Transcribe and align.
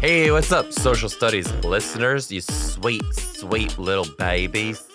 Hey, 0.00 0.30
what's 0.30 0.52
up, 0.52 0.72
social 0.72 1.08
studies 1.08 1.52
listeners? 1.64 2.30
You 2.30 2.40
sweet, 2.40 3.02
sweet 3.12 3.76
little 3.76 4.06
babies. 4.16 4.86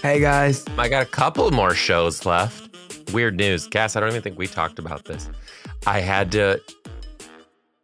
Hey 0.00 0.20
guys. 0.20 0.64
I 0.78 0.88
got 0.88 1.02
a 1.02 1.06
couple 1.06 1.50
more 1.50 1.74
shows 1.74 2.24
left. 2.24 3.12
Weird 3.12 3.36
news. 3.36 3.66
Cass, 3.66 3.96
I 3.96 4.00
don't 4.00 4.10
even 4.10 4.22
think 4.22 4.38
we 4.38 4.46
talked 4.46 4.78
about 4.78 5.06
this. 5.06 5.28
I 5.88 5.98
had 5.98 6.30
to 6.32 6.60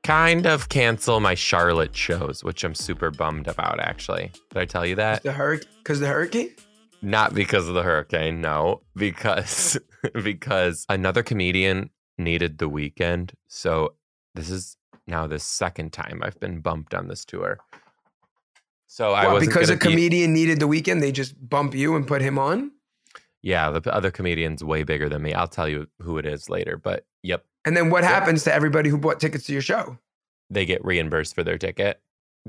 kind 0.04 0.46
of 0.46 0.68
cancel 0.68 1.18
my 1.18 1.34
Charlotte 1.34 1.96
shows, 1.96 2.44
which 2.44 2.62
I'm 2.62 2.76
super 2.76 3.10
bummed 3.10 3.48
about, 3.48 3.80
actually. 3.80 4.30
Did 4.50 4.58
I 4.60 4.64
tell 4.64 4.86
you 4.86 4.94
that? 4.94 5.24
The 5.24 5.32
hurricane? 5.32 5.68
Because 5.78 5.98
the 5.98 6.06
hurricane? 6.06 6.54
Not 7.02 7.34
because 7.34 7.66
of 7.66 7.74
the 7.74 7.82
hurricane, 7.82 8.40
no. 8.40 8.82
Because 8.94 9.76
because 10.22 10.86
another 10.88 11.24
comedian 11.24 11.90
needed 12.16 12.58
the 12.58 12.68
weekend. 12.68 13.32
So 13.48 13.94
this 14.34 14.50
is 14.50 14.76
now 15.06 15.26
the 15.26 15.38
second 15.38 15.92
time 15.92 16.22
I've 16.24 16.38
been 16.40 16.60
bumped 16.60 16.94
on 16.94 17.08
this 17.08 17.24
tour. 17.24 17.58
So 18.86 19.12
I 19.12 19.32
was 19.32 19.44
because 19.44 19.70
a 19.70 19.76
comedian 19.76 20.32
needed 20.32 20.60
the 20.60 20.66
weekend, 20.66 21.02
they 21.02 21.12
just 21.12 21.34
bump 21.48 21.74
you 21.74 21.96
and 21.96 22.06
put 22.06 22.22
him 22.22 22.38
on? 22.38 22.70
Yeah, 23.42 23.70
the 23.70 23.94
other 23.94 24.10
comedian's 24.10 24.62
way 24.64 24.84
bigger 24.84 25.08
than 25.08 25.22
me. 25.22 25.34
I'll 25.34 25.48
tell 25.48 25.68
you 25.68 25.88
who 26.00 26.16
it 26.18 26.24
is 26.26 26.48
later. 26.48 26.76
But 26.76 27.04
yep, 27.22 27.44
And 27.64 27.76
then 27.76 27.90
what 27.90 28.04
happens 28.04 28.44
to 28.44 28.54
everybody 28.54 28.88
who 28.88 28.96
bought 28.96 29.20
tickets 29.20 29.46
to 29.46 29.52
your 29.52 29.62
show? 29.62 29.98
they 30.50 30.66
get 30.66 30.84
reimbursed 30.84 31.34
for 31.34 31.42
their 31.42 31.58
ticket. 31.58 32.00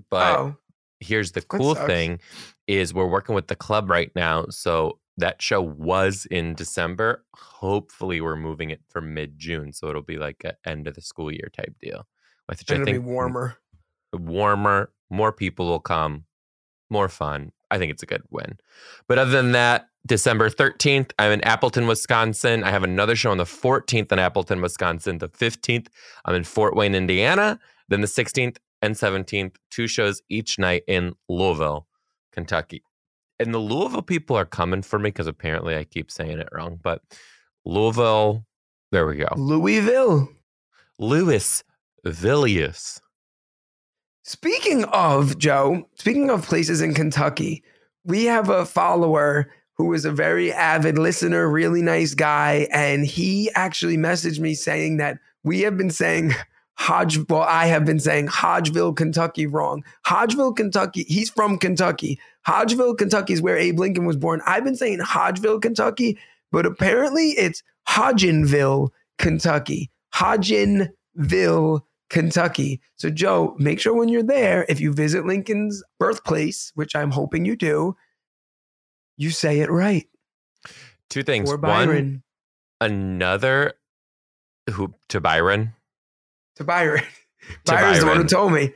But 0.09 0.37
oh, 0.37 0.57
here's 0.99 1.31
the 1.31 1.41
cool 1.41 1.75
thing 1.75 2.19
is 2.67 2.93
we're 2.93 3.07
working 3.07 3.35
with 3.35 3.47
the 3.47 3.55
club 3.55 3.89
right 3.89 4.11
now 4.15 4.45
so 4.49 4.99
that 5.17 5.41
show 5.41 5.61
was 5.61 6.25
in 6.29 6.53
december 6.55 7.23
hopefully 7.35 8.21
we're 8.21 8.35
moving 8.35 8.69
it 8.69 8.81
for 8.89 9.01
mid-june 9.01 9.71
so 9.71 9.87
it'll 9.87 10.01
be 10.01 10.17
like 10.17 10.43
a 10.43 10.55
end 10.69 10.87
of 10.87 10.95
the 10.95 11.01
school 11.01 11.31
year 11.31 11.49
type 11.55 11.73
deal 11.81 12.05
which 12.47 12.61
and 12.69 12.71
i 12.71 12.73
it'll 12.75 12.85
think 12.85 12.95
be 12.95 12.99
warmer. 12.99 13.57
warmer 14.13 14.91
more 15.09 15.31
people 15.31 15.67
will 15.67 15.79
come 15.79 16.25
more 16.89 17.09
fun. 17.09 17.51
I 17.71 17.77
think 17.77 17.91
it's 17.91 18.03
a 18.03 18.07
good 18.07 18.23
win. 18.29 18.57
But 19.07 19.17
other 19.17 19.31
than 19.31 19.51
that 19.53 19.87
december 20.05 20.51
13th 20.51 21.11
i'm 21.17 21.31
in 21.31 21.41
appleton 21.41 21.87
wisconsin. 21.87 22.63
I 22.63 22.69
have 22.69 22.83
another 22.83 23.15
show 23.15 23.31
on 23.31 23.37
the 23.37 23.43
14th 23.43 24.11
in 24.11 24.19
appleton 24.19 24.61
wisconsin 24.61 25.17
the 25.17 25.29
15th 25.29 25.87
i'm 26.25 26.35
in 26.35 26.43
fort 26.43 26.75
wayne 26.75 26.93
indiana 26.93 27.59
then 27.89 28.01
the 28.01 28.07
16th 28.07 28.57
and 28.83 28.93
17th 28.93 29.55
two 29.71 29.87
shows 29.87 30.21
each 30.29 30.59
night 30.59 30.83
in 30.87 31.15
louisville 31.27 31.87
kentucky 32.31 32.83
and 33.39 33.53
the 33.53 33.59
louisville 33.59 34.01
people 34.01 34.35
are 34.35 34.45
coming 34.45 34.81
for 34.81 34.99
me 34.99 35.09
because 35.09 35.27
apparently 35.27 35.75
i 35.75 35.83
keep 35.83 36.11
saying 36.11 36.39
it 36.39 36.49
wrong 36.51 36.79
but 36.81 37.01
louisville 37.65 38.45
there 38.91 39.05
we 39.07 39.17
go 39.17 39.27
Louisville. 39.35 40.29
louis 40.99 41.63
villius 42.05 42.99
Speaking 44.27 44.85
of, 44.85 45.37
Joe, 45.37 45.87
speaking 45.93 46.31
of 46.31 46.47
places 46.47 46.81
in 46.81 46.95
Kentucky, 46.95 47.63
we 48.05 48.25
have 48.25 48.49
a 48.49 48.65
follower 48.65 49.51
who 49.75 49.93
is 49.93 50.03
a 50.03 50.11
very 50.11 50.51
avid 50.51 50.97
listener, 50.97 51.47
really 51.47 51.83
nice 51.83 52.15
guy. 52.15 52.67
And 52.71 53.05
he 53.05 53.51
actually 53.53 53.97
messaged 53.97 54.39
me 54.39 54.55
saying 54.55 54.97
that 54.97 55.19
we 55.43 55.61
have 55.61 55.77
been 55.77 55.91
saying 55.91 56.33
Hodge, 56.73 57.19
well, 57.29 57.43
I 57.43 57.67
have 57.67 57.85
been 57.85 57.99
saying 57.99 58.27
Hodgeville, 58.27 58.95
Kentucky 58.95 59.45
wrong. 59.45 59.83
Hodgeville, 60.07 60.55
Kentucky, 60.55 61.05
he's 61.07 61.29
from 61.29 61.59
Kentucky. 61.59 62.19
Hodgeville, 62.47 62.97
Kentucky 62.97 63.33
is 63.33 63.41
where 63.41 63.57
Abe 63.57 63.79
Lincoln 63.79 64.05
was 64.05 64.17
born. 64.17 64.41
I've 64.45 64.63
been 64.63 64.75
saying 64.75 64.99
Hodgeville, 64.99 65.61
Kentucky, 65.61 66.17
but 66.51 66.65
apparently 66.65 67.31
it's 67.31 67.63
Hodgenville, 67.87 68.89
Kentucky. 69.17 69.89
Hodgenville, 70.13 71.81
Kentucky. 72.09 72.81
So, 72.97 73.09
Joe, 73.09 73.55
make 73.57 73.79
sure 73.79 73.95
when 73.95 74.09
you're 74.09 74.23
there, 74.23 74.65
if 74.69 74.79
you 74.79 74.93
visit 74.93 75.25
Lincoln's 75.25 75.83
birthplace, 75.99 76.71
which 76.75 76.95
I'm 76.95 77.11
hoping 77.11 77.45
you 77.45 77.55
do, 77.55 77.95
you 79.17 79.31
say 79.31 79.59
it 79.61 79.69
right. 79.69 80.07
two 81.09 81.23
things 81.23 81.51
Or 81.51 81.57
one 81.57 82.23
another 82.81 83.73
who 84.71 84.93
to 85.09 85.21
byron 85.21 85.73
To 86.57 86.63
Byron. 86.63 87.03
To 87.65 87.73
Byron's 87.73 87.99
the 87.99 88.05
one 88.07 88.17
who 88.17 88.23
told 88.23 88.53
me. 88.53 88.73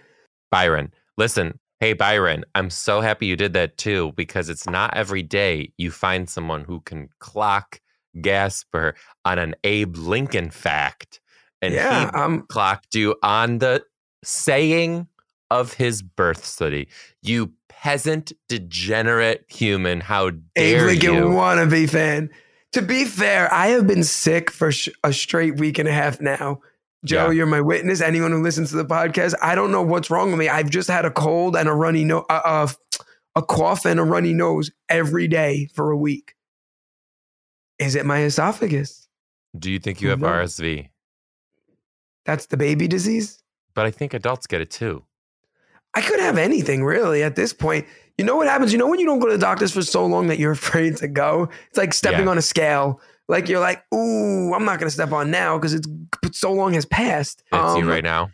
Byron, 0.52 0.94
listen. 1.18 1.58
Hey, 1.80 1.94
Byron, 1.94 2.44
I'm 2.56 2.70
so 2.70 3.00
happy 3.00 3.26
you 3.26 3.38
did 3.38 3.54
that 3.54 3.78
too 3.78 4.12
because 4.18 4.50
it's 4.50 4.68
not 4.68 4.98
every 4.98 5.24
day 5.24 5.72
you 5.78 5.92
find 5.92 6.30
someone 6.30 6.66
who 6.66 6.82
can 6.82 7.08
clock 7.20 7.80
Gasper 8.20 8.96
on 9.24 9.40
an 9.40 9.56
Abe 9.64 9.96
Lincoln 9.96 10.50
fact. 10.50 11.22
And 11.62 11.74
yeah, 11.74 12.12
he 12.12 12.18
um, 12.18 12.46
clocked 12.50 12.96
you 12.96 13.16
on 13.24 13.60
the 13.60 13.84
saying 14.26 15.08
of 15.50 15.74
his 15.74 16.02
birth 16.02 16.46
city. 16.46 16.90
You 17.22 17.54
peasant, 17.70 18.34
degenerate 18.50 19.46
human. 19.48 20.02
How 20.02 20.28
Abe 20.28 20.42
dare 20.56 20.86
Lincoln 20.88 21.14
you? 21.14 21.24
wannabe 21.28 21.90
fan. 21.90 22.30
To 22.74 22.82
be 22.82 23.06
fair, 23.06 23.52
I 23.54 23.68
have 23.68 23.88
been 23.88 24.04
sick 24.04 24.52
for 24.52 24.72
sh- 24.72 24.90
a 25.04 25.14
straight 25.14 25.58
week 25.58 25.80
and 25.80 25.88
a 25.88 25.94
half 25.94 26.20
now. 26.20 26.60
Joe, 27.06 27.28
Yeah. 27.28 27.32
you're 27.32 27.46
my 27.46 27.62
witness. 27.62 28.02
Anyone 28.02 28.32
who 28.32 28.42
listens 28.42 28.72
to 28.72 28.76
the 28.76 28.86
podcast, 28.86 29.34
I 29.42 29.56
don't 29.56 29.72
know 29.72 29.82
what's 29.82 30.10
wrong 30.10 30.30
with 30.32 30.40
me. 30.40 30.50
I've 30.50 30.70
just 30.70 30.90
had 30.90 31.06
a 31.06 31.12
cold 31.12 31.56
and 31.56 31.70
a 31.70 31.74
runny 31.74 32.04
nose, 32.04 32.26
uh, 32.30 32.42
uh, 32.44 32.68
a 33.36 33.42
cough 33.42 33.86
and 33.86 34.00
a 34.00 34.04
runny 34.04 34.34
nose 34.34 34.70
every 34.90 35.28
day 35.28 35.70
for 35.74 35.92
a 35.92 35.98
week. 35.98 36.36
Is 37.78 37.96
it 37.96 38.06
my 38.06 38.24
esophagus? 38.24 39.08
Do 39.58 39.72
you 39.72 39.80
think 39.80 40.02
you 40.02 40.10
have 40.10 40.20
knows? 40.20 40.60
RSV? 40.60 40.90
That's 42.26 42.48
the 42.48 42.58
baby 42.58 42.88
disease. 42.88 43.42
But 43.74 43.86
I 43.86 43.92
think 43.92 44.14
adults 44.14 44.46
get 44.48 44.62
it 44.62 44.70
too. 44.70 45.04
I 45.96 46.02
could 46.02 46.20
have 46.20 46.38
anything 46.38 46.84
really 46.84 47.24
at 47.24 47.36
this 47.36 47.54
point. 47.54 47.88
You 48.18 48.26
know 48.26 48.36
what 48.36 48.48
happens? 48.48 48.72
You 48.74 48.78
know 48.78 48.88
when 48.88 49.00
you 49.00 49.06
don't 49.06 49.20
go 49.20 49.28
to 49.28 49.32
the 49.32 49.38
doctors 49.40 49.72
for 49.74 49.82
so 49.82 50.06
long 50.06 50.28
that 50.28 50.38
you're 50.38 50.52
afraid 50.64 50.98
to 50.98 51.08
go? 51.08 51.50
It's 51.70 51.78
like 51.78 51.94
stepping 51.94 52.26
Yeah. 52.26 52.32
on 52.32 52.38
a 52.38 52.42
scale. 52.42 53.00
Like 53.30 53.48
you're 53.48 53.62
like, 53.62 53.82
ooh, 53.94 54.54
I'm 54.54 54.66
not 54.66 54.80
gonna 54.80 54.92
step 54.92 55.14
on 55.14 55.32
now 55.32 55.58
because 55.58 55.74
it's 55.74 55.88
so 56.34 56.52
long 56.52 56.74
has 56.74 56.86
passed. 56.86 57.42
You 57.54 57.60
Um, 57.60 57.88
right 57.88 58.04
now. 58.04 58.32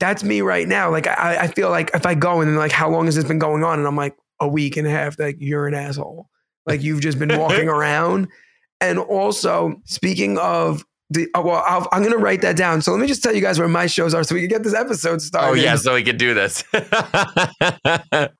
That's 0.00 0.24
me 0.24 0.40
right 0.40 0.66
now. 0.66 0.90
Like 0.90 1.06
I, 1.06 1.36
I 1.42 1.46
feel 1.46 1.70
like 1.70 1.92
if 1.94 2.04
I 2.04 2.14
go 2.14 2.40
and 2.40 2.50
then 2.50 2.56
like, 2.56 2.72
how 2.72 2.90
long 2.90 3.04
has 3.04 3.14
this 3.14 3.24
been 3.24 3.38
going 3.38 3.62
on? 3.62 3.78
And 3.78 3.86
I'm 3.86 3.96
like, 3.96 4.16
a 4.40 4.48
week 4.48 4.76
and 4.76 4.86
a 4.86 4.90
half. 4.90 5.18
Like 5.18 5.36
you're 5.38 5.66
an 5.66 5.74
asshole. 5.74 6.28
Like 6.66 6.82
you've 6.82 7.00
just 7.00 7.18
been 7.18 7.36
walking 7.38 7.68
around. 7.76 8.28
And 8.80 8.98
also, 8.98 9.80
speaking 9.84 10.36
of 10.38 10.84
the, 11.08 11.28
oh, 11.34 11.40
well, 11.40 11.62
I'll, 11.66 11.88
I'm 11.92 12.02
gonna 12.02 12.18
write 12.18 12.42
that 12.42 12.56
down. 12.56 12.82
So 12.82 12.90
let 12.90 13.00
me 13.00 13.06
just 13.06 13.22
tell 13.22 13.34
you 13.34 13.40
guys 13.40 13.58
where 13.58 13.68
my 13.68 13.86
shows 13.86 14.12
are, 14.12 14.24
so 14.24 14.34
we 14.34 14.40
can 14.42 14.50
get 14.50 14.62
this 14.64 14.74
episode 14.74 15.22
started. 15.22 15.48
Oh, 15.48 15.54
yeah, 15.54 15.76
so 15.76 15.94
we 15.94 16.02
can 16.02 16.16
do 16.16 16.34
this. 16.34 16.64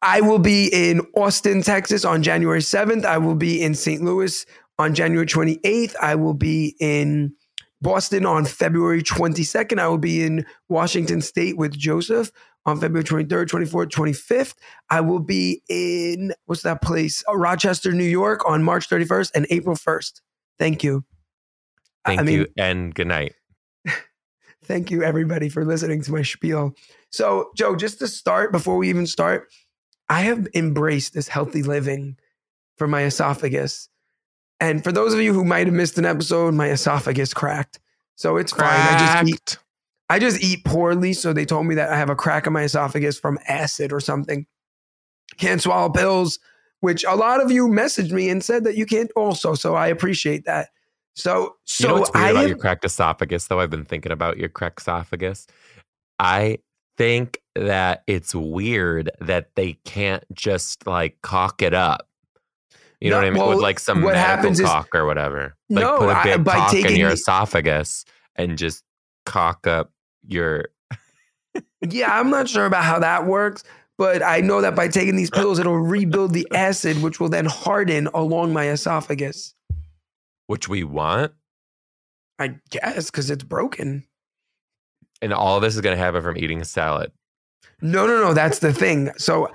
I 0.03 0.21
will 0.21 0.41
be 0.41 0.69
in 0.73 1.01
Austin, 1.17 1.63
Texas 1.63 2.05
on 2.05 2.23
January 2.23 2.61
7th. 2.61 3.05
I 3.05 3.19
will 3.19 3.37
be 3.37 3.63
in 3.63 3.75
St. 3.75 4.03
Louis 4.03 4.45
on 4.79 4.95
January 4.95 5.27
28th. 5.27 5.95
I 6.01 6.15
will 6.15 6.35
be 6.35 6.77
in 6.81 7.35
Boston 7.83 8.27
on 8.27 8.45
February 8.45 9.03
22nd. 9.03 9.79
I 9.79 9.89
will 9.89 9.99
be 9.99 10.23
in 10.23 10.47
Washington 10.69 11.21
State 11.21 11.57
with 11.57 11.77
Joseph 11.77 12.31
on 12.65 12.81
February 12.81 13.05
23rd, 13.05 13.47
24th, 13.47 13.91
25th. 13.91 14.55
I 14.91 15.01
will 15.01 15.21
be 15.21 15.63
in, 15.69 16.33
what's 16.47 16.63
that 16.63 16.83
place? 16.83 17.23
Uh, 17.29 17.37
Rochester, 17.37 17.93
New 17.93 18.05
York 18.05 18.49
on 18.49 18.63
March 18.63 18.89
31st 18.89 19.31
and 19.35 19.47
April 19.51 19.77
1st. 19.77 20.21
Thank 20.59 20.83
you. 20.83 21.05
Thank 22.05 22.21
I 22.21 22.25
mean, 22.25 22.35
you 22.35 22.47
and 22.57 22.95
good 22.95 23.09
night. 23.09 23.35
Thank 24.65 24.91
you, 24.91 25.03
everybody, 25.03 25.49
for 25.49 25.65
listening 25.65 26.03
to 26.03 26.13
my 26.13 26.23
spiel. 26.23 26.75
So, 27.11 27.51
Joe, 27.57 27.77
just 27.77 28.01
to 28.01 28.09
start, 28.09 28.53
before 28.53 28.77
we 28.77 28.89
even 28.89 29.07
start, 29.07 29.49
I 30.09 30.23
have 30.23 30.47
embraced 30.55 31.15
this 31.15 31.29
healthy 31.29 31.63
living 31.63 32.17
for 32.77 32.89
my 32.89 33.05
esophagus. 33.05 33.89
And 34.61 34.83
for 34.83 34.93
those 34.93 35.13
of 35.13 35.21
you 35.21 35.33
who 35.35 35.45
might 35.45 35.67
have 35.67 35.75
missed 35.75 35.99
an 35.99 36.07
episode, 36.07 36.55
my 36.55 36.71
esophagus 36.71 37.35
cracked. 37.35 37.79
So 38.17 38.37
it's 38.39 38.53
fine. 38.53 38.69
I 38.71 38.99
just 38.99 39.29
eat 39.29 39.59
I 40.09 40.19
just 40.19 40.43
eat 40.43 40.65
poorly. 40.65 41.13
So 41.13 41.33
they 41.33 41.45
told 41.45 41.67
me 41.67 41.75
that 41.75 41.91
I 41.91 41.97
have 41.97 42.11
a 42.11 42.17
crack 42.17 42.47
in 42.47 42.53
my 42.53 42.63
esophagus 42.63 43.19
from 43.19 43.39
acid 43.49 43.93
or 43.93 44.01
something. 44.01 44.47
Can't 45.37 45.61
swallow 45.61 45.91
pills, 45.91 46.39
which 46.81 47.05
a 47.05 47.15
lot 47.15 47.43
of 47.43 47.51
you 47.51 47.67
messaged 47.69 48.13
me 48.13 48.31
and 48.31 48.43
said 48.43 48.65
that 48.65 48.77
you 48.77 48.87
can't 48.87 49.11
also. 49.17 49.55
So 49.55 49.75
I 49.75 49.89
appreciate 49.89 50.45
that. 50.45 50.69
So, 51.15 51.57
so 51.65 51.89
you 51.89 51.95
know 51.95 52.01
what's 52.01 52.15
weird 52.15 52.27
I 52.27 52.31
about 52.31 52.41
have- 52.41 52.49
your 52.51 52.59
cracked 52.59 52.85
esophagus, 52.85 53.47
though? 53.47 53.61
I've 53.61 53.71
been 53.71 53.85
thinking 53.85 54.13
about 54.13 54.37
your 54.37 54.49
cracked 54.49 54.81
esophagus. 54.81 55.47
I 56.19 56.59
think 56.97 57.41
that 57.55 58.03
it's 58.07 58.35
weird 58.35 59.11
that 59.21 59.51
they 59.55 59.75
can't 59.85 60.25
just 60.33 60.87
like 60.87 61.21
cock 61.23 61.63
it 61.63 61.75
up. 61.75 62.07
You 63.01 63.11
know 63.11 63.17
No, 63.17 63.21
what 63.23 63.27
I 63.27 63.31
mean? 63.31 63.39
well, 63.41 63.49
With 63.51 63.59
like 63.63 63.79
some 63.79 64.01
medical 64.01 64.19
happens 64.19 64.61
is- 64.61 64.71
or 64.95 65.07
whatever. 65.07 65.55
Like 65.69 65.85
No, 65.85 65.99
put 65.99 66.09
a 66.09 66.17
I- 66.19 66.23
big 66.25 66.45
by 66.45 66.55
caulk 66.57 66.73
in 66.75 66.83
taking 66.83 67.01
your 67.01 67.11
esophagus 67.11 68.05
and 68.37 68.57
just 68.57 68.83
cock 69.27 69.67
up 69.67 69.91
your. 70.27 70.67
Yeah, 71.89 72.19
I'm 72.19 72.31
not 72.31 72.49
sure 72.49 72.65
about 72.67 72.85
how 72.85 72.99
that 73.01 73.27
works, 73.27 73.63
but 73.99 74.23
I 74.23 74.41
know 74.41 74.61
that 74.63 74.75
by 74.75 74.89
taking 74.89 75.17
these 75.17 75.31
pills, 75.31 75.59
it'll 75.59 75.79
rebuild 75.79 76.33
the 76.33 76.47
acid, 76.55 77.03
which 77.03 77.21
will 77.21 77.29
then 77.29 77.45
harden 77.47 78.09
along 78.15 78.53
my 78.53 78.69
esophagus. 78.69 79.55
Which 80.47 80.69
we 80.69 80.85
want. 80.85 81.33
I 82.39 82.57
guess 82.71 83.11
because 83.11 83.31
it's 83.31 83.45
broken. 83.45 84.05
And 85.23 85.33
all 85.33 85.61
this 85.61 85.75
is 85.75 85.81
going 85.81 85.97
to 85.97 86.03
happen 86.03 86.23
from 86.23 86.37
eating 86.37 86.61
a 86.61 86.65
salad. 86.65 87.11
No, 87.81 88.07
no, 88.07 88.21
no. 88.21 88.35
That's 88.35 88.59
the 88.59 88.73
thing. 88.73 89.11
So 89.17 89.51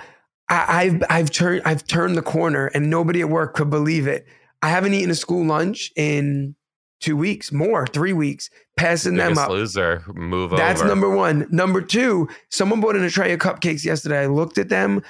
I, 0.52 0.82
I've 0.84 1.04
I've 1.10 1.32
turned 1.32 1.62
I've 1.66 1.88
turned 1.88 2.18
the 2.18 2.22
corner, 2.22 2.68
and 2.68 2.90
nobody 2.90 3.22
at 3.22 3.30
work 3.30 3.56
could 3.56 3.70
believe 3.70 4.06
it. 4.06 4.28
I 4.62 4.70
haven't 4.70 4.94
eaten 4.94 5.10
a 5.10 5.16
school 5.16 5.46
lunch 5.46 5.92
in 5.96 6.56
two 7.00 7.16
weeks, 7.16 7.52
more, 7.52 7.88
three 7.88 8.14
weeks. 8.14 8.50
Passing 8.78 9.16
them 9.16 9.38
up. 9.38 9.50
loser. 9.50 10.04
Move 10.14 10.52
That's 10.52 10.82
over. 10.82 10.90
number 10.90 11.10
one. 11.10 11.48
Number 11.50 11.82
two, 11.82 12.28
someone 12.50 12.82
brought 12.82 12.96
in 12.96 13.04
a 13.04 13.10
tray 13.10 13.32
of 13.32 13.40
cupcakes 13.40 13.86
yesterday. 13.86 14.24
I 14.24 14.26
looked 14.28 14.58
at 14.58 14.70
them. 14.70 15.02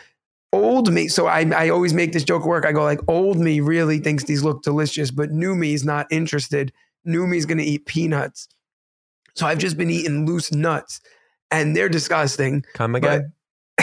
Old 0.54 0.92
me, 0.92 1.08
so 1.08 1.28
I, 1.28 1.50
I 1.56 1.70
always 1.70 1.94
make 1.94 2.12
this 2.12 2.26
joke 2.26 2.42
at 2.42 2.48
work. 2.48 2.66
I 2.66 2.74
go 2.74 2.84
like, 2.84 3.00
old 3.08 3.38
me 3.38 3.62
really 3.62 4.00
thinks 4.00 4.26
these 4.26 4.44
look 4.44 4.64
delicious, 4.64 5.10
but 5.10 5.32
new 5.32 5.56
me 5.56 5.74
is 5.74 5.86
not 5.86 6.08
interested. 6.12 6.74
New 7.06 7.26
me 7.26 7.38
is 7.38 7.46
going 7.46 7.58
to 7.58 7.64
eat 7.64 7.86
peanuts. 7.86 8.50
So 9.34 9.48
I've 9.48 9.60
just 9.60 9.78
been 9.78 9.90
eating 9.90 10.26
loose 10.26 10.52
nuts, 10.52 11.00
and 11.52 11.74
they're 11.76 11.88
disgusting. 11.88 12.66
Come 12.74 12.96
again. 12.96 13.32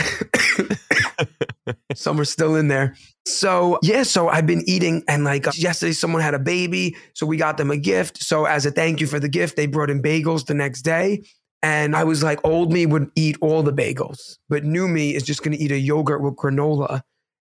Some 1.95 2.21
are 2.21 2.25
still 2.25 2.57
in 2.57 2.69
there. 2.69 2.95
So 3.27 3.79
yeah, 3.83 4.03
so 4.05 4.29
I've 4.29 4.47
been 4.47 4.63
eating, 4.67 5.03
and 5.09 5.25
like 5.25 5.47
yesterday, 5.59 5.93
someone 5.93 6.23
had 6.23 6.35
a 6.35 6.39
baby, 6.39 6.97
so 7.15 7.27
we 7.27 7.37
got 7.37 7.57
them 7.59 7.71
a 7.71 7.77
gift. 7.77 8.23
So 8.23 8.45
as 8.47 8.65
a 8.67 8.71
thank 8.71 9.01
you 9.01 9.07
for 9.07 9.21
the 9.21 9.29
gift, 9.29 9.57
they 9.57 9.67
brought 9.67 9.91
in 9.91 10.01
bagels 10.03 10.47
the 10.47 10.55
next 10.55 10.83
day. 10.83 11.23
And 11.63 11.97
I 11.97 12.05
was 12.05 12.23
like, 12.23 12.39
old 12.45 12.73
me 12.73 12.87
would 12.87 13.11
eat 13.17 13.37
all 13.41 13.63
the 13.65 13.73
bagels, 13.73 14.39
but 14.49 14.65
new 14.65 14.87
me 14.87 15.15
is 15.17 15.25
just 15.25 15.43
going 15.43 15.57
to 15.57 15.63
eat 15.63 15.73
a 15.73 15.79
yogurt 15.79 16.23
with 16.23 16.37
granola. 16.37 17.03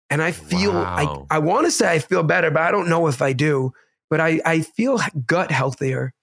And 0.10 0.22
I 0.22 0.32
feel 0.32 0.72
Wow. 0.74 1.28
I 1.30 1.36
I 1.36 1.40
want 1.40 1.66
to 1.66 1.72
say 1.72 1.92
I 1.92 2.00
feel 2.00 2.24
better, 2.24 2.50
but 2.50 2.62
I 2.62 2.72
don't 2.72 2.88
know 2.88 3.08
if 3.08 3.22
I 3.22 3.34
do. 3.34 3.74
But 4.10 4.22
I 4.22 4.40
I 4.46 4.62
feel 4.62 5.00
gut 5.26 5.52
healthier. 5.52 6.14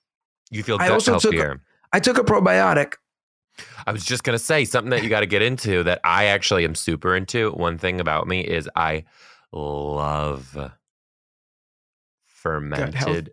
you 0.51 0.63
feel 0.63 0.77
I 0.81 0.87
gut 0.89 0.93
also 0.93 1.19
took- 1.19 1.35
healthier. 1.35 1.61
I 1.93 2.01
took 2.01 2.17
a 2.17 2.23
probiotic. 2.25 2.95
I 3.87 3.93
was 3.93 4.05
just 4.05 4.25
gonna 4.25 4.39
say 4.39 4.65
something 4.65 4.91
that 4.91 5.03
you 5.03 5.09
got 5.09 5.21
to 5.21 5.27
get 5.27 5.43
into 5.43 5.83
that 5.85 6.01
I 6.05 6.27
actually 6.27 6.65
am 6.65 6.75
super 6.75 7.15
into. 7.15 7.51
One 7.53 7.79
thing 7.79 8.01
about 8.01 8.27
me 8.27 8.41
is 8.41 8.69
I 8.77 9.05
love 9.53 10.57
fermented 12.25 13.31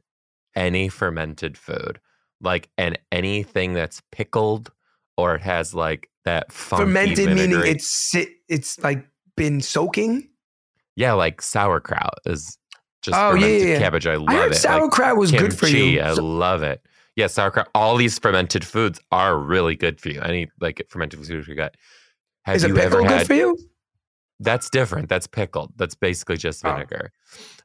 any 0.56 0.90
fermented 0.90 1.58
food, 1.58 2.00
like 2.42 2.70
and 2.78 2.98
anything 3.12 3.74
that's 3.74 4.02
pickled 4.12 4.72
or 5.18 5.36
it 5.36 5.42
has 5.42 5.74
like 5.74 6.10
that 6.26 6.52
funky 6.52 6.84
Fermented 6.86 7.30
meaning 7.36 7.62
it's 7.66 8.14
it's 8.48 8.80
like 8.80 9.06
been 9.36 9.62
soaking. 9.62 10.30
yeah, 10.96 11.14
like 11.14 11.42
sauerkraut 11.42 12.16
is 12.26 12.58
just 13.02 13.18
Oh, 13.18 13.32
fermented 13.32 13.62
yeah, 13.62 13.68
yeah. 13.74 13.80
cabbage. 13.80 14.06
I 14.08 14.16
love 14.16 14.28
I 14.30 14.34
heard 14.36 14.52
it. 14.52 14.56
sauerkraut 14.56 15.18
was 15.18 15.32
like 15.32 15.42
good 15.42 15.58
for 15.58 15.68
you. 15.68 16.02
I 16.02 16.12
love 16.12 16.62
it. 16.64 16.82
Yeah, 17.20 17.28
sauerkraut. 17.28 17.68
All 17.76 17.98
these 17.98 18.18
fermented 18.18 18.64
foods 18.66 19.00
are 19.12 19.38
really 19.38 19.76
good 19.76 20.00
for 20.00 20.08
you. 20.10 20.22
Any 20.22 20.48
like 20.62 20.82
fermented 20.90 21.20
foods 21.26 21.48
you 21.50 21.54
got. 21.56 21.76
Have 22.46 22.56
is 22.56 22.64
a 22.64 22.68
pickle 22.70 22.82
ever 22.82 23.02
good 23.02 23.12
had? 23.12 23.28
for 23.28 23.34
you? 23.34 23.58
That's 24.40 24.70
different. 24.70 25.10
That's 25.10 25.28
pickled. 25.28 25.74
That's 25.76 25.96
basically 25.96 26.38
just 26.38 26.66
Oh. 26.66 26.72
vinegar. 26.72 27.12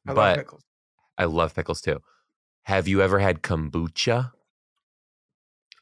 I 0.08 0.10
love 0.10 0.16
but 0.16 0.36
pickles. 0.38 0.64
I 1.16 1.24
love 1.26 1.54
pickles 1.54 1.80
too. 1.80 2.00
Have 2.64 2.88
you 2.88 3.00
ever 3.00 3.20
had 3.20 3.42
kombucha? 3.42 4.32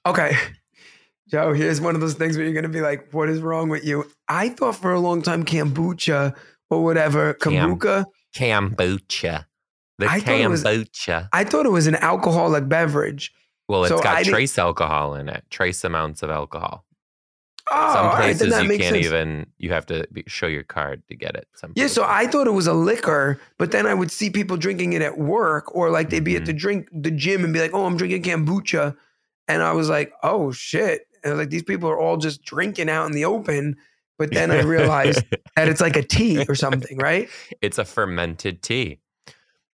Okay. 0.05 0.37
Joe, 1.31 1.55
here's 1.55 1.81
one 1.81 1.95
of 1.95 2.03
those 2.03 2.13
things 2.15 2.37
where 2.37 2.45
you're 2.45 2.53
going 2.53 2.65
to 2.65 2.69
be 2.69 2.83
like, 2.83 3.11
what 3.13 3.31
is 3.31 3.41
wrong 3.41 3.71
with 3.71 3.87
you? 3.87 4.05
I 4.29 4.51
thought 4.51 4.77
for 4.77 4.93
a 4.93 5.01
long 5.01 5.23
time 5.23 5.45
kombucha 5.47 6.37
or 6.69 6.85
whatever, 6.85 7.33
Cam- 7.35 7.79
kombucha, 7.79 8.05
Kombucha. 8.37 9.47
The 9.99 10.09
I 10.11 10.21
thought 10.21 10.51
was- 10.51 10.65
kombucha. 10.65 11.29
I 11.33 11.45
thought 11.45 11.65
it 11.65 11.71
was 11.71 11.87
an 11.87 11.95
alcoholic 11.97 12.69
beverage. 12.69 13.33
Well, 13.73 13.85
it's 13.85 13.91
so 13.91 14.03
got 14.03 14.19
I 14.19 14.23
trace 14.23 14.59
alcohol 14.59 15.15
in 15.15 15.29
it. 15.29 15.45
Trace 15.51 15.83
amounts 15.85 16.23
of 16.23 16.31
alcohol. 16.31 16.85
Oh, 17.71 17.95
Some 17.95 18.07
right, 18.07 18.17
places 18.17 18.51
that 18.51 18.65
you 18.65 18.69
can't 18.79 18.95
sense. 18.97 19.07
even. 19.07 19.47
You 19.59 19.71
have 19.73 19.87
to 19.87 20.07
be, 20.13 20.25
show 20.27 20.47
your 20.49 20.65
card 20.65 21.03
to 21.09 21.17
get 21.17 21.37
it. 21.37 21.47
Some 21.55 21.73
Yeah, 21.77 21.87
so. 21.87 22.05
I 22.07 22.27
thought 22.27 22.47
it 22.47 22.53
was 22.53 22.67
a 22.67 22.75
liquor, 22.75 23.41
but 23.57 23.71
then 23.71 23.87
I 23.87 23.95
would 23.95 24.11
see 24.11 24.31
people 24.31 24.57
drinking 24.57 24.93
it 24.95 25.01
at 25.03 25.17
work 25.17 25.75
or 25.75 25.89
like 25.91 26.11
they'd 26.11 26.21
be 26.25 26.33
Mm-hmm. 26.33 26.43
at 26.43 26.47
the 26.47 26.53
drink 26.53 26.89
the 26.93 27.11
gym 27.11 27.45
and 27.45 27.53
be 27.53 27.61
like, 27.61 27.73
"Oh, 27.73 27.87
I'm 27.87 27.97
drinking 27.97 28.23
kombucha." 28.25 28.97
And 29.49 29.63
I 29.63 29.73
was 29.73 29.89
like, 29.89 30.13
"Oh 30.23 30.51
shit." 30.53 31.07
And 31.23 31.31
I 31.33 31.37
was 31.37 31.39
like, 31.45 31.51
"These 31.51 31.63
people 31.63 31.89
are 31.89 31.99
all 31.99 32.17
just 32.17 32.43
drinking 32.45 32.91
out 32.91 33.07
in 33.07 33.13
the 33.13 33.25
open." 33.25 33.77
But 34.19 34.33
then 34.33 34.51
I 34.51 34.61
realized 34.63 35.25
that 35.57 35.69
it's 35.69 35.81
like 35.81 35.97
a 35.97 36.03
tea 36.03 36.45
or 36.49 36.55
something, 36.55 36.97
right? 37.11 37.29
it's 37.63 37.79
a 37.79 37.85
fermented 37.85 38.61
tea, 38.63 38.99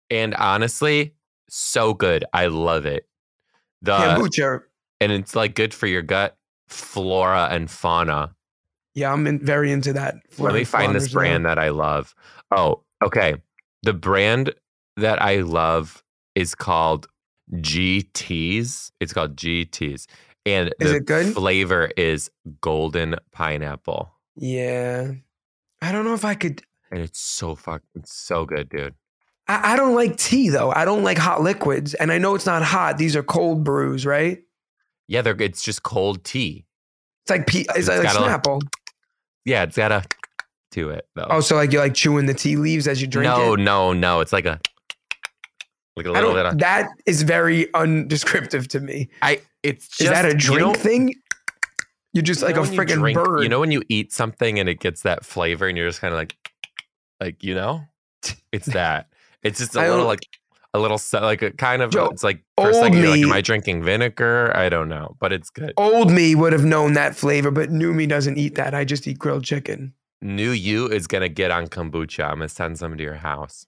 and 0.10 0.36
honestly, 0.36 1.14
so 1.50 1.94
good. 1.94 2.26
I 2.34 2.48
love 2.48 2.86
it. 2.86 3.08
The 3.82 3.92
kombucha. 3.98 4.62
and 5.02 5.12
it's 5.12 5.36
like 5.36 5.56
good 5.56 5.74
for 5.74 5.88
your 5.88 6.02
gut 6.02 6.38
flora 6.68 7.48
and 7.52 7.70
fauna. 7.70 8.36
Yeah, 8.94 9.12
I'm 9.12 9.28
in, 9.28 9.40
very 9.46 9.72
into 9.72 9.92
that. 9.94 10.16
Let 10.38 10.54
me 10.54 10.64
find 10.64 10.96
this 10.96 11.12
brand 11.12 11.46
that 11.46 11.60
I 11.60 11.70
love. 11.70 12.16
Oh, 12.52 12.82
okay. 13.04 13.36
The 13.84 13.94
brand 13.94 14.54
that 14.98 15.22
I 15.22 15.42
love 15.42 16.02
is 16.34 16.56
called 16.56 17.08
GTs. 17.54 18.92
It's 19.00 19.14
called 19.14 19.36
GTs. 19.36 20.06
And 20.46 20.74
Is 20.80 20.92
the 20.92 20.98
it 20.98 21.06
good? 21.06 21.34
flavor 21.34 21.92
is 21.98 22.30
golden 22.62 23.16
pineapple. 23.32 24.12
Yeah. 24.36 25.12
I 25.82 25.92
don't 25.92 26.06
know 26.06 26.14
if 26.14 26.24
I 26.26 26.36
could. 26.36 26.62
And 26.92 27.02
it's 27.02 27.20
so 27.20 27.56
fucking 27.56 27.86
it's 27.96 28.14
so 28.16 28.46
good, 28.46 28.70
dude. 28.70 28.96
I, 29.48 29.74
I 29.74 29.76
don't 29.76 29.96
like 29.96 30.18
tea 30.18 30.50
though. 30.50 30.72
I 30.72 30.86
don't 30.86 31.04
like 31.04 31.18
hot 31.18 31.42
liquids. 31.42 31.94
And 31.94 32.12
I 32.12 32.18
know 32.18 32.36
it's 32.36 32.46
not 32.46 32.64
hot. 32.64 32.98
These 32.98 33.16
are 33.16 33.24
cold 33.24 33.64
brews, 33.64 34.06
right? 34.06 34.42
Yeah, 35.08 35.22
they're 35.22 35.40
it's 35.42 35.62
just 35.62 35.84
cold 35.84 36.24
tea. 36.24 36.66
It's 37.24 37.32
like 37.32 37.48
pea. 37.48 37.66
It's 37.76 37.88
It's 37.88 37.90
like 37.90 38.08
Snapple. 38.08 38.62
Yeah, 39.46 39.64
it's 39.64 39.78
got 39.78 39.92
a 39.92 40.04
to 40.72 40.90
it 40.90 41.08
though. 41.16 41.28
Oh, 41.30 41.42
so 41.42 41.56
like 41.56 41.72
you're 41.72 41.82
like 41.82 41.94
chewing 41.94 42.26
the 42.26 42.34
tea 42.34 42.56
leaves 42.56 42.88
as 42.88 43.02
you 43.02 43.08
drink 43.08 43.26
no, 43.26 43.54
it. 43.54 43.60
no, 43.60 43.94
no. 43.94 44.20
It's 44.20 44.34
like 44.34 44.46
a 44.46 44.60
like 45.96 46.06
a 46.08 46.12
little 46.12 46.34
bit 46.34 46.46
of 46.46 46.58
that 46.60 46.90
is 47.06 47.22
very 47.22 47.74
undescriptive 47.74 48.68
to 48.70 48.80
me. 48.80 49.10
I 49.22 49.42
it's 49.64 49.88
just 49.88 50.02
is 50.02 50.10
that 50.10 50.26
a 50.26 50.34
drink 50.34 50.60
know- 50.60 50.74
thing? 50.74 51.16
You're 52.14 52.24
just 52.24 52.42
You 52.42 52.48
like 52.48 52.56
a 52.56 52.62
freaking 52.62 53.14
bird. 53.14 53.44
You 53.44 53.50
know 53.50 53.60
when 53.60 53.72
you 53.72 53.84
eat 53.90 54.14
something 54.14 54.58
and 54.58 54.70
it 54.70 54.80
gets 54.80 55.02
that 55.02 55.26
flavor 55.26 55.68
and 55.68 55.78
you're 55.78 55.90
just 55.90 56.00
kind 56.00 56.14
of 56.14 56.18
like, 56.18 56.34
like 57.20 57.44
you 57.44 57.54
know, 57.54 57.82
it's 58.54 58.68
that. 58.68 59.10
It's 59.46 59.60
just 59.60 59.76
a 59.76 59.80
I 59.80 59.90
little 59.90 60.06
like 60.06 60.28
a 60.74 60.80
little 60.80 61.00
like 61.14 61.42
a 61.42 61.52
kind 61.52 61.82
of. 61.82 61.92
Joe, 61.92 62.08
it's 62.08 62.24
like 62.24 62.44
for 62.58 62.68
old 62.68 62.76
second 62.76 62.98
you're 62.98 63.10
like, 63.10 63.20
me- 63.20 63.24
am 63.24 63.32
I 63.32 63.42
drinking 63.42 63.84
vinegar? 63.84 64.52
I 64.56 64.70
don't 64.70 64.90
know, 64.90 65.16
but 65.20 65.32
it's 65.32 65.50
good. 65.50 65.74
Old 65.78 66.12
me 66.12 66.36
would 66.36 66.52
have 66.52 66.66
known 66.66 66.94
that 66.94 67.16
flavor, 67.16 67.52
but 67.52 67.70
new 67.70 67.94
me 67.94 68.08
doesn't 68.08 68.38
eat 68.38 68.56
that. 68.56 68.74
I 68.74 68.84
just 68.84 69.08
eat 69.08 69.20
grilled 69.20 69.46
chicken. 69.46 69.94
New 70.22 70.52
you 70.52 70.88
is 70.88 71.08
gonna 71.08 71.30
get 71.30 71.52
on 71.52 71.68
kombucha. 71.68 72.26
I'm 72.26 72.38
gonna 72.38 72.50
send 72.50 72.80
some 72.80 72.98
to 72.98 73.04
your 73.04 73.14
house. 73.16 73.66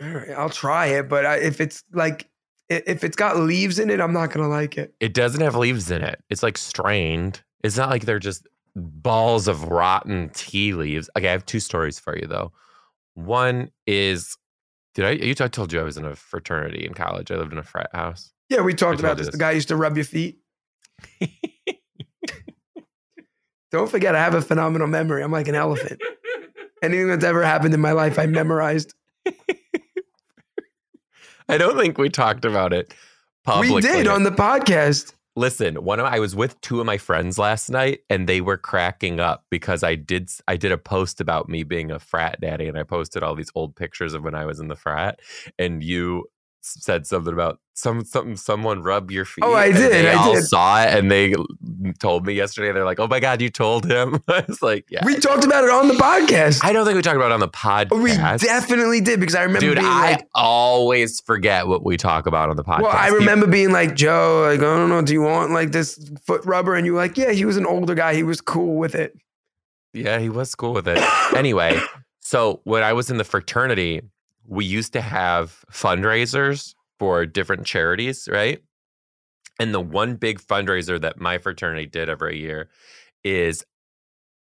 All 0.00 0.08
right, 0.08 0.30
I'll 0.30 0.50
try 0.50 0.86
it, 0.86 1.08
but 1.08 1.26
I, 1.26 1.36
if 1.38 1.60
it's 1.60 1.82
like 1.92 2.28
if 2.68 3.02
it's 3.02 3.16
got 3.16 3.36
leaves 3.38 3.78
in 3.78 3.90
it, 3.90 4.00
I'm 4.00 4.12
not 4.12 4.30
gonna 4.30 4.48
like 4.48 4.78
it. 4.78 4.94
It 5.00 5.14
doesn't 5.14 5.40
have 5.40 5.56
leaves 5.56 5.90
in 5.90 6.02
it. 6.02 6.22
It's 6.30 6.42
like 6.42 6.56
strained. 6.56 7.42
It's 7.64 7.76
not 7.76 7.90
like 7.90 8.04
they're 8.04 8.18
just 8.18 8.46
balls 8.76 9.48
of 9.48 9.64
rotten 9.64 10.30
tea 10.34 10.72
leaves. 10.72 11.10
Okay, 11.16 11.28
I 11.28 11.32
have 11.32 11.46
two 11.46 11.60
stories 11.60 11.98
for 11.98 12.16
you 12.16 12.26
though. 12.26 12.52
One 13.14 13.70
is, 13.86 14.36
did 14.98 15.06
I? 15.06 15.10
You 15.12 15.34
I 15.38 15.46
told 15.46 15.72
you 15.72 15.78
I 15.78 15.84
was 15.84 15.96
in 15.96 16.04
a 16.04 16.16
fraternity 16.16 16.84
in 16.84 16.92
college. 16.92 17.30
I 17.30 17.36
lived 17.36 17.52
in 17.52 17.58
a 17.58 17.62
frat 17.62 17.88
house. 17.92 18.32
Yeah, 18.48 18.62
we 18.62 18.74
talked 18.74 18.98
about 18.98 19.16
this. 19.16 19.28
this. 19.28 19.32
The 19.32 19.38
guy 19.38 19.52
used 19.52 19.68
to 19.68 19.76
rub 19.76 19.96
your 19.96 20.04
feet. 20.04 20.40
Don't 23.70 23.88
forget, 23.88 24.16
I 24.16 24.18
have 24.18 24.34
a 24.34 24.42
phenomenal 24.42 24.88
memory. 24.88 25.22
I'm 25.22 25.30
like 25.30 25.46
an 25.46 25.54
elephant. 25.54 26.00
Anything 26.82 27.06
that's 27.06 27.22
ever 27.22 27.44
happened 27.44 27.74
in 27.74 27.80
my 27.80 27.92
life, 27.92 28.18
I 28.18 28.26
memorized. 28.26 28.92
I 31.48 31.58
don't 31.58 31.78
think 31.78 31.96
we 31.96 32.08
talked 32.08 32.44
about 32.44 32.72
it 32.72 32.92
publicly. 33.44 33.76
We 33.76 33.82
did 33.82 34.08
on 34.08 34.24
the 34.24 34.32
podcast. 34.32 35.12
Listen, 35.38 35.84
one 35.84 36.00
of 36.00 36.06
I 36.06 36.18
was 36.18 36.34
with 36.34 36.60
two 36.62 36.80
of 36.80 36.86
my 36.86 36.98
friends 36.98 37.38
last 37.38 37.70
night, 37.70 38.00
and 38.10 38.28
they 38.28 38.40
were 38.40 38.56
cracking 38.56 39.20
up 39.20 39.44
because 39.50 39.84
I 39.84 39.94
did 39.94 40.32
I 40.48 40.56
did 40.56 40.72
a 40.72 40.76
post 40.76 41.20
about 41.20 41.48
me 41.48 41.62
being 41.62 41.92
a 41.92 42.00
frat 42.00 42.40
daddy, 42.40 42.66
and 42.66 42.76
I 42.76 42.82
posted 42.82 43.22
all 43.22 43.36
these 43.36 43.52
old 43.54 43.76
pictures 43.76 44.14
of 44.14 44.24
when 44.24 44.34
I 44.34 44.46
was 44.46 44.58
in 44.58 44.66
the 44.66 44.74
frat, 44.74 45.20
and 45.56 45.80
you 45.80 46.24
said 46.60 47.06
something 47.06 47.32
about 47.32 47.60
some 47.74 48.04
something 48.04 48.36
someone 48.36 48.82
rub 48.82 49.10
your 49.10 49.22
oh, 49.22 49.24
feet. 49.24 49.44
Oh, 49.44 49.54
I 49.54 49.70
did, 49.70 49.92
They 49.92 50.10
I 50.10 50.14
all 50.14 50.34
did. 50.34 50.44
saw 50.44 50.82
it, 50.82 50.98
and 50.98 51.10
they 51.10 51.34
told 52.00 52.26
me 52.26 52.32
yesterday. 52.34 52.72
They're 52.72 52.84
like, 52.84 52.98
"Oh 52.98 53.06
my 53.06 53.20
god, 53.20 53.40
you 53.40 53.50
told 53.50 53.84
him!" 53.88 54.22
I 54.28 54.44
was 54.48 54.60
like, 54.62 54.84
"Yeah." 54.90 55.04
We 55.04 55.16
talked 55.16 55.44
about 55.44 55.62
it 55.64 55.70
on 55.70 55.86
the 55.88 55.94
podcast. 55.94 56.64
I 56.64 56.72
don't 56.72 56.84
think 56.84 56.96
we 56.96 57.02
talked 57.02 57.16
about 57.16 57.30
it 57.30 57.34
on 57.34 57.40
the 57.40 57.48
podcast. 57.48 58.02
we 58.02 58.14
definitely 58.46 59.00
did 59.00 59.20
because 59.20 59.36
I 59.36 59.42
remember 59.42 59.60
Dude, 59.60 59.76
being 59.76 59.86
I 59.86 60.12
like, 60.12 60.28
always 60.34 61.20
forget 61.20 61.68
what 61.68 61.84
we 61.84 61.96
talk 61.96 62.26
about 62.26 62.50
on 62.50 62.56
the 62.56 62.64
podcast. 62.64 62.82
well, 62.82 62.96
I 62.96 63.08
You- 63.08 63.18
remember 63.18 63.46
being 63.46 63.70
like, 63.70 63.94
Joe, 63.94 64.42
like, 64.50 64.58
I 64.58 64.62
don't 64.76 64.88
know, 64.88 65.00
do 65.02 65.12
you 65.12 65.22
want 65.22 65.52
like 65.52 65.70
this 65.70 66.10
foot 66.26 66.44
rubber? 66.44 66.74
And 66.74 66.84
you 66.84 66.94
were 66.94 66.98
like, 66.98 67.16
yeah, 67.16 67.30
he 67.30 67.44
was 67.44 67.56
an 67.56 67.66
older 67.66 67.94
guy. 67.94 68.14
He 68.14 68.24
was 68.24 68.40
cool 68.40 68.76
with 68.76 68.94
it. 68.96 69.16
Yeah, 69.94 70.18
he 70.18 70.28
was 70.28 70.54
cool 70.54 70.74
with 70.74 70.86
it. 70.88 70.98
anyway, 71.36 71.78
so 72.20 72.60
when 72.64 72.82
I 72.82 72.92
was 72.92 73.08
in 73.10 73.16
the 73.18 73.24
fraternity, 73.24 74.02
we 74.48 74.64
used 74.64 74.92
to 74.94 75.00
have 75.00 75.64
fundraisers 75.70 76.74
for 76.98 77.26
different 77.26 77.66
charities, 77.66 78.28
right? 78.30 78.62
And 79.60 79.74
the 79.74 79.80
one 79.80 80.16
big 80.16 80.40
fundraiser 80.40 81.00
that 81.00 81.20
my 81.20 81.38
fraternity 81.38 81.86
did 81.86 82.08
every 82.08 82.40
year 82.40 82.68
is 83.22 83.64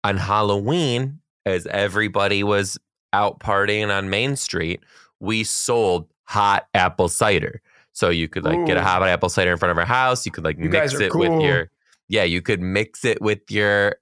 on 0.03 0.17
Halloween, 0.17 1.19
as 1.45 1.67
everybody 1.67 2.43
was 2.43 2.77
out 3.13 3.39
partying 3.39 3.95
on 3.95 4.09
Main 4.09 4.35
Street, 4.35 4.81
we 5.19 5.43
sold 5.43 6.07
hot 6.23 6.67
apple 6.73 7.09
cider. 7.09 7.61
So 7.93 8.09
you 8.09 8.27
could 8.27 8.43
like 8.43 8.65
get 8.65 8.77
a 8.77 8.81
Ooh. 8.81 8.83
hot 8.83 9.03
apple 9.03 9.29
cider 9.29 9.51
in 9.51 9.57
front 9.57 9.71
of 9.71 9.77
our 9.77 9.85
house. 9.85 10.25
You 10.25 10.31
could 10.31 10.43
like 10.43 10.57
You 10.57 10.69
mix 10.69 10.93
it 10.93 11.15
with 11.15 11.41
your 11.41 11.69
yeah, 12.09 12.23
you 12.23 12.41
could 12.41 12.61
mix 12.61 13.03
it 13.03 13.21
with 13.21 13.39
your 13.49 13.95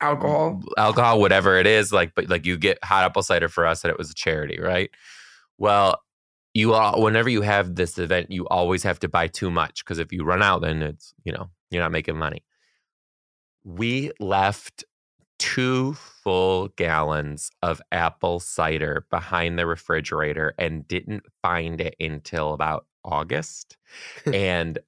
Alcohol. 0.00 0.62
alcohol, 0.76 1.20
whatever 1.20 1.56
it 1.58 1.66
is, 1.66 1.92
like 1.92 2.14
but 2.14 2.28
like 2.28 2.46
you 2.46 2.56
get 2.56 2.82
hot 2.84 3.04
apple 3.04 3.22
cider 3.22 3.48
for 3.48 3.66
us 3.66 3.82
and 3.82 3.90
it 3.90 3.98
was 3.98 4.10
a 4.10 4.14
charity, 4.14 4.58
right? 4.60 4.90
Well, 5.58 6.00
you 6.54 6.74
all 6.74 7.02
whenever 7.02 7.28
you 7.28 7.42
have 7.42 7.74
this 7.74 7.98
event, 7.98 8.30
you 8.30 8.46
always 8.48 8.82
have 8.84 9.00
to 9.00 9.08
buy 9.08 9.26
too 9.28 9.50
much 9.50 9.84
because 9.84 9.98
if 9.98 10.12
you 10.12 10.24
run 10.24 10.42
out, 10.42 10.62
then 10.62 10.82
it's 10.82 11.14
you 11.24 11.32
know, 11.32 11.50
you're 11.70 11.82
not 11.82 11.92
making 11.92 12.16
money. 12.16 12.44
We 13.64 14.12
left 14.20 14.84
two 15.38 15.94
full 15.94 16.68
gallons 16.76 17.50
of 17.62 17.80
apple 17.92 18.40
cider 18.40 19.06
behind 19.10 19.58
the 19.58 19.66
refrigerator 19.66 20.54
and 20.58 20.86
didn't 20.86 21.24
find 21.42 21.80
it 21.80 21.94
until 22.00 22.52
about 22.52 22.86
August. 23.04 23.76
and 24.26 24.78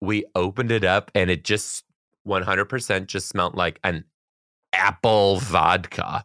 we 0.00 0.24
opened 0.34 0.70
it 0.70 0.84
up 0.84 1.10
and 1.14 1.30
it 1.30 1.44
just 1.44 1.84
100% 2.26 3.06
just 3.06 3.28
smelled 3.28 3.54
like 3.54 3.80
an 3.84 4.04
apple 4.76 5.40
vodka 5.40 6.24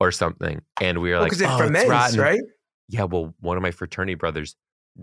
or 0.00 0.10
something. 0.12 0.62
And 0.80 0.98
we 1.00 1.10
were 1.10 1.16
oh, 1.16 1.20
like, 1.20 1.30
Because 1.30 1.42
it 1.42 1.48
oh, 1.48 1.52
it's 1.52 1.60
ferments, 1.60 1.88
rotten." 1.88 2.20
right? 2.20 2.40
Yeah, 2.88 3.04
well, 3.04 3.34
one 3.40 3.56
of 3.56 3.62
my 3.62 3.70
fraternity 3.70 4.14
brothers 4.14 4.56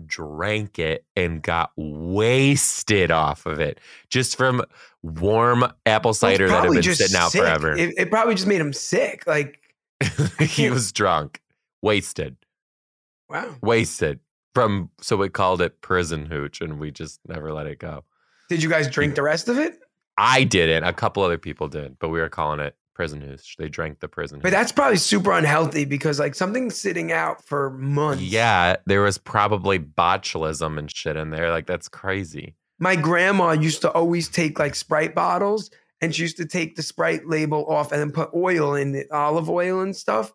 drank 0.06 0.78
it 0.78 1.04
and 1.16 1.42
got 1.42 1.70
wasted 1.76 3.10
off 3.10 3.46
of 3.46 3.58
it 3.58 3.80
just 4.10 4.36
from 4.36 4.62
warm 5.02 5.64
apple 5.86 6.10
Well, 6.10 6.14
cider 6.14 6.48
that 6.48 6.64
had 6.64 6.72
been 6.72 6.82
sitting 6.82 7.16
out 7.16 7.32
sick. 7.32 7.40
forever. 7.40 7.72
It, 7.72 7.94
it 7.96 8.10
probably 8.10 8.34
just 8.34 8.46
made 8.46 8.60
him 8.60 8.72
sick. 8.72 9.26
Like, 9.26 9.60
he 10.40 10.70
was 10.70 10.92
drunk, 10.92 11.42
wasted, 11.82 12.36
wow. 13.28 13.54
wasted 13.62 14.20
from. 14.54 14.90
So 15.00 15.16
we 15.16 15.28
called 15.28 15.60
it 15.62 15.80
prison 15.80 16.26
hooch, 16.26 16.60
and 16.60 16.78
we 16.78 16.90
just 16.90 17.20
never 17.26 17.52
let 17.52 17.66
it 17.66 17.78
go. 17.78 18.04
Did 18.48 18.62
you 18.62 18.68
guys 18.68 18.88
drink 18.88 19.14
the 19.14 19.22
rest 19.22 19.48
of 19.48 19.58
it? 19.58 19.78
I 20.16 20.44
didn't. 20.44 20.84
A 20.84 20.92
couple 20.92 21.22
other 21.22 21.38
people 21.38 21.68
did, 21.68 21.98
but 21.98 22.08
we 22.10 22.20
were 22.20 22.28
calling 22.28 22.60
it 22.60 22.76
prison 22.98 23.20
hooch. 23.20 23.54
They 23.56 23.68
drank 23.68 24.00
the 24.00 24.08
prison. 24.08 24.40
But 24.42 24.50
that's 24.50 24.72
probably 24.72 24.96
super 24.96 25.30
unhealthy 25.30 25.84
because 25.84 26.18
like 26.18 26.34
something's 26.34 26.76
sitting 26.76 27.12
out 27.12 27.44
for 27.44 27.70
months. 27.70 28.24
yeah, 28.24 28.74
there 28.86 29.02
was 29.02 29.18
probably 29.18 29.78
botulism 29.78 30.80
and 30.80 30.90
shit 30.92 31.16
in 31.16 31.30
there. 31.30 31.48
Like 31.48 31.68
that's 31.68 31.86
crazy. 31.86 32.56
My 32.80 32.96
grandma 32.96 33.52
used 33.52 33.82
to 33.82 33.92
always 33.92 34.28
take 34.28 34.58
like 34.58 34.74
Sprite 34.74 35.14
bottles 35.14 35.70
and 36.00 36.12
she 36.12 36.22
used 36.22 36.38
to 36.38 36.44
take 36.44 36.74
the 36.74 36.82
Sprite 36.82 37.28
label 37.28 37.64
off 37.66 37.92
and 37.92 38.00
then 38.00 38.10
put 38.10 38.30
oil 38.34 38.74
in 38.74 38.96
it, 38.96 39.06
olive 39.12 39.48
oil 39.48 39.80
and 39.80 39.94
stuff. 39.94 40.32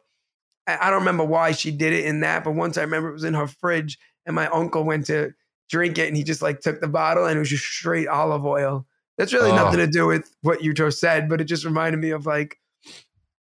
I 0.66 0.78
I 0.84 0.90
don't 0.90 1.00
remember 1.00 1.26
why 1.26 1.52
she 1.52 1.70
did 1.70 1.92
it 1.92 2.06
in 2.06 2.22
that, 2.22 2.46
but 2.46 2.56
once 2.56 2.78
I 2.78 2.84
remember 2.84 3.10
it 3.10 3.14
was 3.14 3.26
in 3.26 3.34
her 3.34 3.48
fridge 3.48 4.00
and 4.26 4.38
my 4.38 4.48
uncle 4.48 4.86
went 4.86 5.08
to 5.08 5.34
drink 5.70 5.98
it 5.98 6.08
and 6.08 6.16
he 6.16 6.24
just 6.24 6.42
like 6.42 6.62
took 6.62 6.80
the 6.80 6.88
bottle 6.88 7.26
and 7.26 7.36
it 7.36 7.40
was 7.40 7.50
just 7.50 7.66
straight 7.66 8.08
olive 8.08 8.46
oil. 8.46 8.88
That's 9.18 9.34
really 9.34 9.52
Oh. 9.52 9.56
nothing 9.56 9.80
to 9.80 9.88
do 9.88 10.08
with 10.08 10.36
what 10.42 10.64
you 10.64 10.74
just 10.74 11.00
said, 11.00 11.30
but 11.30 11.40
it 11.42 11.46
just 11.46 11.66
reminded 11.66 12.00
me 12.00 12.10
of 12.12 12.26
like 12.26 12.60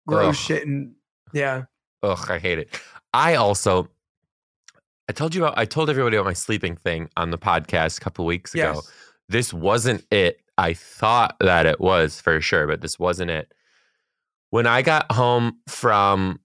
gross 0.07 0.29
Ugh. 0.29 0.35
shit 0.35 0.67
and 0.67 0.95
yeah. 1.33 1.65
Ugh, 2.03 2.31
I 2.31 2.39
hate 2.39 2.59
it. 2.59 2.79
I 3.15 3.35
also, 3.37 3.89
I 5.09 5.13
told 5.13 5.35
you 5.35 5.45
about, 5.45 5.59
I 5.59 5.65
told 5.65 5.89
everybody 5.89 6.17
about 6.17 6.27
my 6.27 6.33
sleeping 6.35 6.77
thing 6.77 7.09
on 7.17 7.31
the 7.31 7.39
podcast 7.39 7.99
a 7.99 8.01
couple 8.01 8.25
weeks 8.27 8.55
ago. 8.55 8.73
Yes. 8.75 8.93
This 9.29 9.53
wasn't 9.55 10.05
it. 10.11 10.41
I 10.59 10.75
thought 10.75 11.37
that 11.41 11.65
it 11.65 11.81
was 11.81 12.21
for 12.21 12.41
sure, 12.41 12.67
but 12.67 12.81
this 12.83 12.99
wasn't 12.99 13.31
it. 13.31 13.53
When 14.51 14.67
I 14.67 14.83
got 14.83 15.11
home 15.11 15.59
from 15.67 16.41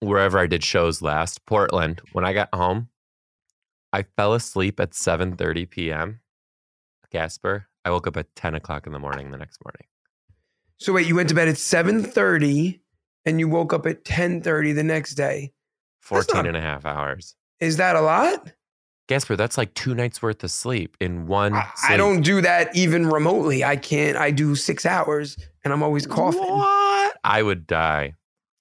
wherever 0.00 0.38
I 0.38 0.46
did 0.46 0.62
shows 0.62 1.02
last, 1.02 1.44
Portland, 1.46 2.00
when 2.12 2.24
I 2.24 2.32
got 2.32 2.48
home, 2.54 2.88
I 3.92 4.02
fell 4.16 4.34
asleep 4.34 4.78
at 4.78 4.90
7:30 4.92 5.68
p.m. 5.68 6.20
Gasper. 7.10 7.66
I 7.84 7.90
woke 7.90 8.06
up 8.06 8.16
at 8.16 8.34
10 8.36 8.54
o'clock 8.54 8.86
in 8.86 8.92
the 8.92 8.98
morning 8.98 9.30
the 9.30 9.38
next 9.38 9.58
morning. 9.64 9.86
So 10.78 10.92
wait, 10.92 11.06
you 11.06 11.14
went 11.14 11.28
to 11.28 11.34
bed 11.34 11.48
at 11.48 11.56
7:30 11.56 12.80
and 13.24 13.38
you 13.38 13.48
woke 13.48 13.72
up 13.72 13.86
at 13.86 14.04
10:30 14.04 14.74
the 14.74 14.82
next 14.82 15.14
day. 15.14 15.52
That's 16.00 16.26
14 16.26 16.34
not- 16.36 16.46
and 16.48 16.56
a 16.56 16.60
half 16.60 16.84
hours. 16.84 17.36
Is 17.60 17.76
that 17.76 17.94
a 17.94 18.00
lot? 18.00 18.52
Gasper, 19.08 19.36
that's 19.36 19.58
like 19.58 19.74
two 19.74 19.94
nights 19.94 20.22
worth 20.22 20.42
of 20.42 20.50
sleep 20.50 20.96
in 21.00 21.26
one. 21.26 21.54
I, 21.54 21.68
I 21.88 21.96
don't 21.96 22.22
do 22.22 22.40
that 22.40 22.74
even 22.74 23.06
remotely. 23.08 23.62
I 23.62 23.76
can't. 23.76 24.16
I 24.16 24.30
do 24.30 24.54
six 24.54 24.86
hours 24.86 25.36
and 25.64 25.72
I'm 25.72 25.82
always 25.82 26.06
coughing. 26.06 26.40
What? 26.40 27.16
I 27.24 27.42
would 27.42 27.66
die. 27.66 28.14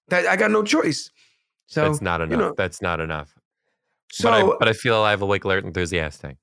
That 0.10 0.28
I 0.28 0.36
got 0.36 0.51
no 0.51 0.63
choice. 0.63 1.10
So 1.68 1.88
That's 1.88 2.01
not 2.01 2.22
enough. 2.22 2.40
know- 2.40 2.54
That's 2.58 2.82
not 2.82 3.00
enough. 3.00 3.34
so 4.12 4.30
but 4.30 4.34
I 4.34 4.58
but 4.60 4.68
I 4.68 4.74
feel 4.74 5.00
alive, 5.00 5.22
awake, 5.22 5.44
alert, 5.46 5.63
enthusiastic. 5.63 6.38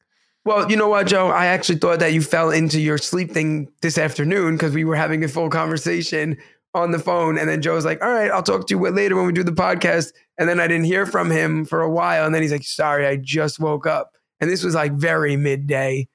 Well, 0.44 0.70
you 0.70 0.76
know 0.76 0.88
what, 0.88 1.06
Joe? 1.06 1.28
I 1.28 1.46
actually 1.46 1.78
thought 1.78 1.98
that 2.00 2.12
you 2.12 2.22
fell 2.22 2.50
into 2.50 2.80
your 2.80 2.98
sleep 2.98 3.30
thing 3.32 3.68
this 3.82 3.98
afternoon 3.98 4.54
because 4.56 4.72
we 4.74 4.84
were 4.84 4.96
having 4.96 5.22
a 5.24 5.28
full 5.28 5.50
conversation 5.50 6.36
on 6.74 6.90
the 6.90 6.98
phone, 6.98 7.38
and 7.38 7.48
then 7.48 7.62
Joe 7.62 7.74
was 7.74 7.84
like, 7.84 8.02
"All 8.02 8.10
right, 8.10 8.30
I'll 8.30 8.42
talk 8.42 8.66
to 8.68 8.74
you 8.74 8.90
later 8.90 9.16
when 9.16 9.26
we 9.26 9.32
do 9.32 9.42
the 9.42 9.52
podcast." 9.52 10.12
And 10.38 10.48
then 10.48 10.60
I 10.60 10.68
didn't 10.68 10.84
hear 10.84 11.06
from 11.06 11.30
him 11.30 11.64
for 11.64 11.80
a 11.82 11.90
while, 11.90 12.24
and 12.24 12.34
then 12.34 12.42
he's 12.42 12.52
like, 12.52 12.62
"Sorry, 12.64 13.06
I 13.06 13.16
just 13.16 13.58
woke 13.58 13.86
up," 13.86 14.12
and 14.40 14.50
this 14.50 14.62
was 14.62 14.74
like 14.74 14.92
very 14.92 15.36
midday. 15.36 16.08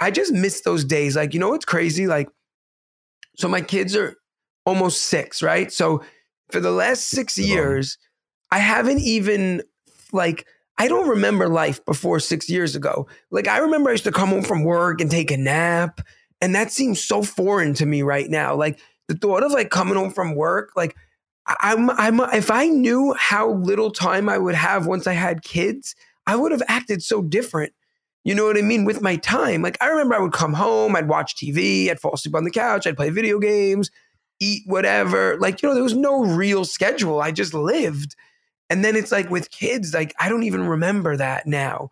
I 0.00 0.10
just 0.10 0.32
miss 0.32 0.62
those 0.62 0.84
days. 0.84 1.14
Like, 1.16 1.32
you 1.34 1.40
know 1.40 1.50
what's 1.50 1.64
crazy? 1.64 2.06
Like, 2.06 2.28
so 3.36 3.48
my 3.48 3.60
kids 3.60 3.96
are 3.96 4.16
almost 4.66 5.02
six, 5.02 5.42
right? 5.42 5.72
So 5.72 6.02
for 6.50 6.60
the 6.60 6.70
last 6.70 7.08
six 7.08 7.38
years, 7.38 7.98
I 8.50 8.58
haven't 8.58 9.00
even 9.00 9.62
like 10.12 10.46
I 10.78 10.88
don't 10.88 11.08
remember 11.08 11.48
life 11.48 11.84
before 11.84 12.18
six 12.20 12.48
years 12.48 12.74
ago. 12.74 13.06
Like 13.30 13.48
I 13.48 13.58
remember 13.58 13.90
I 13.90 13.92
used 13.92 14.04
to 14.04 14.12
come 14.12 14.30
home 14.30 14.42
from 14.42 14.64
work 14.64 15.00
and 15.00 15.10
take 15.10 15.30
a 15.30 15.36
nap, 15.36 16.00
and 16.40 16.54
that 16.54 16.72
seems 16.72 17.02
so 17.02 17.22
foreign 17.22 17.74
to 17.74 17.86
me 17.86 18.02
right 18.02 18.28
now. 18.28 18.54
Like 18.54 18.80
the 19.08 19.14
thought 19.14 19.42
of 19.42 19.52
like 19.52 19.70
coming 19.70 19.96
home 19.96 20.10
from 20.10 20.34
work, 20.34 20.70
like 20.76 20.96
I'm 21.46 21.90
I'm 21.90 22.20
if 22.34 22.50
I 22.50 22.66
knew 22.66 23.14
how 23.18 23.50
little 23.50 23.90
time 23.90 24.28
I 24.28 24.38
would 24.38 24.54
have 24.54 24.86
once 24.86 25.06
I 25.06 25.12
had 25.12 25.42
kids, 25.42 25.94
I 26.26 26.36
would 26.36 26.52
have 26.52 26.62
acted 26.68 27.02
so 27.02 27.22
different. 27.22 27.72
You 28.24 28.34
know 28.36 28.44
what 28.44 28.56
I 28.56 28.62
mean? 28.62 28.84
With 28.84 29.02
my 29.02 29.16
time. 29.16 29.62
Like 29.62 29.76
I 29.80 29.88
remember 29.88 30.14
I 30.14 30.20
would 30.20 30.32
come 30.32 30.54
home, 30.54 30.94
I'd 30.94 31.08
watch 31.08 31.36
TV, 31.36 31.90
I'd 31.90 32.00
fall 32.00 32.14
asleep 32.14 32.36
on 32.36 32.44
the 32.44 32.50
couch, 32.50 32.86
I'd 32.86 32.96
play 32.96 33.10
video 33.10 33.38
games, 33.38 33.90
eat 34.40 34.62
whatever. 34.66 35.36
Like, 35.40 35.62
you 35.62 35.68
know, 35.68 35.74
there 35.74 35.82
was 35.82 35.96
no 35.96 36.24
real 36.24 36.64
schedule. 36.64 37.20
I 37.20 37.32
just 37.32 37.54
lived. 37.54 38.14
And 38.70 38.84
then 38.84 38.96
it's 38.96 39.12
like 39.12 39.30
with 39.30 39.50
kids, 39.50 39.92
like 39.94 40.14
I 40.18 40.28
don't 40.28 40.44
even 40.44 40.66
remember 40.66 41.16
that 41.16 41.46
now. 41.46 41.90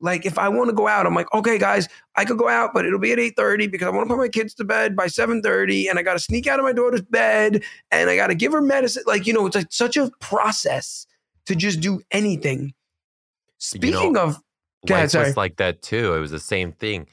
Like 0.00 0.24
if 0.24 0.38
I 0.38 0.48
want 0.48 0.70
to 0.70 0.74
go 0.74 0.88
out, 0.88 1.06
I'm 1.06 1.14
like, 1.14 1.32
okay, 1.34 1.58
guys, 1.58 1.88
I 2.16 2.24
could 2.24 2.38
go 2.38 2.48
out, 2.48 2.70
but 2.72 2.86
it'll 2.86 2.98
be 2.98 3.12
at 3.12 3.18
8:30 3.18 3.70
because 3.70 3.86
I 3.86 3.90
want 3.90 4.08
to 4.08 4.14
put 4.14 4.20
my 4.20 4.28
kids 4.28 4.54
to 4.54 4.64
bed 4.64 4.96
by 4.96 5.06
7:30 5.06 5.90
and 5.90 5.98
I 5.98 6.02
gotta 6.02 6.18
sneak 6.18 6.46
out 6.46 6.58
of 6.58 6.64
my 6.64 6.72
daughter's 6.72 7.02
bed 7.02 7.62
and 7.90 8.08
I 8.08 8.16
gotta 8.16 8.34
give 8.34 8.52
her 8.52 8.62
medicine. 8.62 9.02
Like, 9.06 9.26
you 9.26 9.32
know, 9.32 9.46
it's 9.46 9.56
like 9.56 9.66
such 9.70 9.96
a 9.96 10.10
process 10.20 11.06
to 11.46 11.54
just 11.54 11.80
do 11.80 12.00
anything. 12.12 12.72
Speaking 13.58 14.16
of 14.16 14.40
Go 14.86 14.94
ahead, 14.94 15.04
Life 15.04 15.10
sorry. 15.10 15.26
was 15.26 15.36
like 15.36 15.56
that 15.56 15.82
too. 15.82 16.14
It 16.14 16.20
was 16.20 16.30
the 16.30 16.40
same 16.40 16.72
thing. 16.72 17.06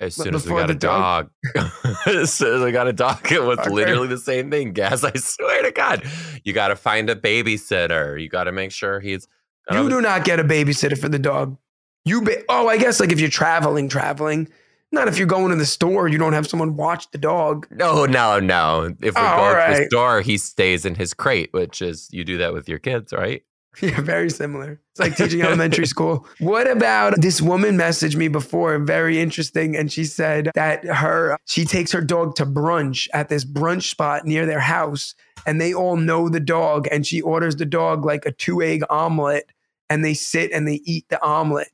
As 0.00 0.16
soon 0.16 0.34
as 0.34 0.44
we 0.44 0.50
got 0.52 0.70
a 0.70 0.74
dog, 0.74 1.30
as 2.06 2.32
soon 2.32 2.56
as 2.56 2.62
I 2.62 2.70
got 2.72 2.88
a 2.88 2.92
dog, 2.92 3.30
it 3.30 3.42
was 3.42 3.58
Okay. 3.60 3.70
literally 3.70 4.08
the 4.08 4.18
same 4.18 4.50
thing. 4.50 4.72
Gas, 4.72 5.04
I 5.04 5.12
swear 5.14 5.62
to 5.62 5.70
God, 5.70 6.04
you 6.42 6.52
got 6.52 6.68
to 6.68 6.76
find 6.76 7.08
a 7.08 7.14
babysitter. 7.14 8.20
You 8.20 8.28
got 8.28 8.44
to 8.44 8.52
make 8.52 8.72
sure 8.72 9.00
he's. 9.00 9.28
You 9.70 9.88
do 9.88 10.00
not 10.00 10.24
get 10.24 10.40
a 10.40 10.44
babysitter 10.44 10.98
for 10.98 11.08
the 11.08 11.18
dog. 11.18 11.56
You 12.04 12.22
ba- 12.22 12.42
oh, 12.48 12.68
I 12.68 12.76
guess 12.76 13.00
like 13.00 13.12
if 13.12 13.20
you're 13.20 13.30
traveling, 13.30 13.88
traveling. 13.88 14.48
Not 14.92 15.08
if 15.08 15.16
you're 15.18 15.26
going 15.26 15.50
to 15.50 15.56
the 15.56 15.66
store, 15.66 16.06
you 16.06 16.18
don't 16.18 16.34
have 16.34 16.46
someone 16.46 16.76
watch 16.76 17.10
the 17.10 17.18
dog. 17.18 17.66
No, 17.70 18.04
no, 18.06 18.38
no. 18.38 18.94
If 19.00 19.14
we 19.16 19.20
Oh, 19.22 19.36
go 19.36 19.74
to 19.74 19.80
the 19.80 19.86
store, 19.86 20.20
he 20.20 20.38
stays 20.38 20.84
in 20.84 20.94
his 20.94 21.14
crate, 21.14 21.48
which 21.52 21.80
is 21.82 22.08
you 22.12 22.22
do 22.24 22.38
that 22.38 22.52
with 22.52 22.68
your 22.68 22.78
kids, 22.78 23.12
right? 23.12 23.42
Yeah, 23.82 24.00
very 24.00 24.30
similar. 24.30 24.80
It's 24.92 25.00
like 25.00 25.16
teaching 25.16 25.42
elementary 25.48 25.86
school. 25.86 26.26
What 26.38 26.70
about 26.70 27.20
this 27.20 27.42
woman 27.42 27.76
messaged 27.76 28.16
me 28.16 28.28
before, 28.28 28.78
very 28.78 29.20
interesting, 29.20 29.76
and 29.76 29.92
she 29.92 30.04
said 30.04 30.50
that 30.54 30.84
her 30.84 31.36
she 31.46 31.64
takes 31.64 31.92
her 31.92 32.00
dog 32.00 32.36
to 32.36 32.46
brunch 32.46 33.08
at 33.12 33.28
this 33.28 33.44
brunch 33.44 33.90
spot 33.90 34.24
near 34.24 34.46
their 34.46 34.60
house, 34.60 35.14
and 35.46 35.60
they 35.60 35.74
all 35.74 35.96
know 35.96 36.28
the 36.28 36.40
dog, 36.40 36.86
and 36.90 37.06
she 37.06 37.20
orders 37.20 37.56
the 37.56 37.66
dog 37.66 38.04
like 38.04 38.24
a 38.26 38.32
two 38.32 38.62
egg 38.62 38.82
omelet, 38.90 39.50
and 39.90 40.04
they 40.04 40.14
sit 40.14 40.52
and 40.52 40.66
they 40.66 40.80
eat 40.84 41.06
the 41.08 41.22
omelet, 41.22 41.68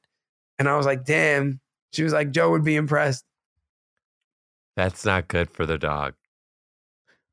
and 0.59 0.69
I 0.69 0.77
was 0.77 0.87
like, 0.87 1.05
damn. 1.05 1.61
She 1.93 2.05
was 2.05 2.13
like, 2.13 2.31
Joe 2.31 2.51
would 2.53 2.65
be 2.65 2.77
impressed. 2.77 3.25
That's 4.77 5.05
not 5.05 5.29
good 5.29 5.51
for 5.51 5.67
the 5.67 5.79
dog. 5.79 6.15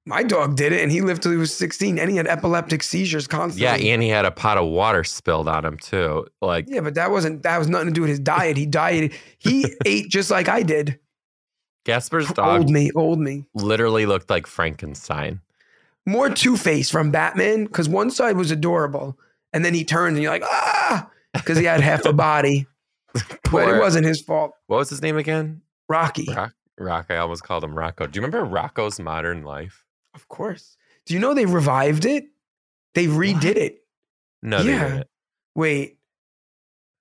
My 0.07 0.23
dog 0.23 0.55
did 0.55 0.71
it, 0.71 0.81
and 0.81 0.89
he 0.89 1.01
lived 1.01 1.21
till 1.21 1.33
he 1.33 1.37
was 1.37 1.53
16, 1.53 1.99
and 1.99 2.09
he 2.09 2.15
had 2.15 2.27
epileptic 2.27 2.81
seizures 2.81 3.27
constantly. 3.27 3.63
Yeah, 3.63 3.93
and 3.93 4.01
he 4.01 4.07
had 4.07 4.23
a 4.23 4.31
pot 4.31 4.57
of 4.57 4.69
water 4.69 5.03
spilled 5.03 5.49
on 5.49 5.65
him 5.65 5.77
too. 5.77 6.25
Like 6.41 6.63
Yeah, 6.69 6.79
but 6.79 6.95
that 6.95 7.11
wasn't 7.11 7.43
that 7.43 7.57
was 7.57 7.67
nothing 7.67 7.89
to 7.89 7.93
do 7.93 8.01
with 8.01 8.09
his 8.09 8.19
diet. 8.19 8.55
He 8.55 8.65
dieted. 8.65 9.13
He 9.37 9.65
ate 9.85 10.07
just 10.09 10.31
like 10.31 10.47
I 10.47 10.63
did. 10.63 10.97
Gasper's 11.83 12.29
dog 12.31 12.61
Old 12.61 12.69
me, 12.69 12.89
old 12.95 13.19
me. 13.19 13.47
literally 13.53 14.05
looked 14.05 14.29
like 14.29 14.47
Frankenstein. 14.47 15.41
More 16.05 16.29
Two 16.29 16.55
Face 16.55 16.89
from 16.89 17.11
Batman 17.11 17.65
because 17.65 17.89
one 17.89 18.09
side 18.09 18.37
was 18.37 18.49
adorable, 18.49 19.19
and 19.51 19.65
then 19.65 19.73
he 19.73 19.83
turned 19.83 20.15
and 20.15 20.23
you're 20.23 20.31
like 20.31 20.43
ah, 20.43 21.09
because 21.33 21.57
he 21.57 21.65
had 21.65 21.81
half 21.81 22.05
a 22.05 22.13
body, 22.13 22.65
but 23.51 23.67
it 23.67 23.77
wasn't 23.77 24.05
his 24.05 24.21
fault. 24.21 24.53
What 24.67 24.77
was 24.77 24.89
his 24.89 25.01
name 25.01 25.17
again? 25.17 25.63
Rocky, 25.89 26.27
Rock. 26.33 26.53
Rock. 26.77 27.07
I 27.09 27.17
almost 27.17 27.43
called 27.43 27.65
him 27.65 27.77
Rocco. 27.77 28.07
Do 28.07 28.17
you 28.17 28.25
remember 28.25 28.49
Rocko's 28.49 29.01
Modern 29.01 29.43
Life? 29.43 29.83
Of 30.17 30.27
course. 30.29 30.75
Do 31.05 31.13
you 31.13 31.19
know 31.19 31.33
they 31.35 31.45
revived 31.45 32.03
it? 32.05 32.25
They 32.95 33.05
redid 33.05 33.35
What? 33.35 33.57
it. 33.57 33.77
No, 34.41 34.63
they 34.63 34.71
Yeah. 34.71 35.03
Wait. 35.55 35.99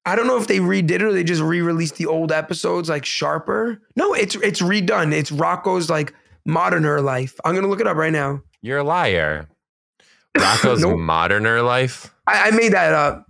I 0.04 0.14
don't 0.14 0.26
know 0.26 0.36
if 0.36 0.46
they 0.46 0.58
redid 0.58 0.90
it 0.90 1.02
or 1.02 1.12
they 1.12 1.24
just 1.24 1.40
re-released 1.42 1.96
the 1.96 2.04
old 2.06 2.30
episodes 2.30 2.88
like 2.90 3.04
sharper. 3.06 3.80
No, 3.96 4.12
it's 4.12 4.34
it's 4.36 4.60
redone. 4.60 5.12
It's 5.12 5.30
Rocko's 5.30 5.88
like 5.90 6.14
moderner 6.46 7.02
life. 7.02 7.34
I'm 7.44 7.54
gonna 7.54 7.66
look 7.68 7.80
it 7.80 7.86
up 7.86 7.96
right 7.96 8.12
now. 8.12 8.42
You're 8.60 8.78
a 8.78 8.84
liar. 8.84 9.48
Rocko's 10.36 10.82
Nope. 10.82 10.98
Moderner 10.98 11.64
Life. 11.64 12.14
I, 12.26 12.48
I 12.48 12.50
made 12.50 12.74
that 12.74 12.92
up. 12.92 13.24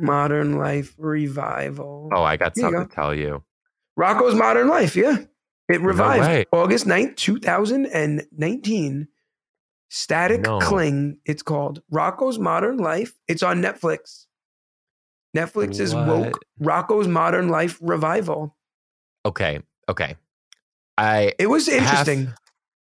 Modern 0.00 0.58
Life 0.58 0.92
Revival. 0.98 2.10
Oh, 2.12 2.22
I 2.24 2.36
got 2.36 2.56
something 2.56 2.80
go. 2.80 2.84
to 2.86 2.92
tell 2.94 3.14
you. 3.14 3.44
Rocko's 3.98 4.34
Modern 4.34 4.66
Life, 4.68 4.96
yeah. 4.96 5.18
It 5.68 5.80
revived 5.80 6.24
way. 6.24 6.44
August 6.52 6.86
9th, 6.86 7.16
2019. 7.16 9.08
Static 9.88 10.42
No. 10.42 10.58
Cling, 10.58 11.18
it's 11.24 11.42
called. 11.42 11.82
Rocko's 11.92 12.38
Modern 12.38 12.76
Life. 12.78 13.14
It's 13.28 13.42
on 13.42 13.62
Netflix. 13.62 14.26
Netflix 15.36 15.80
is 15.80 15.94
woke 15.94 16.38
Rocko's 16.60 17.08
Modern 17.08 17.48
Life 17.48 17.78
Revival. 17.80 18.56
Okay. 19.24 19.60
Okay. 19.88 20.16
I 20.98 21.34
It 21.38 21.48
was 21.48 21.68
interesting. 21.68 22.32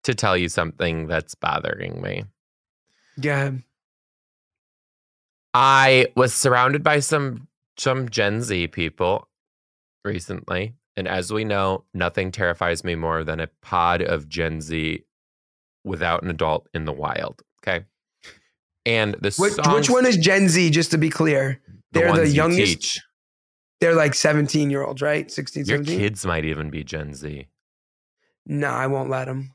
to 0.05 0.15
tell 0.15 0.37
you 0.37 0.49
something 0.49 1.07
that's 1.07 1.35
bothering 1.35 2.01
me. 2.01 2.25
Yeah. 3.17 3.53
I 5.53 6.09
was 6.15 6.33
surrounded 6.35 6.83
by 6.83 7.01
some 7.01 7.49
some 7.77 8.09
Gen 8.09 8.43
Z 8.43 8.69
people 8.69 9.29
recently, 10.05 10.75
and 10.97 11.09
as 11.09 11.33
we 11.33 11.45
know, 11.45 11.85
nothing 11.95 12.31
terrifies 12.31 12.85
me 12.85 12.95
more 12.95 13.25
than 13.25 13.41
a 13.41 13.49
pod 13.63 14.03
of 14.03 14.29
Gen 14.29 14.61
Z 14.61 15.03
without 15.85 16.23
an 16.23 16.31
adult 16.31 16.69
in 16.75 16.85
the 16.85 16.93
wild. 16.93 17.43
Okay, 17.67 17.85
and 18.87 19.15
the 19.15 19.35
Which, 19.39 19.55
songs, 19.55 19.69
which 19.75 19.91
one 19.91 20.07
is 20.07 20.17
Gen 20.17 20.49
Z, 20.49 20.71
just 20.71 20.91
to 20.93 20.99
be 20.99 21.11
clear? 21.11 21.61
They're 21.93 22.13
the, 22.13 22.27
you 22.27 22.35
youngest. 22.35 22.73
teach. 22.83 23.01
They're 23.81 23.95
like 23.95 24.15
17 24.15 24.71
year 24.71 24.83
olds, 24.83 25.03
right? 25.03 25.31
16, 25.31 25.67
Your 25.67 25.79
17? 25.79 25.99
kids 25.99 26.25
might 26.25 26.45
even 26.45 26.71
be 26.71 26.83
Gen 26.85 27.13
Z, 27.15 27.47
No, 28.47 28.69
I 28.69 28.87
won't 28.87 29.11
let 29.11 29.27
them. 29.27 29.53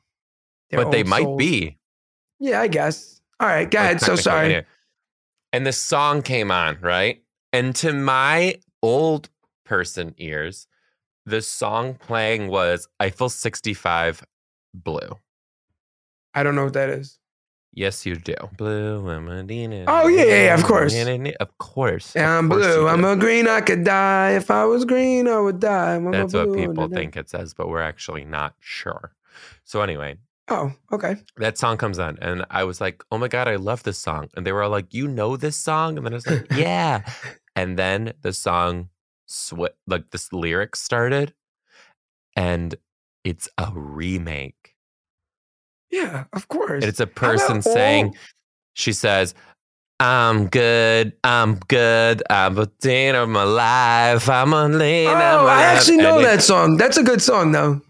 but 0.71 0.91
they 0.91 1.03
might 1.03 1.37
be. 1.37 1.77
Yeah, 2.39 2.61
I 2.61 2.67
guess. 2.67 3.21
All 3.39 3.47
right, 3.47 3.69
go 3.69 3.79
ahead. 3.79 4.01
So 4.01 4.15
sorry. 4.15 4.45
anyway. 4.45 4.65
And 5.51 5.65
the 5.65 5.71
song 5.73 6.21
came 6.21 6.51
on, 6.51 6.77
right? 6.81 7.23
And 7.51 7.75
to 7.77 7.91
my 7.91 8.55
old 8.83 9.29
person 9.65 10.13
ears, 10.17 10.67
the 11.29 11.41
song 11.41 11.95
playing 11.95 12.47
was 12.47 12.87
Eiffel 12.99 13.29
65 13.29 14.23
Blue. 14.73 15.17
I 16.33 16.43
don't 16.43 16.55
know 16.55 16.65
what 16.65 16.73
that 16.73 16.89
is. 16.89 17.17
Yes, 17.73 18.05
you 18.05 18.15
do. 18.15 18.35
Blue 18.57 19.07
and 19.09 19.25
Medina. 19.25 19.85
Oh, 19.87 20.07
yeah, 20.07 20.23
yeah, 20.23 20.43
yeah, 20.45 20.53
of 20.55 20.63
course. 20.63 20.93
Of 21.39 21.57
course. 21.59 22.13
Yeah, 22.15 22.37
I'm 22.37 22.49
course 22.49 22.65
blue. 22.65 22.87
I'm 22.87 23.05
a 23.05 23.15
green. 23.15 23.47
I 23.47 23.61
could 23.61 23.83
die. 23.83 24.31
If 24.31 24.49
I 24.49 24.65
was 24.65 24.85
green, 24.85 25.27
I 25.27 25.39
would 25.39 25.59
die. 25.59 25.95
I'm 25.95 26.07
a 26.07 26.11
That's 26.11 26.33
what 26.33 26.53
people 26.55 26.89
think 26.89 27.15
it 27.15 27.29
says, 27.29 27.53
but 27.53 27.69
we're 27.69 27.81
actually 27.81 28.25
not 28.25 28.55
sure. 28.59 29.13
So, 29.65 29.81
anyway, 29.81 30.17
Oh, 30.49 30.73
okay. 30.91 31.17
that 31.37 31.59
song 31.59 31.77
comes 31.77 31.99
on, 31.99 32.17
and 32.21 32.43
I 32.49 32.63
was 32.63 32.81
like, 32.81 33.03
oh 33.11 33.19
my 33.19 33.27
God, 33.27 33.47
I 33.47 33.55
love 33.57 33.83
this 33.83 33.99
song. 33.99 34.29
And 34.35 34.45
they 34.47 34.51
were 34.51 34.63
all 34.63 34.71
like, 34.71 34.93
you 34.93 35.07
know 35.07 35.37
this 35.37 35.55
song? 35.55 35.95
And 35.97 36.05
then 36.05 36.13
I 36.13 36.15
was 36.15 36.27
like, 36.27 36.47
yeah. 36.55 37.01
and 37.55 37.77
then 37.77 38.13
the 38.23 38.33
song, 38.33 38.89
sw- 39.29 39.73
like 39.87 40.09
this 40.11 40.31
lyric 40.33 40.75
started, 40.75 41.33
and 42.35 42.75
it's 43.23 43.47
a 43.57 43.71
remake. 43.73 44.75
Yeah, 45.91 46.25
of 46.33 46.47
course. 46.47 46.83
And 46.83 46.85
it's 46.85 46.99
a 46.99 47.07
person 47.07 47.61
saying, 47.61 48.05
all- 48.07 48.13
she 48.73 48.93
says, 48.93 49.33
I'm 49.99 50.47
good, 50.47 51.13
I'm 51.23 51.55
good, 51.67 52.23
I'm 52.29 52.57
a 52.57 52.67
day 52.79 53.09
of 53.09 53.27
my 53.27 53.43
life, 53.43 54.29
I'm 54.29 54.53
a 54.53 54.67
lane 54.69 55.07
of 55.09 55.15
Oh, 55.15 55.43
my 55.43 55.49
I 55.49 55.63
actually 55.63 55.97
know 55.97 56.21
that 56.21 56.41
song. 56.41 56.77
That's 56.77 56.95
a 56.97 57.03
good 57.03 57.21
song, 57.21 57.51
though. 57.51 57.81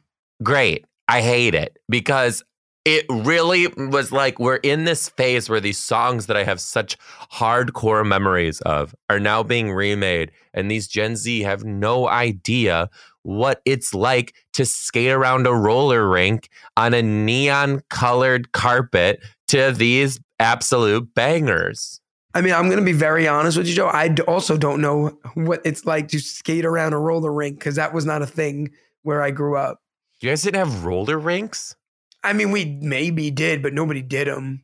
great. 0.42 0.86
I 1.08 1.22
hate 1.22 1.56
it 1.56 1.78
because 1.90 2.44
it 2.86 3.06
really 3.10 3.68
was 3.68 4.12
like 4.12 4.40
we're 4.40 4.56
in 4.58 4.86
this 4.86 5.10
phase 5.10 5.50
where 5.50 5.60
these 5.60 5.78
songs 5.78 6.26
that 6.28 6.38
I 6.38 6.44
have 6.44 6.60
such 6.60 6.98
hardcore 7.32 8.06
memories 8.06 8.62
of 8.62 8.96
are 9.10 9.20
now 9.20 9.44
being 9.44 9.72
remade, 9.72 10.32
and 10.54 10.70
these 10.72 10.88
Gen 10.88 11.16
Z 11.16 11.42
have 11.42 11.64
no 11.64 12.08
idea 12.08 12.90
what 13.24 13.62
it's 13.66 13.94
like 13.94 14.34
to 14.54 14.66
skate 14.66 15.12
around 15.12 15.46
a 15.46 15.54
roller 15.54 16.10
rink 16.10 16.50
on 16.78 16.94
a 16.94 17.02
neon 17.02 17.82
colored 17.90 18.52
carpet 18.54 19.22
to 19.50 19.72
these 19.72 20.20
absolute 20.40 21.14
bangers. 21.14 22.00
I 22.34 22.42
mean, 22.42 22.54
I'm 22.54 22.66
going 22.66 22.80
to 22.80 22.86
be 22.86 22.94
very 22.94 23.28
honest 23.28 23.58
with 23.58 23.68
you, 23.68 23.74
Joe. 23.74 23.88
I 23.88 24.16
also 24.28 24.56
don't 24.56 24.82
know 24.82 25.18
what 25.34 25.62
it's 25.66 25.86
like 25.86 26.08
to 26.10 26.20
skate 26.20 26.64
around 26.64 26.94
a 26.94 26.98
roller 27.00 27.34
rink 27.34 27.58
because 27.58 27.76
that 27.76 27.94
was 27.94 28.06
not 28.06 28.22
a 28.22 28.28
thing 28.28 28.72
where 29.02 29.22
I 29.22 29.32
grew 29.32 29.58
up. 29.58 29.82
You 30.22 30.30
guys 30.30 30.44
didn't 30.44 30.60
have 30.60 30.86
roller 30.86 31.18
rinks? 31.18 31.76
I 32.24 32.34
mean, 32.34 32.52
we 32.52 32.66
maybe 32.82 33.32
did, 33.32 33.62
but 33.62 33.74
nobody 33.74 34.02
did 34.02 34.28
them. 34.28 34.64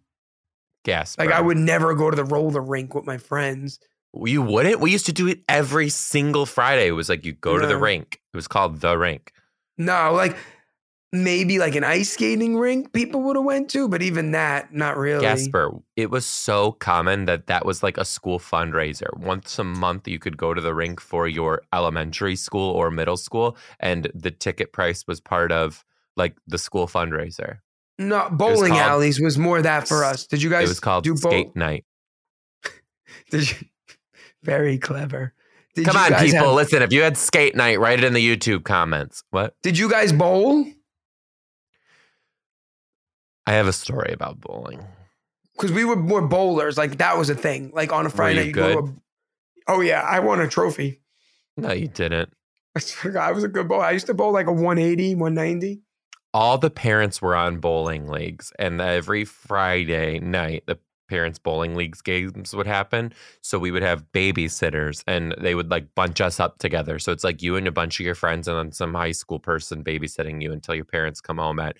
Gasp. 0.83 1.19
Like, 1.19 1.31
I 1.31 1.41
would 1.41 1.57
never 1.57 1.95
go 1.95 2.09
to 2.09 2.15
the 2.15 2.23
roller 2.23 2.61
rink 2.61 2.93
with 2.93 3.05
my 3.05 3.17
friends. 3.17 3.79
You 4.13 4.41
wouldn't? 4.41 4.79
We 4.79 4.91
used 4.91 5.07
to 5.07 5.13
do 5.13 5.27
it 5.27 5.41
every 5.49 5.89
single 5.89 6.45
Friday. 6.45 6.87
It 6.87 6.91
was 6.91 7.09
like 7.09 7.25
you 7.25 7.33
go 7.33 7.59
to 7.59 7.67
the 7.67 7.77
rink. 7.77 8.21
It 8.33 8.37
was 8.37 8.47
called 8.47 8.79
the 8.79 8.97
rink. 8.97 9.33
No, 9.77 10.13
like 10.13 10.37
maybe 11.11 11.59
like 11.59 11.75
an 11.75 11.83
ice 11.83 12.11
skating 12.11 12.57
rink 12.57 12.93
people 12.93 13.21
would 13.23 13.35
have 13.35 13.45
went 13.45 13.69
to, 13.71 13.87
but 13.87 14.01
even 14.01 14.31
that, 14.31 14.73
not 14.73 14.97
really. 14.97 15.21
Gasper, 15.21 15.71
it 15.95 16.11
was 16.11 16.25
so 16.25 16.73
common 16.73 17.25
that 17.25 17.47
that 17.47 17.65
was 17.65 17.83
like 17.83 17.97
a 17.97 18.05
school 18.05 18.39
fundraiser. 18.39 19.17
Once 19.17 19.57
a 19.59 19.63
month, 19.63 20.07
you 20.07 20.19
could 20.19 20.37
go 20.37 20.53
to 20.53 20.61
the 20.61 20.73
rink 20.73 21.01
for 21.01 21.27
your 21.27 21.61
elementary 21.73 22.35
school 22.35 22.71
or 22.71 22.91
middle 22.91 23.17
school, 23.17 23.57
and 23.79 24.11
the 24.13 24.31
ticket 24.31 24.71
price 24.71 25.05
was 25.07 25.19
part 25.19 25.51
of 25.51 25.83
like 26.15 26.35
the 26.47 26.57
school 26.57 26.87
fundraiser. 26.87 27.59
No, 27.97 28.29
bowling 28.29 28.71
called- 28.71 28.81
alleys 28.81 29.19
was 29.21 29.37
more 29.37 29.61
that 29.61 29.87
for 29.87 30.03
us. 30.03 30.27
Did 30.27 30.41
you 30.41 30.49
guys 30.49 30.65
it 30.65 30.69
was 30.69 30.79
called 30.79 31.03
do 31.03 31.15
skate 31.15 31.47
bowl? 31.47 31.53
night. 31.55 31.85
Did 33.31 33.49
you? 33.49 33.57
Very 34.43 34.77
clever. 34.77 35.33
Did 35.75 35.85
Come 35.85 35.97
on, 35.97 36.13
people, 36.23 36.45
have- 36.45 36.53
listen. 36.55 36.81
If 36.81 36.93
you 36.93 37.01
had 37.01 37.17
skate 37.17 37.55
night, 37.55 37.79
write 37.79 37.99
it 37.99 38.05
in 38.05 38.13
the 38.13 38.25
YouTube 38.37 38.63
comments. 38.63 39.23
What? 39.31 39.55
did 39.61 39.77
you 39.77 39.89
guys 39.89 40.13
bowl? 40.13 40.65
I 43.45 43.53
have 43.53 43.67
a 43.67 43.73
story 43.73 44.11
about 44.11 44.39
bowling. 44.41 44.83
Because 45.55 45.71
we 45.71 45.85
were 45.85 45.95
more 45.95 46.21
bowlers. 46.21 46.77
Like 46.77 46.97
that 46.97 47.17
was 47.17 47.29
a 47.29 47.35
thing. 47.35 47.71
Like 47.73 47.91
on 47.93 48.05
a 48.05 48.09
Friday 48.09 48.47
you 48.47 48.53
night, 48.53 48.69
you 48.69 48.75
go 48.75 48.81
to 48.81 48.87
a. 48.87 48.93
Oh 49.67 49.81
yeah, 49.81 50.01
I 50.01 50.19
won 50.19 50.41
a 50.41 50.47
trophy. 50.47 51.01
No, 51.57 51.71
you 51.71 51.87
didn't. 51.87 52.29
I 52.75 52.79
swear 52.79 53.11
to 53.13 53.19
God, 53.19 53.29
I 53.29 53.31
was 53.31 53.43
a 53.43 53.47
good 53.47 53.67
bowler. 53.67 53.85
I 53.85 53.91
used 53.91 54.07
to 54.07 54.13
bowl 54.13 54.33
like 54.33 54.47
a 54.47 54.51
180, 54.51 55.15
190. 55.15 55.81
All 56.35 56.57
the 56.57 56.69
parents 56.69 57.21
were 57.21 57.33
on 57.33 57.59
bowling 57.59 58.09
leagues 58.09 58.51
and 58.59 58.81
every 58.81 59.23
friday 59.23 60.19
night 60.19 60.63
the 60.67 60.77
parents 61.07 61.39
bowling 61.39 61.75
leagues 61.75 62.01
games 62.01 62.53
would 62.53 62.67
happen. 62.67 63.13
So 63.41 63.57
we 63.57 63.71
would 63.71 63.83
have 63.83 64.11
babysitters 64.11 65.01
and 65.07 65.33
they 65.39 65.55
would 65.55 65.71
like 65.71 65.95
bunch 65.95 66.19
us 66.19 66.39
up 66.41 66.57
together. 66.57 66.99
So 66.99 67.13
it's 67.13 67.23
like 67.23 67.41
you 67.41 67.55
and 67.55 67.67
a 67.67 67.71
bunch 67.71 67.99
of 67.99 68.05
your 68.05 68.15
friends 68.15 68.49
and 68.49 68.57
then 68.57 68.71
some 68.73 68.93
high 68.93 69.13
school 69.13 69.39
person 69.39 69.81
babysitting 69.81 70.41
you 70.41 70.51
until 70.51 70.75
your 70.75 70.83
parents 70.83 71.21
come 71.21 71.37
home 71.37 71.59
at 71.59 71.77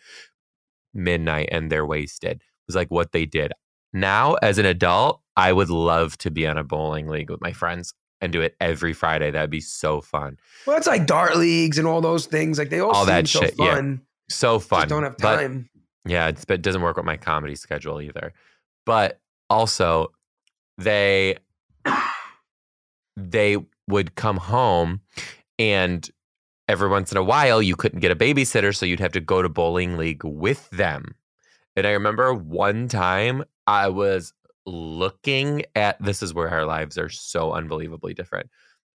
midnight 0.94 1.50
and 1.52 1.70
they're 1.70 1.86
wasted 1.86 2.38
it 2.38 2.68
was 2.68 2.78
like 2.78 2.90
what 2.92 3.12
they 3.12 3.26
did. 3.26 3.52
Now 3.92 4.36
as 4.36 4.58
an 4.58 4.66
adult 4.66 5.20
i 5.36 5.52
would 5.52 5.70
love 5.70 6.18
to 6.20 6.32
be 6.32 6.48
on 6.48 6.58
a 6.58 6.64
bowling 6.64 7.10
league 7.10 7.30
with 7.30 7.42
my 7.42 7.52
friends 7.52 7.94
and 8.22 8.32
do 8.32 8.40
it 8.40 8.56
every 8.62 8.94
friday. 8.94 9.32
That'd 9.32 9.50
be 9.50 9.60
so 9.60 10.00
fun. 10.00 10.38
Well, 10.66 10.78
it's 10.78 10.88
like 10.88 11.06
dart 11.06 11.36
leagues 11.36 11.78
and 11.78 11.86
all 11.86 12.00
those 12.00 12.26
things. 12.26 12.58
Like 12.58 12.70
they 12.70 12.80
all, 12.80 12.92
All 12.92 13.06
seem 13.06 13.14
that 13.14 13.28
so 13.28 13.42
shit, 13.42 13.56
yeah. 13.60 13.96
So 14.30 14.60
fun 14.60 14.82
Just 14.82 14.90
don't 14.90 15.04
have 15.04 15.18
But- 15.18 15.38
time. 15.38 15.70
Yeah, 16.08 16.28
it's, 16.28 16.46
but 16.46 16.56
it 16.56 16.62
doesn't 16.62 16.82
work 16.84 16.98
with 16.98 17.06
my 17.06 17.18
comedy 17.18 17.56
schedule 17.56 18.00
either. 18.00 18.32
But 18.86 19.20
also, 19.50 20.12
they 20.78 21.38
they 23.18 23.58
would 23.88 24.16
come 24.16 24.38
home, 24.38 25.02
and 25.58 26.08
every 26.68 26.90
once 26.90 27.12
in 27.12 27.18
a 27.18 27.24
while, 27.24 27.62
you 27.62 27.76
couldn't 27.76 28.00
get 28.02 28.12
a 28.12 28.16
babysitter, 28.16 28.76
so 28.76 28.86
you'd 28.86 29.00
have 29.00 29.14
to 29.14 29.20
go 29.20 29.42
to 29.42 29.50
bowling 29.50 29.98
league 29.98 30.24
with 30.24 30.70
them. 30.70 31.16
And 31.76 31.86
I 31.88 31.92
remember 31.92 32.34
one 32.34 32.88
time 32.88 33.44
I 33.68 33.90
was 33.90 34.34
looking 34.66 35.64
at 35.76 36.02
this 36.04 36.22
is 36.24 36.34
where 36.34 36.50
our 36.50 36.66
lives 36.66 36.98
are 36.98 37.10
so 37.10 37.54
unbelievably 37.54 38.14
different. 38.14 38.50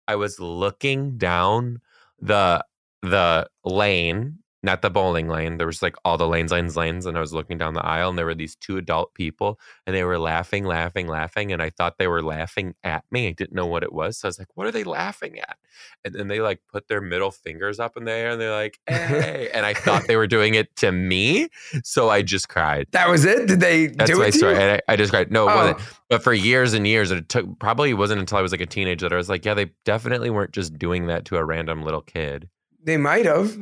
I 0.09 0.17
was 0.17 0.39
looking 0.41 1.17
down 1.19 1.81
the 2.21 2.65
the 3.03 3.49
lane 3.65 4.39
not 4.63 4.83
the 4.83 4.91
bowling 4.91 5.29
lane. 5.29 5.57
There 5.57 5.67
was 5.67 5.81
like 5.83 5.97
all 6.05 6.19
the 6.19 6.29
lanes, 6.29 6.53
lanes, 6.53 6.77
lanes, 6.77 7.07
and 7.07 7.17
I 7.17 7.21
was 7.21 7.33
looking 7.33 7.57
down 7.59 7.75
the 7.75 7.85
aisle, 7.85 8.11
and 8.11 8.19
there 8.19 8.27
were 8.27 8.35
these 8.35 8.57
two 8.57 8.77
adult 8.77 9.15
people, 9.15 9.59
and 9.87 9.97
they 9.97 10.05
were 10.05 10.19
laughing, 10.19 10.65
laughing, 10.65 11.07
laughing, 11.07 11.53
and 11.53 11.63
I 11.63 11.71
thought 11.71 11.97
they 11.99 12.07
were 12.09 12.23
laughing 12.23 12.75
at 12.85 13.05
me. 13.11 13.29
I 13.29 13.33
didn't 13.33 13.55
know 13.55 13.67
what 13.67 13.83
it 13.83 13.93
was, 13.93 14.19
so 14.19 14.27
I 14.27 14.31
was 14.31 14.39
like, 14.39 14.49
"What 14.55 14.67
are 14.67 14.71
they 14.73 14.85
laughing 14.85 15.39
at?" 15.39 15.57
And 16.05 16.15
then 16.15 16.29
they 16.29 16.41
like 16.41 16.61
put 16.71 16.89
their 16.89 17.01
middle 17.01 17.31
fingers 17.31 17.81
up 17.81 17.97
in 17.97 18.05
the 18.05 18.13
air, 18.13 18.31
and 18.31 18.41
they're 18.41 18.53
like, 18.53 18.79
"Hey!" 18.87 19.49
and 19.55 19.65
I 19.65 19.73
thought 19.75 20.07
they 20.07 20.17
were 20.17 20.27
doing 20.27 20.55
it 20.55 20.75
to 20.77 20.93
me, 20.93 21.49
so 21.83 22.11
I 22.11 22.23
just 22.23 22.49
cried. 22.49 22.87
That 22.93 23.09
was 23.09 23.25
it. 23.25 23.47
Did 23.49 23.61
they 23.61 23.87
That's 23.87 24.11
do 24.11 24.19
my 24.19 24.27
it 24.27 24.33
to 24.33 24.39
story. 24.39 24.57
I, 24.59 24.81
I 24.89 24.97
just 24.97 25.11
cried. 25.11 25.31
No, 25.33 25.49
it 25.49 25.53
Oh. 25.53 25.57
wasn't. 25.57 25.79
But 26.11 26.23
for 26.23 26.33
years 26.35 26.75
and 26.75 26.87
years, 26.87 27.11
it 27.13 27.29
took 27.29 27.47
probably 27.61 27.95
wasn't 27.95 28.21
until 28.21 28.37
I 28.39 28.43
was 28.43 28.53
like 28.53 28.61
a 28.61 28.67
teenager 28.67 29.09
that 29.09 29.15
I 29.15 29.17
was 29.17 29.29
like, 29.29 29.45
"Yeah, 29.45 29.55
they 29.55 29.71
definitely 29.85 30.29
weren't 30.31 30.53
just 30.53 30.77
doing 30.79 31.07
that 31.07 31.25
to 31.27 31.37
a 31.37 31.45
random 31.45 31.83
little 31.83 32.03
kid." 32.03 32.49
They 32.83 32.97
might 32.97 33.25
have. 33.27 33.57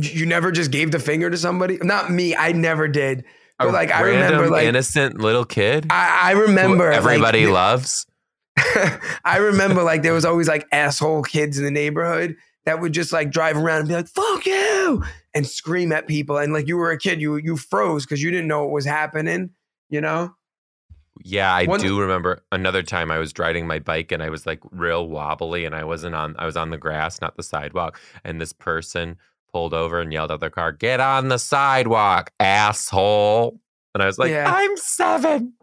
You 0.00 0.26
never 0.26 0.52
just 0.52 0.70
gave 0.70 0.90
the 0.90 0.98
finger 0.98 1.30
to 1.30 1.36
somebody? 1.36 1.78
Not 1.82 2.10
me. 2.10 2.36
I 2.36 2.52
never 2.52 2.86
did. 2.88 3.24
But 3.58 3.72
like 3.72 3.90
I 3.90 4.02
remember, 4.02 4.50
like 4.50 4.66
innocent 4.66 5.18
little 5.18 5.44
kid. 5.46 5.86
I, 5.88 6.20
I 6.24 6.30
remember 6.32 6.90
like, 6.90 6.96
everybody 6.98 7.44
the- 7.46 7.52
loves. 7.52 8.06
I 9.24 9.38
remember 9.38 9.82
like 9.82 10.02
there 10.02 10.12
was 10.12 10.24
always 10.24 10.48
like 10.48 10.66
asshole 10.72 11.22
kids 11.22 11.58
in 11.58 11.64
the 11.64 11.70
neighborhood 11.70 12.36
that 12.66 12.80
would 12.80 12.92
just 12.92 13.12
like 13.12 13.30
drive 13.30 13.56
around 13.56 13.80
and 13.80 13.88
be 13.88 13.94
like 13.94 14.08
"fuck 14.08 14.44
you" 14.44 15.02
and 15.34 15.46
scream 15.46 15.92
at 15.92 16.06
people, 16.06 16.36
and 16.36 16.52
like 16.52 16.66
you 16.68 16.76
were 16.76 16.90
a 16.90 16.98
kid, 16.98 17.20
you 17.20 17.36
you 17.36 17.56
froze 17.56 18.04
because 18.04 18.22
you 18.22 18.30
didn't 18.30 18.48
know 18.48 18.62
what 18.62 18.72
was 18.72 18.84
happening. 18.84 19.50
You 19.88 20.00
know? 20.02 20.34
Yeah, 21.24 21.52
I 21.54 21.64
One- 21.64 21.80
do 21.80 21.98
remember 22.00 22.42
another 22.52 22.82
time 22.82 23.10
I 23.10 23.18
was 23.18 23.32
riding 23.38 23.66
my 23.66 23.78
bike 23.78 24.12
and 24.12 24.22
I 24.22 24.28
was 24.28 24.46
like 24.46 24.60
real 24.70 25.08
wobbly 25.08 25.64
and 25.64 25.74
I 25.74 25.84
wasn't 25.84 26.14
on 26.14 26.34
I 26.38 26.44
was 26.44 26.56
on 26.56 26.70
the 26.70 26.78
grass, 26.78 27.20
not 27.22 27.36
the 27.36 27.42
sidewalk. 27.42 27.98
And 28.24 28.38
this 28.40 28.52
person 28.52 29.16
pulled 29.56 29.72
over 29.72 30.00
and 30.02 30.12
yelled 30.12 30.30
at 30.30 30.38
their 30.38 30.50
car, 30.50 30.70
Get 30.70 31.00
on 31.00 31.28
the 31.28 31.38
sidewalk, 31.38 32.30
asshole. 32.38 33.58
And 33.94 34.02
I 34.02 34.06
was 34.06 34.18
like, 34.18 34.30
Yeah. 34.30 34.52
I'm 34.54 34.76
seven. 34.76 35.54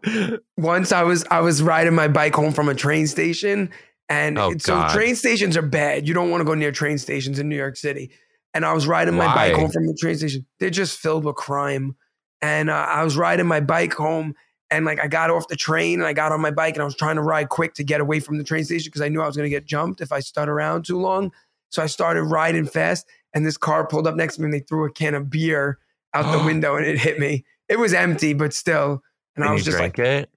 Once 0.56 0.90
I 0.90 1.04
was 1.04 1.24
I 1.30 1.40
was 1.40 1.62
riding 1.62 1.94
my 1.94 2.08
bike 2.08 2.34
home 2.34 2.52
from 2.52 2.68
a 2.68 2.74
train 2.74 3.06
station, 3.06 3.70
and 4.08 4.36
Oh, 4.36 4.50
so 4.58 4.74
God. 4.74 4.92
train 4.92 5.14
stations 5.14 5.56
are 5.56 5.62
bad. 5.62 6.08
You 6.08 6.12
don't 6.14 6.28
want 6.28 6.40
to 6.40 6.44
go 6.44 6.54
near 6.54 6.72
train 6.72 6.98
stations 6.98 7.38
in 7.38 7.48
New 7.48 7.56
York 7.56 7.76
City. 7.76 8.10
And 8.52 8.64
I 8.64 8.72
was 8.72 8.88
riding 8.88 9.14
my 9.14 9.32
bike 9.32 9.54
home 9.54 9.70
from 9.70 9.86
the 9.86 9.96
train 10.00 10.16
station. 10.16 10.44
They're 10.58 10.70
just 10.70 10.98
filled 10.98 11.24
with 11.24 11.36
crime. 11.36 11.94
And 12.42 12.70
uh, 12.70 12.74
I 12.88 13.04
was 13.04 13.16
riding 13.16 13.46
my 13.46 13.60
bike 13.60 13.94
home, 13.94 14.34
and 14.70 14.84
like 14.84 14.98
I 14.98 15.06
got 15.06 15.30
off 15.30 15.46
the 15.46 15.54
train 15.56 16.00
and 16.00 16.06
I 16.08 16.14
got 16.14 16.32
on 16.32 16.40
my 16.40 16.50
bike 16.50 16.74
and 16.74 16.82
I 16.82 16.84
was 16.84 16.96
trying 16.96 17.14
to 17.14 17.22
ride 17.22 17.48
quick 17.48 17.74
to 17.74 17.84
get 17.84 18.00
away 18.00 18.18
from 18.18 18.38
the 18.38 18.44
train 18.44 18.64
station 18.64 18.88
because 18.90 19.02
I 19.02 19.08
knew 19.08 19.22
I 19.22 19.26
was 19.26 19.36
going 19.36 19.48
to 19.48 19.56
get 19.56 19.66
jumped 19.66 20.00
if 20.00 20.10
I 20.10 20.18
stood 20.18 20.48
around 20.48 20.84
too 20.84 20.98
long. 20.98 21.30
So 21.70 21.82
I 21.82 21.86
started 21.86 22.24
riding 22.24 22.66
fast, 22.66 23.06
and 23.34 23.44
this 23.44 23.56
car 23.56 23.86
pulled 23.86 24.06
up 24.06 24.14
next 24.14 24.36
to 24.36 24.42
me 24.42 24.46
and 24.46 24.54
they 24.54 24.60
threw 24.60 24.84
a 24.86 24.92
can 24.92 25.14
of 25.14 25.28
beer 25.28 25.78
out 26.14 26.30
the 26.36 26.44
window 26.46 26.76
and 26.76 26.86
it 26.86 26.98
hit 26.98 27.18
me. 27.18 27.44
It 27.68 27.78
was 27.78 27.92
empty, 27.92 28.32
but 28.32 28.52
still. 28.52 29.02
And, 29.36 29.44
I 29.44 29.52
was 29.52 29.66
you 29.66 29.72
just 29.72 29.82
like, 29.82 29.98
it. 29.98 30.30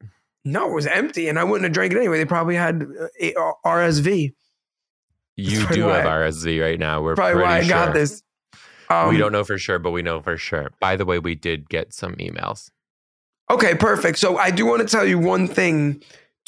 no, 0.44 0.70
it 0.70 0.74
was 0.74 0.88
empty, 0.88 1.28
and 1.30 1.38
I 1.38 1.44
wouldn't 1.44 1.64
have 1.66 1.74
drank 1.74 1.94
it 1.94 1.98
anyway. 1.98 2.18
They 2.18 2.26
probably 2.26 2.56
had 2.56 2.82
uh, 2.82 3.52
RSV. 3.64 4.34
You 5.36 5.68
do 5.68 5.82
have 5.84 6.06
why- 6.06 6.12
RSV 6.12 6.60
right 6.62 6.80
now. 6.80 7.02
We're 7.02 7.16
Probably 7.16 7.44
why 7.44 7.58
I 7.58 7.58
pretty 7.60 7.70
got 7.70 7.94
this. 7.94 8.24
Um, 8.90 9.10
we 9.10 9.18
don't 9.18 9.32
know 9.32 9.44
for 9.44 9.58
sure, 9.58 9.78
but 9.80 9.92
we 9.92 10.02
know 10.02 10.22
for 10.22 10.38
sure. 10.38 10.72
By 10.80 10.96
the 10.96 11.06
way, 11.06 11.20
we 11.20 11.36
did 11.36 11.70
get 11.70 11.94
some 11.94 12.16
emails. 12.16 12.72
Okay, 13.52 13.76
perfect. 13.76 14.18
So 14.18 14.38
I 14.38 14.50
do 14.50 14.66
want 14.66 14.82
to 14.82 14.88
tell 14.88 15.06
you 15.06 15.20
one 15.20 15.48
thing. 15.48 16.02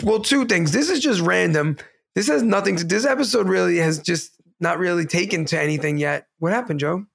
Well, 0.03 0.21
two 0.21 0.45
things. 0.45 0.71
This 0.71 0.89
is 0.89 1.01
just 1.01 1.21
random. 1.21 1.77
This 2.15 2.27
has 2.29 2.41
nothing 2.41 2.77
to. 2.77 2.83
This 2.85 3.05
episode 3.05 3.47
really 3.47 3.77
has 3.77 3.99
just 3.99 4.31
not 4.59 4.79
really 4.79 5.05
taken 5.05 5.45
to 5.45 5.59
anything 5.61 5.97
yet. 5.97 6.27
What 6.39 6.51
happened, 6.53 6.79
Joe? 6.79 7.05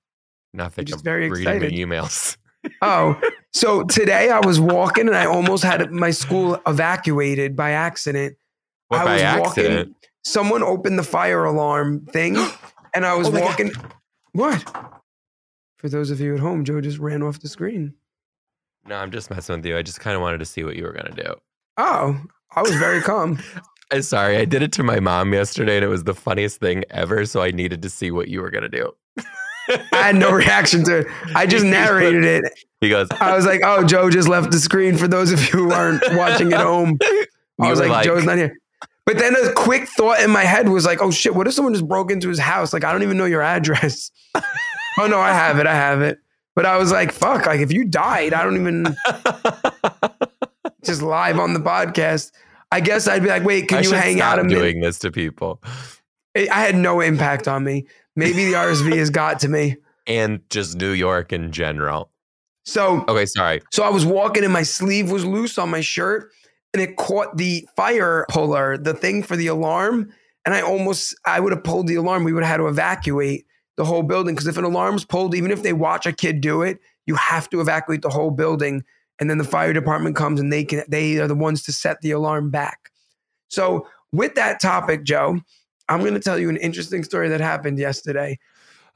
Nothing. 0.53 0.85
just 0.85 1.01
I'm 1.01 1.05
very 1.05 1.27
excited. 1.27 1.73
emails. 1.73 2.37
Oh, 2.81 3.21
so 3.53 3.83
today 3.85 4.31
I 4.31 4.41
was 4.41 4.59
walking 4.59 5.07
and 5.07 5.15
I 5.15 5.27
almost 5.27 5.63
had 5.63 5.93
my 5.93 6.11
school 6.11 6.59
evacuated 6.67 7.55
by 7.55 7.73
accident. 7.73 8.39
What 8.89 9.03
I 9.03 9.05
by 9.05 9.13
was 9.13 9.23
accident? 9.23 9.89
walking. 9.89 9.95
Someone 10.25 10.63
opened 10.63 10.99
the 10.99 11.03
fire 11.03 11.45
alarm 11.45 12.07
thing, 12.07 12.39
and 12.95 13.05
I 13.05 13.15
was 13.17 13.29
Oh 13.29 13.33
my 13.33 13.41
God. 13.41 13.47
walking. 13.49 13.73
What? 14.33 14.95
For 15.77 15.91
those 15.91 16.11
of 16.11 16.21
you 16.21 16.33
at 16.33 16.41
home, 16.41 16.65
Joe 16.65 16.81
just 16.81 16.99
ran 16.99 17.23
off 17.23 17.41
the 17.41 17.49
screen. 17.49 17.93
No, 18.87 18.97
I'm 18.97 19.11
just 19.11 19.29
messing 19.31 19.57
with 19.57 19.67
you. 19.67 19.77
I 19.77 19.83
just 19.83 20.01
kind 20.01 20.17
of 20.17 20.23
wanted 20.23 20.39
to 20.39 20.47
see 20.47 20.65
what 20.65 20.75
you 20.77 20.85
were 20.85 20.93
gonna 20.95 21.15
do. 21.15 21.35
Oh, 21.77 22.19
I 22.57 22.63
was 22.63 22.75
very 22.77 23.03
calm. 23.03 23.39
I'm 23.91 24.03
sorry. 24.03 24.37
I 24.39 24.45
did 24.45 24.63
it 24.63 24.73
to 24.73 24.83
my 24.83 25.01
mom 25.01 25.33
yesterday, 25.33 25.77
and 25.77 25.85
it 25.85 25.89
was 25.89 26.05
the 26.05 26.15
funniest 26.15 26.61
thing 26.61 26.85
ever. 26.91 27.27
So 27.27 27.43
I 27.43 27.51
needed 27.51 27.83
to 27.83 27.91
see 27.91 28.11
what 28.11 28.29
you 28.29 28.41
were 28.41 28.51
gonna 28.51 28.69
do. 28.69 28.93
I 29.69 29.79
had 29.93 30.17
no 30.17 30.31
reaction 30.31 30.85
to 30.85 30.99
it. 30.99 31.07
I 31.35 31.47
just 31.55 31.65
narrated 31.65 32.25
it. 32.25 32.45
He 32.81 32.91
goes. 32.91 33.09
I 33.21 33.35
was 33.35 33.47
like, 33.47 33.61
"Oh, 33.65 33.85
Joe 33.85 34.11
just 34.11 34.29
left 34.29 34.51
the 34.51 34.59
screen." 34.59 34.97
For 34.97 35.09
those 35.09 35.33
of 35.33 35.41
you 35.41 35.51
who 35.51 35.73
aren't 35.73 36.03
watching 36.15 36.53
at 36.53 36.61
home, 36.61 36.99
I 37.61 37.71
was 37.71 37.79
like, 37.81 37.89
like- 37.91 38.05
"Joe's 38.05 38.25
not 38.25 38.37
here." 38.37 38.57
But 39.07 39.19
then 39.19 39.37
a 39.37 39.53
quick 39.53 39.87
thought 39.89 40.21
in 40.21 40.31
my 40.31 40.45
head 40.45 40.69
was 40.69 40.87
like, 40.87 41.03
"Oh 41.03 41.11
shit! 41.11 41.35
What 41.35 41.47
if 41.47 41.55
someone 41.55 41.75
just 41.75 41.87
broke 41.87 42.11
into 42.11 42.29
his 42.29 42.39
house? 42.39 42.73
Like, 42.73 42.85
I 42.85 42.93
don't 42.93 43.03
even 43.03 43.17
know 43.17 43.27
your 43.27 43.43
address." 43.43 44.11
oh 44.99 45.07
no, 45.07 45.19
I 45.21 45.33
have 45.33 45.59
it. 45.59 45.67
I 45.67 45.75
have 45.75 46.01
it. 46.01 46.19
But 46.55 46.67
I 46.67 46.77
was 46.79 46.91
like, 46.91 47.13
"Fuck!" 47.13 47.47
Like, 47.47 47.61
if 47.61 47.73
you 47.73 47.85
died, 47.85 48.33
I 48.33 48.43
don't 48.45 48.57
even 48.57 48.97
just 50.85 51.03
live 51.03 51.39
on 51.39 51.55
the 51.55 51.61
podcast. 51.61 52.33
I 52.75 52.81
guess 52.81 53.07
I'd 53.09 53.23
be 53.23 53.29
like, 53.29 53.45
"Wait, 53.45 53.69
can 53.69 53.79
I 53.79 53.81
you 53.83 53.93
hang 53.93 54.21
out 54.21 54.39
a 54.39 54.45
minute?" 54.45 54.59
doing 54.59 54.81
this 54.81 54.99
to 55.01 55.11
people, 55.13 55.63
It, 56.35 56.51
I 56.51 56.61
had 56.63 56.75
no 56.77 57.01
impact 57.01 57.47
on 57.49 57.63
me. 57.65 57.87
Maybe 58.17 58.45
the 58.47 58.53
RSV 58.55 58.97
has 58.97 59.11
got 59.11 59.41
to 59.41 59.49
me. 59.49 59.77
and 60.07 60.41
just 60.51 60.77
New 60.77 60.91
York 60.91 61.33
in 61.33 61.53
general. 61.53 62.11
So 62.65 63.05
Okay, 63.09 63.27
sorry. 63.27 63.63
So 63.73 63.83
I 63.85 63.91
was 63.91 64.05
walking 64.05 64.45
and 64.45 64.53
my 64.53 64.63
sleeve 64.63 65.11
was 65.11 65.25
loose 65.25 65.57
on 65.59 65.71
my 65.71 65.81
shirt 65.81 66.31
and 66.73 66.83
it 66.83 66.97
caught 66.97 67.37
the 67.37 67.67
fire 67.77 68.27
puller, 68.29 68.77
the 68.77 68.95
thing 68.95 69.23
for 69.23 69.37
the 69.37 69.47
alarm. 69.47 70.13
And 70.45 70.55
I 70.55 70.61
almost, 70.63 71.15
I 71.25 71.41
would 71.41 71.53
have 71.53 71.65
pulled 71.65 71.87
the 71.87 71.95
alarm. 71.95 72.25
We 72.25 72.33
would 72.33 72.43
have 72.43 72.51
had 72.51 72.57
to 72.59 72.67
evacuate 72.69 73.47
the 73.77 73.85
whole 73.85 74.03
building 74.03 74.35
because 74.35 74.47
if 74.47 74.57
an 74.59 74.65
alarm's 74.65 75.05
pulled, 75.05 75.35
even 75.35 75.51
if 75.51 75.63
they 75.63 75.73
watch 75.73 76.07
a 76.07 76.13
kid 76.13 76.41
do 76.41 76.63
it, 76.63 76.81
you 77.07 77.15
have 77.15 77.49
to 77.51 77.61
evacuate 77.61 78.03
the 78.03 78.11
whole 78.11 78.31
building. 78.31 78.83
And 79.21 79.31
then 79.31 79.39
the 79.39 79.45
fire 79.45 79.73
department 79.73 80.17
comes 80.17 80.41
and 80.41 80.53
they 80.53 80.65
can, 80.65 80.83
they 80.89 81.19
are 81.19 81.29
the 81.29 81.35
ones 81.35 81.63
to 81.65 81.73
set 81.73 82.01
the 82.01 82.11
alarm 82.11 82.51
back. 82.51 82.91
So 83.49 83.87
with 84.13 84.35
that 84.35 84.61
topic, 84.61 85.05
Joe, 85.05 85.39
I'm 85.89 86.01
going 86.01 86.15
to 86.15 86.21
tell 86.21 86.39
you 86.39 86.49
an 86.49 86.57
interesting 86.57 87.05
story 87.05 87.29
that 87.29 87.41
happened 87.41 87.79
yesterday. 87.79 88.39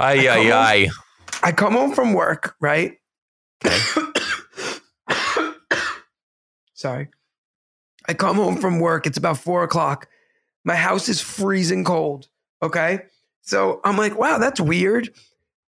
Ay, 0.01 0.27
I 0.27 0.33
ay, 0.33 0.43
come 0.43 0.53
ay. 0.53 0.89
I 1.43 1.53
come 1.53 1.73
home 1.75 1.95
from 1.95 2.13
work, 2.15 2.57
right? 2.61 2.99
Sorry. 6.75 7.09
I 8.09 8.15
come 8.15 8.37
home 8.37 8.57
from 8.57 8.81
work. 8.81 9.07
It's 9.07 9.19
about 9.19 9.39
four 9.39 9.63
o'clock. 9.63 10.09
My 10.65 10.77
house 10.77 11.09
is 11.09 11.21
freezing 11.21 11.85
cold. 11.85 12.29
Okay. 12.63 13.01
So 13.43 13.81
I'm 13.85 13.97
like, 13.97 14.19
wow, 14.19 14.39
that's 14.39 14.61
weird. 14.61 15.11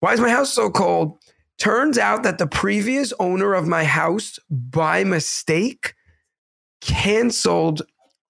Why 0.00 0.12
is 0.14 0.20
my 0.20 0.30
house 0.30 0.52
so 0.52 0.70
cold? 0.70 1.18
Turns 1.61 1.99
out 1.99 2.23
that 2.23 2.38
the 2.38 2.46
previous 2.46 3.12
owner 3.20 3.53
of 3.53 3.68
my 3.68 3.85
house, 3.85 4.38
by 4.49 5.05
mistake, 5.05 5.94
canceled 6.81 7.83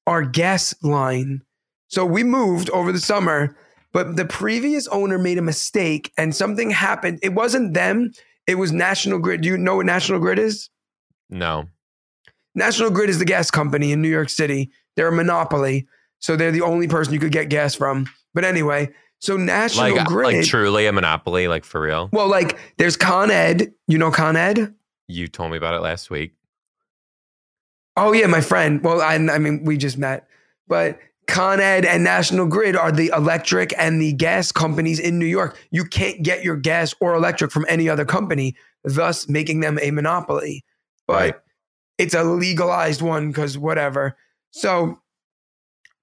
our 0.07 0.23
gas 0.23 0.75
line. 0.83 1.43
So 1.87 2.05
we 2.05 2.25
moved 2.25 2.71
over 2.71 2.91
the 2.91 2.99
summer, 2.99 3.57
but 3.93 4.17
the 4.17 4.25
previous 4.25 4.89
owner 4.89 5.17
made 5.17 5.39
a 5.39 5.43
mistake 5.43 6.13
and 6.19 6.35
something 6.35 6.71
happened. 6.71 7.21
It 7.23 7.35
wasn't 7.35 7.73
them, 7.73 8.11
it 8.49 8.57
was 8.57 8.73
National 8.73 9.21
Grid. 9.21 9.43
Do 9.43 9.49
you 9.49 9.57
know 9.57 9.77
what 9.77 9.87
National 9.87 10.19
Grid 10.19 10.41
is? 10.41 10.69
No. 11.29 11.69
National 12.57 12.91
Grid 12.91 13.11
is 13.11 13.21
the 13.21 13.25
gas 13.25 13.49
company 13.49 13.93
in 13.93 14.03
New 14.03 14.09
York 14.09 14.29
City. 14.29 14.73
They're 14.97 15.09
a 15.09 15.13
monopoly. 15.13 15.87
So 16.19 16.35
they're 16.35 16.51
the 16.51 16.63
only 16.63 16.89
person 16.89 17.15
you 17.15 17.21
could 17.21 17.31
get 17.31 17.49
gas 17.49 17.77
from. 17.77 18.09
But 18.35 18.45
anyway, 18.45 18.91
so 19.21 19.37
National 19.37 19.95
Like, 19.95 20.07
Grid. 20.07 20.35
like 20.39 20.47
truly 20.47 20.87
a 20.87 20.93
monopoly, 20.93 21.47
like 21.47 21.65
for 21.65 21.81
real. 21.81 22.09
well, 22.13 22.29
like 22.29 22.59
there's 22.79 22.97
Con 22.97 23.31
Ed. 23.31 23.73
You 23.87 23.97
know 23.99 24.11
Con 24.11 24.37
Ed? 24.37 24.75
You 25.09 25.29
told 25.29 25.51
me 25.53 25.57
about 25.57 25.75
it 25.75 25.81
last 25.81 26.11
week. 26.11 26.33
Oh 27.97 28.13
yeah, 28.13 28.27
my 28.27 28.41
friend. 28.41 28.83
Well, 28.83 29.01
I, 29.01 29.15
I 29.15 29.39
mean, 29.39 29.65
we 29.65 29.77
just 29.77 29.99
met, 29.99 30.27
but 30.69 30.99
Con 31.27 31.61
Ed 31.61 31.85
and 31.85 32.03
National 32.05 32.47
Grid 32.47 32.77
are 32.77 32.93
the 32.93 33.13
electric 33.15 33.75
and 33.79 34.01
the 34.01 34.13
gas 34.13 34.53
companies 34.53 34.99
in 34.99 35.19
New 35.19 35.27
York. 35.27 35.59
You 35.71 35.85
can't 35.85 36.23
get 36.23 36.43
your 36.45 36.57
gas 36.57 36.95
or 37.01 37.15
electric 37.15 37.51
from 37.51 37.67
any 37.69 37.89
other 37.89 38.05
company, 38.05 38.57
thus 38.85 39.29
making 39.29 39.61
them 39.61 39.79
a 39.83 39.91
monopoly. 39.91 40.65
But 41.07 41.15
Right. 41.15 41.35
it's 41.99 42.15
a 42.15 42.25
legalized 42.25 43.03
one 43.03 43.29
because 43.29 43.59
whatever. 43.59 44.17
So 44.53 45.01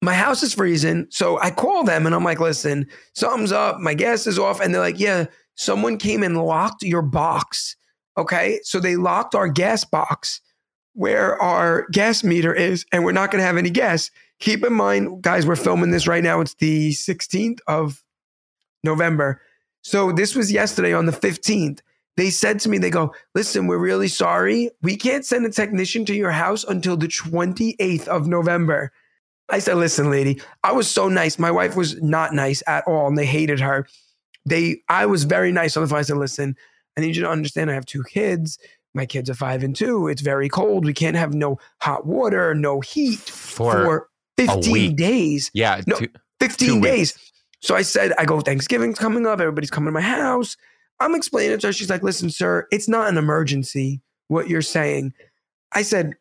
my 0.01 0.13
house 0.13 0.43
is 0.43 0.53
freezing. 0.53 1.07
So 1.10 1.39
I 1.39 1.51
call 1.51 1.83
them 1.83 2.05
and 2.05 2.13
I'm 2.13 2.23
like, 2.23 2.39
listen, 2.39 2.88
something's 3.13 3.51
up. 3.51 3.79
My 3.79 3.93
gas 3.93 4.27
is 4.27 4.38
off. 4.38 4.60
And 4.60 4.73
they're 4.73 4.81
like, 4.81 4.99
yeah, 4.99 5.25
someone 5.55 5.97
came 5.97 6.23
and 6.23 6.43
locked 6.43 6.83
your 6.83 7.01
box 7.01 7.75
Okay. 8.17 8.60
So 8.63 8.79
they 8.79 8.95
locked 8.95 9.36
our 9.36 9.47
gas 9.47 9.83
box 9.83 10.41
where 10.93 11.39
our 11.41 11.88
gas 11.91 12.23
meter 12.23 12.53
is, 12.53 12.86
and 12.91 13.05
we're 13.05 13.12
not 13.12 13.29
going 13.29 13.39
to 13.39 13.45
have 13.45 13.57
any 13.57 13.69
gas. 13.69 14.10
Keep 14.39 14.65
in 14.65 14.73
mind, 14.73 15.21
guys, 15.21 15.45
we're 15.45 15.55
filming 15.55 15.91
this 15.91 16.07
right 16.07 16.23
now. 16.23 16.41
It's 16.41 16.55
the 16.55 16.91
16th 16.91 17.60
of 17.67 18.03
November. 18.83 19.41
So 19.83 20.12
this 20.12 20.36
was 20.36 20.51
yesterday 20.51 20.93
on 20.93 21.05
the 21.05 21.12
15th. 21.12 21.81
They 22.17 22.31
said 22.31 22.60
to 22.62 22.69
me, 22.69 22.79
they 22.79 22.89
go, 22.89 23.13
listen, 23.36 23.67
we're 23.67 23.77
really 23.77 24.07
sorry. 24.07 24.71
We 24.81 24.95
can't 24.97 25.23
send 25.23 25.45
a 25.45 25.51
technician 25.51 26.03
to 26.05 26.15
your 26.15 26.31
house 26.31 26.63
until 26.63 26.97
the 26.97 27.07
28th 27.07 28.07
of 28.07 28.27
November. 28.27 28.91
I 29.49 29.60
said, 29.60 29.75
listen, 29.75 30.10
lady, 30.10 30.41
I 30.63 30.73
was 30.73 30.89
so 30.89 31.07
nice. 31.07 31.39
My 31.39 31.51
wife 31.51 31.75
was 31.75 32.01
not 32.01 32.33
nice 32.33 32.62
at 32.67 32.83
all, 32.88 33.07
and 33.07 33.17
they 33.17 33.25
hated 33.25 33.60
her. 33.62 33.88
They, 34.45 34.81
I 34.89 35.05
was 35.05 35.23
very 35.23 35.51
nice 35.51 35.77
on 35.77 35.83
the 35.83 35.89
phone. 35.89 35.99
I 35.99 36.03
said, 36.03 36.17
listen, 36.17 36.55
I 36.97 37.01
need 37.01 37.15
you 37.15 37.23
to 37.23 37.29
understand 37.29 37.69
I 37.71 37.73
have 37.73 37.86
two 37.86 38.03
kids. 38.03 38.57
My 38.93 39.05
kids 39.05 39.29
are 39.29 39.33
five 39.36 39.63
and 39.63 39.75
two. 39.75 40.07
It's 40.07 40.21
very 40.21 40.49
cold. 40.49 40.83
We 40.86 40.93
can't 40.93 41.15
have 41.15 41.33
no 41.33 41.60
hot 41.81 42.05
water, 42.05 42.55
no 42.55 42.81
heat 42.81 43.19
For, 43.19 43.83
for 43.83 44.10
15 44.38 44.95
days. 44.95 45.51
yeah, 45.53 45.81
No, 45.88 45.97
two- 45.97 46.07
15 46.39 46.67
two 46.67 46.81
days. 46.81 47.13
weeks. 47.13 47.31
So 47.62 47.75
I 47.75 47.81
said, 47.83 48.13
I 48.17 48.25
go, 48.25 48.39
Thanksgiving's 48.41 48.99
coming 48.99 49.25
up. 49.25 49.39
Everybody's 49.39 49.71
coming 49.71 49.88
to 49.88 49.91
my 49.91 50.01
house. 50.01 50.57
I'm 50.99 51.15
explaining 51.15 51.53
it 51.53 51.62
to 51.62 51.67
her. 51.67 51.73
She's 51.73 51.89
like, 51.89 52.03
listen, 52.03 52.29
sir, 52.29 52.67
it's 52.71 52.88
not 52.88 53.10
an 53.10 53.17
emergency, 53.17 54.01
what 54.29 54.47
you're 54.47 54.62
saying. 54.62 55.13
I 55.73 55.81
said, 55.83 56.13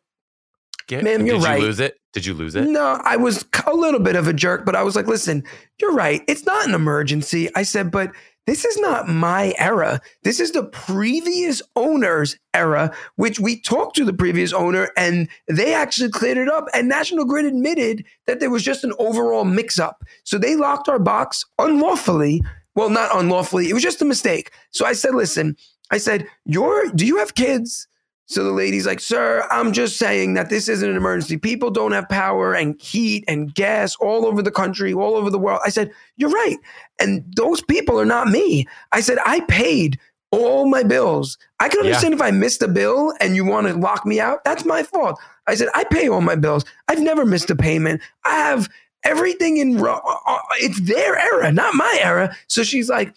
Get- 0.87 1.03
Ma'am, 1.03 1.25
you're 1.25 1.37
Did 1.37 1.43
right. 1.45 1.59
you 1.59 1.65
lose 1.65 1.79
it? 1.79 1.99
Did 2.13 2.25
you 2.25 2.33
lose 2.33 2.55
it? 2.55 2.65
no, 2.65 2.99
I 3.03 3.17
was 3.17 3.45
a 3.67 3.73
little 3.75 3.99
bit 3.99 4.15
of 4.15 4.27
a 4.27 4.33
jerk, 4.33 4.65
but 4.65 4.75
I 4.75 4.83
was 4.83 4.95
like, 4.95 5.07
listen, 5.07 5.43
you're 5.79 5.93
right. 5.93 6.21
It's 6.27 6.45
not 6.45 6.67
an 6.67 6.73
emergency. 6.73 7.49
I 7.55 7.63
said, 7.63 7.91
but 7.91 8.11
this 8.47 8.63
is 8.63 8.77
not 8.77 9.09
my 9.09 9.53
era. 9.57 9.99
This 10.23 10.39
is 10.39 10.51
the 10.53 10.63
previous 10.63 11.61
owner's 11.75 12.37
era, 12.53 12.95
which 13.17 13.39
we 13.41 13.59
talked 13.59 13.97
to 13.97 14.05
the 14.05 14.13
previous 14.13 14.53
owner 14.53 14.89
and 14.95 15.27
they 15.47 15.73
actually 15.73 16.09
cleared 16.09 16.37
it 16.37 16.47
up. 16.47 16.65
And 16.73 16.87
National 16.87 17.25
Grid 17.25 17.45
admitted 17.45 18.05
that 18.25 18.39
there 18.39 18.49
was 18.49 18.63
just 18.63 18.85
an 18.85 18.93
overall 18.99 19.43
mix 19.43 19.77
up. 19.77 20.03
So 20.23 20.37
they 20.37 20.55
locked 20.55 20.87
our 20.87 20.97
box 20.97 21.43
unlawfully. 21.59 22.41
Well, 22.73 22.89
not 22.89 23.13
unlawfully, 23.13 23.69
it 23.69 23.73
was 23.73 23.83
just 23.83 24.01
a 24.01 24.05
mistake. 24.05 24.51
So 24.71 24.85
I 24.85 24.93
said, 24.93 25.13
listen, 25.13 25.57
I 25.91 25.97
said, 25.97 26.25
you're, 26.45 26.89
do 26.91 27.05
you 27.05 27.17
have 27.17 27.35
kids? 27.35 27.87
So 28.29 28.43
the 28.43 28.51
lady's 28.51 28.85
like, 28.85 28.99
Sir, 28.99 29.47
I'm 29.51 29.71
just 29.71 29.97
saying 29.97 30.33
that 30.33 30.49
this 30.49 30.67
isn't 30.67 30.89
an 30.89 30.97
emergency. 30.97 31.37
People 31.37 31.71
don't 31.71 31.93
have 31.93 32.07
power 32.09 32.53
and 32.53 32.79
heat 32.81 33.23
and 33.27 33.53
gas 33.55 33.95
all 34.01 34.25
over 34.25 34.41
the 34.41 34.51
country, 34.51 34.93
all 34.93 35.15
over 35.15 35.29
the 35.29 35.39
world. 35.39 35.61
I 35.65 35.69
said, 35.69 35.91
You're 36.17 36.29
right. 36.29 36.57
And 36.99 37.23
those 37.35 37.61
people 37.61 37.99
are 37.99 38.05
not 38.05 38.27
me. 38.27 38.67
I 38.91 38.99
said, 38.99 39.17
I 39.25 39.39
paid 39.41 39.97
all 40.31 40.67
my 40.67 40.83
bills. 40.83 41.37
I 41.61 41.69
can 41.69 41.79
Yeah. 41.79 41.85
understand 41.87 42.13
if 42.13 42.21
I 42.21 42.31
missed 42.31 42.61
a 42.61 42.67
bill 42.67 43.13
and 43.21 43.33
you 43.35 43.45
want 43.45 43.67
to 43.67 43.73
lock 43.73 44.05
me 44.05 44.19
out. 44.19 44.43
That's 44.43 44.65
my 44.65 44.83
fault. 44.83 45.17
I 45.47 45.55
said, 45.55 45.69
I 45.73 45.85
pay 45.85 46.09
all 46.09 46.19
my 46.19 46.35
bills. 46.35 46.65
I've 46.89 47.01
never 47.01 47.25
missed 47.25 47.49
a 47.49 47.55
payment. 47.55 48.01
I 48.25 48.31
have 48.35 48.67
everything 49.05 49.55
in, 49.55 49.77
ro- 49.77 50.01
uh, 50.27 50.39
it's 50.57 50.81
their 50.81 51.17
era, 51.17 51.53
not 51.53 51.75
my 51.75 51.97
era. 52.03 52.35
So 52.47 52.63
she's 52.63 52.89
like, 52.89 53.13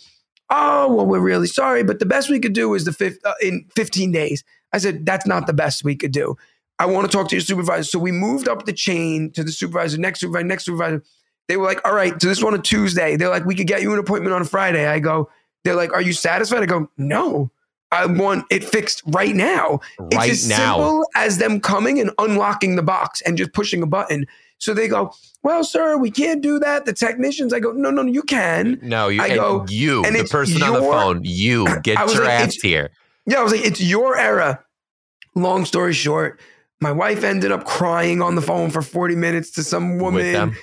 Oh, 0.50 0.92
well, 0.92 1.06
we're 1.06 1.18
really 1.20 1.46
sorry, 1.48 1.82
but 1.84 1.98
the 2.00 2.06
best 2.06 2.28
we 2.30 2.38
could 2.40 2.52
do 2.52 2.74
is 2.74 2.84
the 2.84 2.92
fifth, 2.92 3.18
uh, 3.24 3.34
in 3.42 3.66
15 3.76 4.10
days. 4.12 4.44
I 4.72 4.78
said, 4.78 5.04
that's 5.06 5.26
not 5.26 5.46
the 5.46 5.52
best 5.52 5.84
we 5.84 5.96
could 5.96 6.12
do. 6.12 6.36
I 6.78 6.86
want 6.86 7.10
to 7.10 7.14
talk 7.16 7.28
to 7.28 7.36
your 7.36 7.42
supervisor. 7.42 7.84
So 7.84 7.98
we 7.98 8.12
moved 8.12 8.48
up 8.48 8.64
the 8.64 8.72
chain 8.72 9.30
to 9.32 9.44
the 9.44 9.52
supervisor, 9.52 9.98
next 9.98 10.20
supervisor, 10.20 10.46
next 10.46 10.64
supervisor. 10.64 11.02
They 11.48 11.56
were 11.56 11.66
like, 11.66 11.86
all 11.86 11.94
right, 11.94 12.20
so 12.20 12.28
this 12.28 12.42
one 12.42 12.54
a 12.54 12.58
Tuesday. 12.58 13.16
They're 13.16 13.28
like, 13.28 13.44
we 13.44 13.54
could 13.54 13.66
get 13.66 13.82
you 13.82 13.92
an 13.92 13.98
appointment 13.98 14.34
on 14.34 14.42
a 14.42 14.46
Friday. 14.46 14.86
I 14.86 14.98
go, 14.98 15.28
they're 15.64 15.74
like, 15.74 15.92
are 15.92 16.00
you 16.00 16.12
satisfied? 16.12 16.62
I 16.62 16.66
go, 16.66 16.88
no. 16.96 17.50
I 17.92 18.06
want 18.06 18.44
it 18.50 18.64
fixed 18.64 19.02
right 19.06 19.34
now. 19.34 19.80
Right 19.98 20.30
it's 20.30 20.44
as 20.44 20.48
now. 20.48 20.56
simple 20.56 21.06
as 21.16 21.38
them 21.38 21.60
coming 21.60 22.00
and 22.00 22.12
unlocking 22.18 22.76
the 22.76 22.82
box 22.82 23.20
and 23.22 23.36
just 23.36 23.52
pushing 23.52 23.82
a 23.82 23.86
button. 23.86 24.26
So 24.58 24.74
they 24.74 24.88
go, 24.88 25.12
well, 25.42 25.64
sir, 25.64 25.96
we 25.96 26.10
can't 26.10 26.40
do 26.40 26.58
that. 26.60 26.84
The 26.84 26.92
technicians, 26.92 27.52
I 27.52 27.60
go, 27.60 27.72
no, 27.72 27.90
no, 27.90 28.02
no, 28.02 28.12
you 28.12 28.22
can. 28.22 28.78
No, 28.82 29.08
you. 29.08 29.20
I 29.20 29.28
and 29.28 29.36
go, 29.36 29.66
you, 29.68 30.04
and 30.04 30.14
the 30.14 30.24
person 30.24 30.62
on 30.62 30.74
the 30.74 30.80
phone. 30.80 31.22
You 31.24 31.66
get 31.82 31.98
your 32.10 32.24
like, 32.24 32.30
ass 32.30 32.54
here. 32.54 32.90
Yeah, 33.26 33.40
I 33.40 33.42
was 33.42 33.52
like, 33.52 33.64
it's 33.64 33.80
your 33.80 34.16
era. 34.16 34.62
Long 35.34 35.64
story 35.64 35.92
short, 35.92 36.40
my 36.80 36.90
wife 36.92 37.22
ended 37.22 37.52
up 37.52 37.64
crying 37.64 38.20
on 38.22 38.34
the 38.34 38.42
phone 38.42 38.70
for 38.70 38.82
40 38.82 39.14
minutes 39.16 39.50
to 39.52 39.62
some 39.62 39.98
woman 39.98 40.54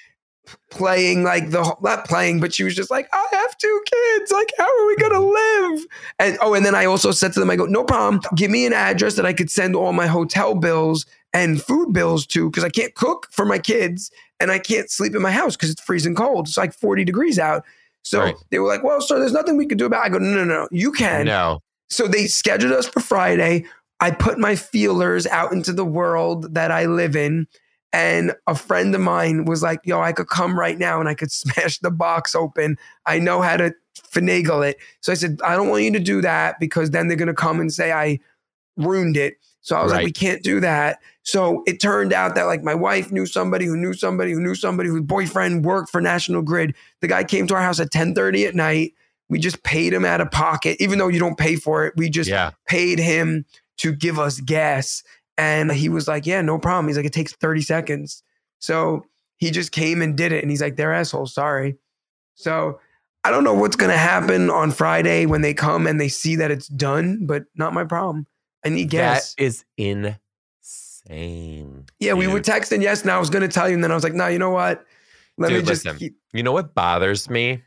playing 0.72 1.24
like 1.24 1.50
the 1.52 1.76
not 1.82 2.06
playing, 2.08 2.40
but 2.40 2.54
she 2.54 2.64
was 2.64 2.76
just 2.76 2.90
like, 2.92 3.08
I 3.14 3.26
have 3.32 3.58
two 3.58 3.82
kids. 3.86 4.32
Like, 4.32 4.52
how 4.58 4.66
are 4.66 4.88
we 4.88 4.96
gonna 4.98 5.20
live? 5.20 5.86
And 6.20 6.38
oh, 6.42 6.54
and 6.54 6.66
then 6.66 6.76
I 6.76 6.86
also 6.86 7.12
said 7.12 7.34
to 7.34 7.40
them, 7.40 7.50
I 7.50 7.56
go, 7.56 7.66
no 7.66 7.84
problem. 7.84 8.22
Give 8.36 8.50
me 8.52 8.66
an 8.66 8.74
address 8.74 9.16
that 9.16 9.26
I 9.26 9.34
could 9.34 9.50
send 9.52 9.76
all 9.76 9.94
my 9.94 10.08
hotel 10.08 10.56
bills 10.56 11.06
and 11.34 11.62
food 11.62 11.94
bills 11.94 12.26
to 12.28 12.50
because 12.50 12.64
I 12.64 12.70
can't 12.70 12.96
cook 12.96 13.28
for 13.32 13.46
my 13.46 13.60
kids 13.60 14.12
and 14.40 14.52
I 14.52 14.60
can't 14.60 14.90
sleep 14.90 15.16
in 15.16 15.22
my 15.22 15.32
house 15.32 15.56
because 15.56 15.70
it's 15.70 15.82
freezing 15.82 16.16
cold. 16.16 16.48
It's 16.48 16.58
like 16.58 16.74
40 16.74 17.04
degrees 17.04 17.38
out. 17.40 17.64
So 18.04 18.22
Right. 18.22 18.36
they 18.52 18.60
were 18.60 18.68
like, 18.68 18.84
well, 18.84 19.02
sir, 19.02 19.20
there's 19.20 19.34
nothing 19.34 19.58
we 19.58 19.66
could 19.66 19.78
do 19.78 19.86
about 19.86 20.04
it. 20.04 20.06
I 20.06 20.10
go, 20.10 20.18
no, 20.20 20.34
no, 20.34 20.46
no, 20.46 20.68
you 20.72 20.92
can. 20.94 21.26
No, 21.26 21.62
So 21.90 22.08
they 22.08 22.28
scheduled 22.28 22.74
us 22.74 22.88
for 22.88 23.00
Friday. 23.00 23.66
I 24.00 24.12
put 24.12 24.38
my 24.38 24.56
feelers 24.56 25.26
out 25.28 25.52
into 25.52 25.74
the 25.74 25.86
world 25.86 26.54
that 26.54 26.72
I 26.72 26.86
live 26.86 27.16
in. 27.16 27.48
And 27.94 28.34
a 28.46 28.54
friend 28.54 28.94
of 28.94 29.02
mine 29.02 29.46
was 29.46 29.64
like, 29.64 29.80
yo, 29.84 30.02
I 30.02 30.12
could 30.12 30.28
come 30.28 30.60
right 30.60 30.78
now 30.78 31.00
and 31.00 31.10
I 31.10 31.14
could 31.14 31.32
smash 31.32 31.80
the 31.80 31.92
box 31.92 32.36
open. 32.36 32.78
I 33.06 33.20
know 33.20 33.42
how 33.42 33.58
to 33.58 33.74
finagle 33.96 34.68
it. 34.68 34.78
So 35.02 35.12
I 35.12 35.16
said, 35.16 35.40
I 35.44 35.56
don't 35.56 35.70
want 35.70 35.84
you 35.84 35.92
to 35.94 36.00
do 36.00 36.22
that 36.22 36.60
because 36.60 36.92
then 36.92 37.08
they're 37.08 37.18
going 37.18 37.28
to 37.28 37.34
come 37.34 37.60
and 37.60 37.74
say 37.74 37.92
I 37.92 38.20
ruined 38.76 39.18
it. 39.18 39.38
So 39.62 39.76
I 39.76 39.84
was 39.84 39.92
like, 39.92 40.06
we 40.06 40.12
can't 40.12 40.44
do 40.44 40.62
that. 40.62 41.00
So 41.24 41.64
it 41.68 41.82
turned 41.82 42.14
out 42.14 42.36
that 42.36 42.44
like 42.44 42.64
my 42.64 42.74
wife 42.74 43.12
knew 43.12 43.26
somebody 43.26 43.66
who 43.66 43.76
knew 43.76 43.94
somebody 43.94 44.32
who 44.32 44.40
knew 44.40 44.56
somebody 44.56 44.88
whose 44.88 45.02
boyfriend 45.02 45.66
worked 45.66 45.90
for 45.90 46.00
National 46.00 46.42
Grid. 46.42 46.74
The 47.02 47.08
guy 47.08 47.26
came 47.26 47.48
to 47.48 47.56
our 47.56 47.62
house 47.62 47.82
at 47.82 47.92
10:30 47.92 48.48
at 48.48 48.56
night. 48.56 48.94
We 49.30 49.40
just 49.40 49.64
paid 49.64 49.94
him 49.94 50.06
out 50.06 50.22
of 50.22 50.32
pocket, 50.32 50.78
even 50.80 51.00
though 51.00 51.10
you 51.10 51.20
don't 51.20 51.38
pay 51.38 51.56
for 51.56 51.86
it. 51.86 51.94
We 51.98 52.10
just 52.10 52.30
yeah, 52.30 52.52
paid 52.68 53.00
him 53.00 53.46
to 53.78 53.94
give 53.94 54.20
us 54.20 54.40
gas. 54.40 55.04
And 55.38 55.72
he 55.72 55.90
was 55.90 56.08
like, 56.08 56.26
Yeah, 56.26 56.42
no 56.42 56.58
problem. 56.58 56.88
He's 56.88 56.98
like, 56.98 57.06
It 57.06 57.14
takes 57.14 57.34
30 57.34 57.62
seconds. 57.62 58.24
So 58.60 59.06
he 59.38 59.52
just 59.52 59.72
came 59.72 60.02
and 60.02 60.18
did 60.18 60.32
it. 60.32 60.44
And 60.44 60.50
he's 60.50 60.62
like, 60.62 60.78
They're 60.78 60.94
assholes. 60.94 61.34
Sorry. 61.34 61.78
So 62.36 62.80
I 63.24 63.32
don't 63.32 63.44
know 63.44 63.54
what's 63.54 63.76
going 63.76 63.92
to 63.92 63.98
happen 63.98 64.50
on 64.50 64.72
Friday 64.72 65.26
when 65.26 65.42
they 65.42 65.54
come 65.54 65.86
and 65.86 66.00
they 66.00 66.08
see 66.08 66.38
that 66.38 66.50
it's 66.50 66.68
done, 66.68 67.26
but 67.26 67.44
not 67.56 67.74
my 67.74 67.84
problem. 67.84 68.26
I 68.66 68.70
need 68.70 68.90
gas. 68.90 69.36
that 69.36 69.44
is 69.44 69.66
insane. 69.78 70.16
yeah, 72.00 72.14
we 72.14 72.28
were 72.28 72.40
texting 72.40 72.82
yes, 72.82 73.02
and 73.02 73.12
I 73.12 73.20
was 73.20 73.30
going 73.30 73.42
to 73.42 73.48
tell 73.48 73.68
you. 73.68 73.76
And 73.76 73.84
then 73.84 73.92
I 73.92 73.96
was 73.96 74.04
like, 74.04 74.14
No, 74.14 74.28
you 74.28 74.40
know 74.40 74.52
what? 74.52 74.86
Let 75.38 75.52
me 75.52 75.60
just 75.60 75.86
listen. 75.86 75.98
keep. 75.98 76.18
You 76.34 76.42
know 76.42 76.52
what 76.52 76.74
bothers 76.74 77.30
me? 77.30 77.62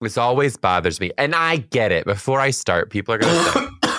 This 0.00 0.16
always 0.16 0.56
bothers 0.56 1.00
me, 1.00 1.10
and 1.18 1.34
I 1.34 1.56
get 1.56 1.90
it. 1.90 2.04
Before 2.04 2.40
I 2.40 2.50
start, 2.50 2.90
people 2.90 3.14
are 3.14 3.18
gonna 3.18 3.70
say, 3.84 3.90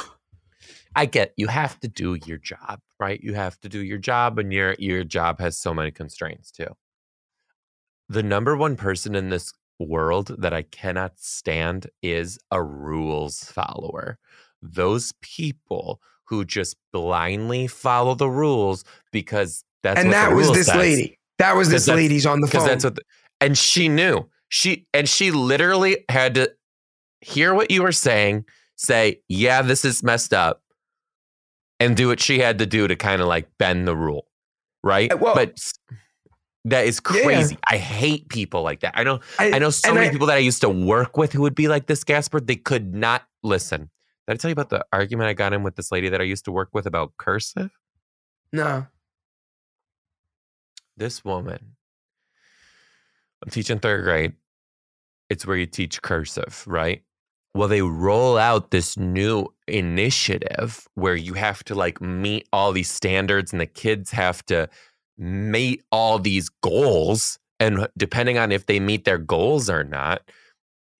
I 0.96 1.06
get 1.06 1.34
you 1.36 1.48
have 1.48 1.80
to 1.82 1.88
do 1.88 2.18
your 2.26 2.38
job, 2.38 2.80
right? 3.00 3.20
You 3.22 3.34
have 3.34 3.60
to 3.62 3.70
do 3.70 3.84
your 3.84 3.98
job, 3.98 4.40
and 4.40 4.54
your 4.54 4.76
your 4.80 5.04
job 5.04 5.40
has 5.40 5.58
so 5.58 5.74
many 5.74 5.92
constraints 5.92 6.52
too. 6.52 6.76
The 8.08 8.24
number 8.24 8.56
one 8.56 8.76
person 8.76 9.14
in 9.14 9.30
this 9.30 9.54
world 9.78 10.36
that 10.40 10.54
I 10.54 10.64
cannot 10.64 11.20
stand 11.20 11.88
is 12.02 12.40
a 12.52 12.64
rules 12.64 13.44
follower. 13.44 14.20
Those 14.62 15.14
people 15.22 16.02
who 16.26 16.46
just 16.46 16.76
blindly 16.94 17.68
follow 17.68 18.16
the 18.16 18.30
rules 18.30 18.84
because 19.12 19.64
that's 19.84 20.00
and 20.00 20.14
that 20.14 20.34
was 20.34 20.52
this 20.52 20.68
says. 20.68 20.76
lady. 20.76 21.20
That 21.40 21.56
was 21.56 21.70
this 21.70 21.88
lady's 21.88 22.26
on 22.26 22.42
the 22.42 22.48
phone. 22.48 22.68
that's 22.68 22.84
what 22.84 22.96
the, 22.96 23.02
and 23.40 23.58
she 23.58 23.88
knew 23.88 24.28
she 24.50 24.86
and 24.94 25.08
she 25.08 25.32
literally 25.32 26.04
had 26.10 26.36
to 26.36 26.52
hear 27.22 27.54
what 27.54 27.72
you 27.72 27.84
were 27.84 27.92
saying 27.92 28.46
say 28.76 29.22
yeah 29.30 29.62
this 29.62 29.84
is 29.86 30.04
messed 30.04 30.34
up 30.34 30.62
and 31.80 31.96
do 31.96 32.08
what 32.08 32.20
she 32.20 32.40
had 32.40 32.60
to 32.60 32.66
do 32.66 32.88
to 32.88 32.96
kind 32.96 33.22
of 33.22 33.28
like 33.28 33.48
bend 33.58 33.88
the 33.88 33.96
rule 33.96 34.26
right? 34.84 35.12
Uh, 35.12 35.18
well- 35.18 35.36
but 35.36 35.58
that 36.66 36.86
is 36.86 37.00
Yeah. 37.14 37.24
crazy. 37.24 37.58
I 37.66 37.78
hate 37.78 38.28
people 38.30 38.64
like 38.64 38.82
that. 38.82 38.94
I 38.98 39.04
know 39.04 39.20
i 39.40 39.58
know 39.60 39.70
so 39.70 39.94
many 39.94 40.08
I- 40.08 40.12
people 40.12 40.28
that 40.28 40.36
i 40.36 40.40
used 40.40 40.62
to 40.62 40.70
work 40.70 41.16
with 41.18 41.32
who 41.34 41.42
would 41.44 41.56
be 41.56 41.68
like 41.70 41.88
this 41.88 42.04
gasper 42.04 42.40
they 42.42 42.56
could 42.58 42.94
not 42.94 43.24
listen. 43.44 43.90
Did 44.28 44.34
i 44.34 44.36
tell 44.36 44.50
you 44.50 44.54
about 44.54 44.70
the 44.70 44.86
argument 44.92 45.30
i 45.30 45.34
got 45.34 45.54
in 45.54 45.64
with 45.64 45.76
this 45.76 45.92
lady 45.92 46.10
that 46.10 46.20
i 46.22 46.24
used 46.26 46.46
to 46.46 46.52
work 46.52 46.70
with 46.74 46.86
about 46.86 47.14
cursive? 47.18 47.72
No. 48.52 48.88
this 50.98 51.24
woman 51.24 51.76
i'm 53.44 53.52
teaching 53.52 53.80
third 53.80 54.04
grade 54.04 54.34
it's 55.30 55.46
where 55.46 55.58
you 55.58 55.66
teach 55.66 56.02
cursive 56.02 56.64
right? 56.68 57.04
Well 57.56 57.68
they 57.68 57.82
roll 57.82 58.38
out 58.38 58.72
this 58.72 58.98
new 58.98 59.48
initiative 59.68 60.88
where 60.96 61.16
you 61.16 61.34
have 61.34 61.64
to 61.66 61.76
like 61.76 62.02
meet 62.02 62.48
all 62.54 62.72
these 62.72 62.92
standards 62.92 63.52
and 63.52 63.62
the 63.62 63.66
kids 63.66 64.12
have 64.12 64.46
to 64.48 64.70
meet 65.18 65.84
all 65.92 66.20
these 66.20 66.50
goals 66.62 67.40
and 67.60 67.88
depending 67.98 68.38
on 68.38 68.52
if 68.52 68.66
they 68.68 68.80
meet 68.80 69.06
their 69.06 69.18
goals 69.18 69.70
or 69.70 69.84
not 69.84 70.22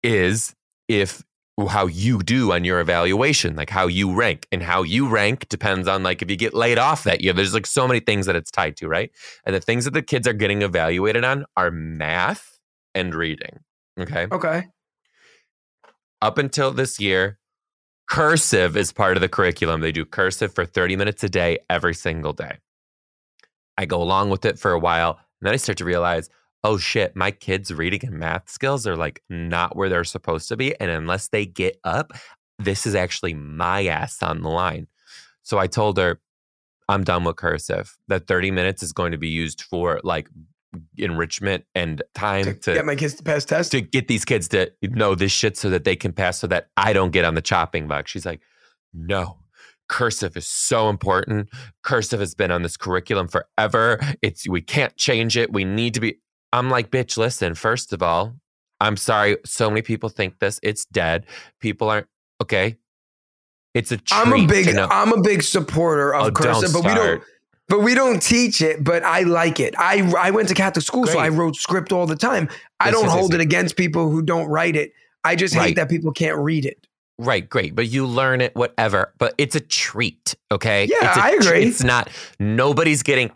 is 0.04 0.56
if 0.88 1.24
how 1.68 1.88
you 1.88 2.20
do 2.20 2.52
on 2.52 2.64
your 2.64 2.80
evaluation, 2.80 3.56
like 3.56 3.70
how 3.70 3.88
you 3.88 4.14
rank. 4.14 4.48
And 4.52 4.64
how 4.64 4.84
you 4.84 5.08
rank 5.08 5.50
depends 5.50 5.88
on 5.88 6.04
like 6.04 6.22
if 6.22 6.30
you 6.30 6.38
get 6.38 6.54
laid 6.54 6.78
off 6.78 7.04
that 7.04 7.22
year. 7.22 7.34
There's 7.34 7.54
like 7.54 7.68
so 7.68 7.88
many 7.88 8.00
things 8.00 8.26
that 8.26 8.36
it's 8.36 8.52
tied 8.52 8.78
to, 8.78 8.88
right? 8.88 9.12
And 9.46 9.56
the 9.56 9.60
things 9.60 9.86
that 9.86 9.94
the 9.94 10.02
kids 10.02 10.28
are 10.28 10.34
getting 10.34 10.62
evaluated 10.62 11.24
on 11.24 11.46
are 11.58 11.72
math 11.72 12.60
and 12.96 13.14
reading. 13.14 13.60
Okay. 14.00 14.28
Okay. 14.32 14.68
Up 16.22 16.38
until 16.38 16.72
this 16.72 17.00
year, 17.00 17.40
cursive 18.10 18.76
is 18.76 18.92
part 18.92 19.18
of 19.18 19.22
the 19.22 19.30
curriculum. 19.30 19.82
They 19.82 19.92
do 19.92 20.06
cursive 20.06 20.54
for 20.54 20.66
30 20.66 20.96
minutes 20.96 21.24
a 21.24 21.30
day, 21.30 21.60
every 21.70 21.94
single 21.94 22.34
day. 22.34 22.58
I 23.78 23.86
go 23.86 24.02
along 24.02 24.30
with 24.30 24.46
it 24.46 24.60
for 24.60 24.72
a 24.72 24.80
while. 24.80 25.12
And 25.12 25.48
then 25.48 25.54
I 25.54 25.58
start 25.58 25.78
to 25.78 25.86
realize, 25.86 26.30
oh 26.64 26.78
shit, 26.78 27.16
my 27.16 27.32
kids' 27.32 27.74
reading 27.74 28.02
and 28.04 28.20
math 28.20 28.50
skills 28.50 28.86
are 28.86 28.96
like 28.96 29.24
not 29.30 29.76
where 29.76 29.90
they're 29.90 30.04
supposed 30.04 30.50
to 30.50 30.58
be. 30.58 30.80
And 30.80 30.92
unless 30.92 31.30
they 31.30 31.46
get 31.46 31.80
up, 31.84 32.12
this 32.58 32.86
is 32.86 32.96
actually 32.96 33.34
my 33.34 33.86
ass 33.86 34.22
on 34.22 34.42
the 34.42 34.50
line. 34.50 34.88
So 35.44 35.58
I 35.58 35.68
told 35.68 35.98
her, 35.98 36.20
I'm 36.90 37.04
done 37.04 37.24
with 37.24 37.38
cursive. 37.38 37.98
That 38.08 38.28
30 38.28 38.52
minutes 38.52 38.84
is 38.84 38.92
going 38.92 39.12
to 39.12 39.18
be 39.18 39.30
used 39.30 39.62
for 39.62 40.02
like 40.04 40.28
enrichment 40.98 41.66
and 41.74 42.02
time 42.14 42.44
To, 42.44 42.54
to, 42.54 42.74
get 42.74 42.86
my 42.86 42.96
kids 42.96 43.16
to 43.16 43.24
pass 43.24 43.46
tests. 43.46 43.72
to 43.72 43.82
get 43.82 44.08
these 44.08 44.26
kids 44.26 44.48
to 44.50 44.72
know 44.82 45.16
this 45.16 45.32
shit 45.32 45.58
so 45.58 45.70
that 45.70 45.84
they 45.84 45.96
can 45.96 46.14
pass 46.14 46.40
so 46.40 46.48
that 46.48 46.68
I 46.78 46.94
don't 46.94 47.12
get 47.12 47.26
on 47.26 47.36
the 47.36 47.42
chopping 47.42 47.88
block. 47.88 48.08
She's 48.08 48.26
like, 48.26 48.42
no, 48.94 49.38
cursive 49.88 50.36
is 50.38 50.48
so 50.48 50.90
important. 50.90 51.50
Cursive 51.84 52.20
has 52.20 52.36
been 52.36 52.52
on 52.52 52.62
this 52.64 52.78
curriculum 52.78 53.28
forever. 53.28 54.00
It's 54.22 54.48
we 54.48 54.62
can't 54.62 54.96
change 54.98 55.38
it. 55.38 55.52
We 55.52 55.66
need 55.66 55.94
to 55.96 56.00
be. 56.00 56.20
I'm 56.54 56.70
like, 56.70 56.90
bitch, 56.92 57.18
listen, 57.18 57.54
first 57.56 57.94
of 57.94 58.02
all, 58.02 58.36
I'm 58.80 58.98
sorry. 58.98 59.38
So 59.46 59.70
many 59.70 59.82
people 59.82 60.10
think 60.10 60.40
this. 60.40 60.60
It's 60.64 60.86
dead. 60.86 61.26
People 61.60 61.90
aren't 61.90 62.08
okay. 62.42 62.78
It's 63.74 63.92
a 63.92 63.98
treat 63.98 64.18
I'm 64.18 64.34
a 64.34 64.48
big. 64.48 64.76
I'm 64.76 65.14
a 65.14 65.22
big 65.22 65.44
supporter 65.44 66.14
of 66.14 66.28
Oh, 66.28 66.32
cursive, 66.32 66.74
but 66.74 66.84
we 66.84 66.94
don't 66.96 67.24
but 67.68 67.82
we 67.82 67.94
don't 67.94 68.22
teach 68.22 68.62
it, 68.62 68.84
but 68.84 69.04
I 69.04 69.22
like 69.22 69.60
it. 69.60 69.76
I 69.78 70.12
I 70.18 70.32
went 70.32 70.48
to 70.50 70.56
Catholic 70.56 70.86
school, 70.86 71.06
so 71.06 71.20
I 71.20 71.30
wrote 71.30 71.56
script 71.56 71.92
all 71.92 72.08
the 72.08 72.16
time. 72.16 72.50
I 72.80 72.90
don't 72.90 73.08
hold 73.10 73.34
it 73.36 73.42
against 73.42 73.76
people 73.76 74.10
who 74.10 74.22
don't 74.24 74.48
write 74.48 74.76
it. 74.76 74.94
I 75.24 75.36
just 75.36 75.54
hate 75.54 75.76
that 75.76 75.90
people 75.90 76.12
can't 76.12 76.38
read 76.38 76.66
it. 76.66 76.88
Right, 77.20 77.48
great. 77.48 77.76
But 77.76 77.90
you 77.90 78.06
learn 78.08 78.40
it, 78.40 78.56
whatever. 78.56 79.14
But 79.18 79.36
it's 79.38 79.54
a 79.54 79.60
treat, 79.60 80.36
okay? 80.54 80.86
Yeah, 80.86 81.10
it's 81.10 81.18
a 81.18 81.22
I 81.22 81.30
agree. 81.32 81.64
It's 81.66 81.84
not, 81.84 82.10
nobody's 82.40 83.04
getting, 83.04 83.30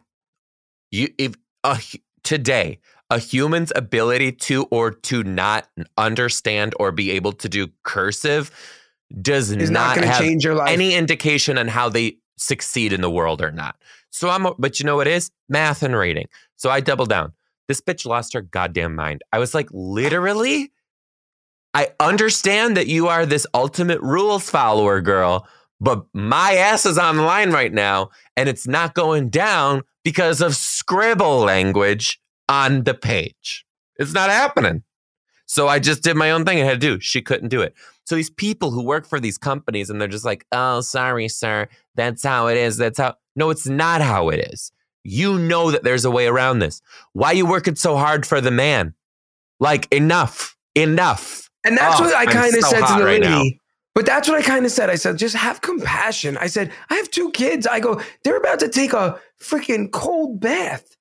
you, 0.90 1.10
if, 1.18 1.36
uh, 1.66 1.76
hu- 1.76 1.98
today, 2.24 2.80
a 3.14 3.20
human's 3.20 3.72
ability 3.76 4.32
to 4.32 4.64
or 4.72 4.90
to 4.90 5.24
not 5.24 5.68
understand 5.98 6.74
or 6.80 6.92
be 6.92 7.12
able 7.12 7.32
to 7.32 7.48
do 7.48 7.68
cursive 7.84 8.50
does 9.22 9.52
It's 9.52 9.70
not, 9.70 9.98
not, 9.98 10.06
have 10.06 10.20
change 10.20 10.44
your 10.44 10.56
life. 10.56 10.72
any 10.72 10.96
indication 10.96 11.60
on 11.60 11.68
how 11.68 11.90
they 11.90 12.18
succeed 12.38 12.92
in 12.92 13.02
the 13.02 13.12
world 13.12 13.40
or 13.40 13.52
not. 13.52 13.76
So 14.10 14.30
I'm, 14.30 14.48
but 14.58 14.80
you 14.80 14.88
know 14.88 14.96
what 14.96 15.06
it 15.06 15.14
is? 15.14 15.30
Math 15.48 15.84
and 15.84 15.96
reading. 15.96 16.26
So 16.56 16.72
I 16.72 16.80
double 16.80 17.06
down. 17.06 17.34
This 17.68 17.82
bitch 17.82 18.04
lost 18.08 18.34
her 18.34 18.42
goddamn 18.42 18.96
mind. 18.96 19.22
I 19.32 19.38
was 19.38 19.54
like, 19.54 19.70
literally? 19.72 20.72
I 21.76 21.90
understand 22.00 22.76
that 22.78 22.88
you 22.88 23.10
are 23.10 23.28
this 23.28 23.46
ultimate 23.54 24.02
rules 24.02 24.50
follower, 24.50 25.02
girl, 25.02 25.48
but 25.80 26.04
my 26.14 26.54
ass 26.56 26.88
is 26.88 26.98
on 26.98 27.18
the 27.18 27.24
line 27.24 27.52
right 27.52 27.72
now, 27.72 28.10
and 28.36 28.50
it's 28.50 28.68
not 28.68 28.96
going 28.96 29.30
down 29.30 29.84
because 30.04 30.42
of 30.42 30.56
scribble 30.56 31.42
language 31.42 32.20
on 32.50 32.84
the 32.84 32.94
page. 32.94 33.66
It's 33.98 34.14
not 34.14 34.30
happening. 34.30 34.84
So 35.46 35.68
I 35.68 35.80
just 35.80 36.04
did 36.04 36.16
my 36.16 36.32
own 36.32 36.46
thing 36.46 36.60
I 36.62 36.66
had 36.66 36.80
to 36.82 36.88
do. 36.96 37.00
She 37.00 37.22
couldn't 37.22 37.50
do 37.50 37.62
it. 37.62 37.74
So 38.06 38.16
these 38.16 38.30
people 38.30 38.72
who 38.72 38.82
work 38.84 39.06
for 39.06 39.20
these 39.20 39.38
companies 39.38 39.90
and 39.90 40.00
they're 40.02 40.08
just 40.08 40.26
like, 40.26 40.46
oh, 40.52 40.82
sorry, 40.82 41.28
sir. 41.28 41.68
That's 41.96 42.24
how 42.24 42.48
it 42.48 42.58
is. 42.58 42.78
That's 42.78 42.98
how. 42.98 43.16
No, 43.36 43.50
it's 43.50 43.68
not 43.68 44.02
how 44.02 44.30
it 44.30 44.40
is. 44.52 44.72
You 45.04 45.38
know 45.38 45.72
that 45.72 45.84
there's 45.84 46.06
a 46.06 46.12
way 46.12 46.28
around 46.28 46.60
this. 46.60 46.82
Why 47.14 47.34
you 47.34 47.46
working 47.46 47.76
so 47.76 47.98
hard 47.98 48.26
for 48.26 48.42
the 48.42 48.52
man? 48.52 48.94
Like, 49.60 49.92
enough. 49.94 50.56
Enough. 50.76 51.50
And 51.66 51.78
that's 51.78 52.00
Oh, 52.00 52.06
what 52.06 52.16
I 52.16 52.26
kind 52.26 52.54
of 52.56 52.62
so 52.62 52.70
said 52.70 52.86
to 52.88 53.00
the 53.00 53.06
right 53.06 53.22
lady. 53.22 53.28
now. 53.28 53.44
But 53.96 54.06
that's 54.06 54.28
what 54.28 54.40
I 54.40 54.42
kind 54.42 54.66
of 54.66 54.72
said. 54.72 54.90
I 54.90 54.96
said, 54.96 55.18
just 55.18 55.36
have 55.36 55.62
compassion. 55.62 56.36
I 56.38 56.48
said, 56.48 56.72
I 56.90 56.96
have 56.96 57.12
two 57.12 57.30
kids. 57.32 57.68
I 57.68 57.80
go, 57.80 58.02
they're 58.24 58.38
about 58.38 58.60
to 58.62 58.70
take 58.70 58.92
a 58.94 59.20
freaking 59.42 59.92
cold 59.92 60.40
bath. 60.40 60.98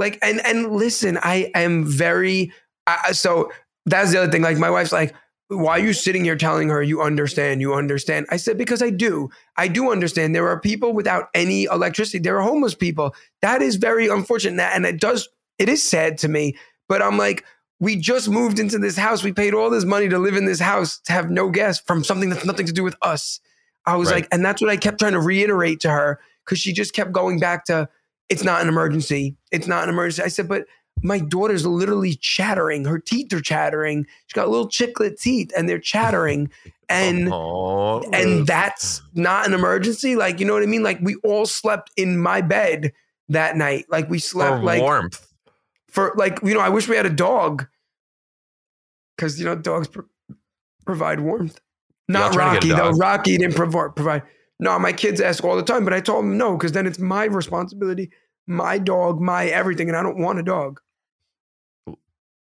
Like, 0.00 0.18
and 0.22 0.44
and 0.44 0.72
listen, 0.72 1.18
I 1.22 1.50
am 1.54 1.84
very 1.84 2.52
I, 2.86 3.12
so 3.12 3.52
that's 3.86 4.10
the 4.10 4.20
other 4.22 4.32
thing. 4.32 4.42
Like, 4.42 4.58
my 4.58 4.70
wife's 4.70 4.90
like, 4.92 5.14
why 5.48 5.72
are 5.72 5.82
you 5.82 5.92
sitting 5.92 6.24
here 6.24 6.36
telling 6.36 6.68
her 6.68 6.82
you 6.82 7.02
understand? 7.02 7.60
You 7.60 7.74
understand? 7.74 8.26
I 8.30 8.36
said, 8.36 8.56
because 8.58 8.82
I 8.82 8.90
do. 8.90 9.30
I 9.56 9.68
do 9.68 9.90
understand. 9.90 10.34
There 10.34 10.48
are 10.48 10.60
people 10.60 10.92
without 10.92 11.28
any 11.34 11.64
electricity. 11.64 12.18
There 12.20 12.38
are 12.38 12.42
homeless 12.42 12.74
people. 12.74 13.14
That 13.42 13.60
is 13.62 13.76
very 13.76 14.08
unfortunate. 14.08 14.62
And 14.62 14.86
it 14.86 15.00
does, 15.00 15.28
it 15.58 15.68
is 15.68 15.82
sad 15.82 16.18
to 16.18 16.28
me. 16.28 16.56
But 16.88 17.02
I'm 17.02 17.18
like, 17.18 17.44
we 17.80 17.96
just 17.96 18.28
moved 18.28 18.58
into 18.58 18.78
this 18.78 18.96
house. 18.96 19.24
We 19.24 19.32
paid 19.32 19.54
all 19.54 19.70
this 19.70 19.84
money 19.84 20.08
to 20.08 20.18
live 20.18 20.36
in 20.36 20.44
this 20.44 20.60
house 20.60 21.00
to 21.06 21.12
have 21.12 21.30
no 21.30 21.50
gas 21.50 21.80
from 21.80 22.04
something 22.04 22.30
that's 22.30 22.44
nothing 22.44 22.66
to 22.66 22.72
do 22.72 22.84
with 22.84 22.96
us. 23.02 23.40
I 23.86 23.96
was 23.96 24.08
Right. 24.10 24.16
like, 24.22 24.28
and 24.32 24.44
that's 24.44 24.60
what 24.60 24.70
I 24.70 24.76
kept 24.76 25.00
trying 25.00 25.12
to 25.12 25.20
reiterate 25.20 25.80
to 25.80 25.90
her 25.90 26.20
because 26.44 26.58
she 26.58 26.72
just 26.72 26.92
kept 26.94 27.12
going 27.12 27.40
back 27.40 27.64
to, 27.66 27.88
it's 28.30 28.42
not 28.44 28.62
an 28.62 28.68
emergency. 28.68 29.36
It's 29.52 29.66
not 29.66 29.82
an 29.84 29.90
emergency. 29.90 30.22
I 30.22 30.28
said, 30.28 30.48
but 30.48 30.64
my 31.02 31.18
daughter's 31.18 31.66
literally 31.66 32.14
chattering. 32.14 32.84
Her 32.86 32.98
teeth 32.98 33.32
are 33.32 33.40
chattering. 33.40 34.06
She's 34.26 34.34
got 34.34 34.48
little 34.48 34.68
chiclet 34.68 35.20
teeth 35.20 35.50
and 35.56 35.68
they're 35.68 35.78
chattering. 35.78 36.50
And 36.92 37.32
Oh. 37.32 38.00
and 38.12 38.44
that's 38.48 39.00
not 39.14 39.46
an 39.46 39.54
emergency. 39.54 40.16
Like, 40.16 40.40
you 40.40 40.44
know 40.46 40.54
what 40.54 40.64
I 40.64 40.66
mean? 40.66 40.82
Like 40.82 40.98
we 41.00 41.14
all 41.22 41.46
slept 41.46 41.92
in 41.96 42.18
my 42.18 42.40
bed 42.40 42.92
that 43.28 43.56
night. 43.56 43.86
Like 43.88 44.10
we 44.10 44.18
for 44.18 44.22
slept 44.26 44.64
like 44.64 44.82
warmth. 44.82 45.24
for 45.86 46.12
like 46.16 46.40
you 46.42 46.52
know 46.52 46.58
i 46.58 46.68
wish 46.68 46.88
we 46.88 46.96
had 46.96 47.06
a 47.06 47.10
dog 47.10 47.64
because 49.16 49.38
you 49.38 49.44
know 49.46 49.54
dogs 49.54 49.86
pro- 49.86 50.04
provide 50.84 51.20
warmth 51.20 51.60
not 52.08 52.34
rocky 52.34 52.58
to 52.60 52.66
get 52.66 52.78
a 52.78 52.82
though 52.82 52.90
rocky 52.98 53.38
didn't 53.38 53.54
provide 53.54 53.94
provide 53.94 54.22
no 54.60 54.78
my 54.78 54.92
kids 54.92 55.20
ask 55.20 55.42
all 55.44 55.56
the 55.56 55.62
time 55.62 55.84
but 55.84 55.92
i 55.92 56.00
told 56.00 56.24
them 56.24 56.38
no 56.38 56.56
because 56.56 56.72
then 56.72 56.86
it's 56.86 56.98
my 56.98 57.24
responsibility 57.24 58.10
my 58.46 58.78
dog 58.78 59.20
my 59.20 59.46
everything 59.46 59.88
and 59.88 59.96
i 59.96 60.02
don't 60.02 60.18
want 60.18 60.38
a 60.38 60.42
dog 60.42 60.80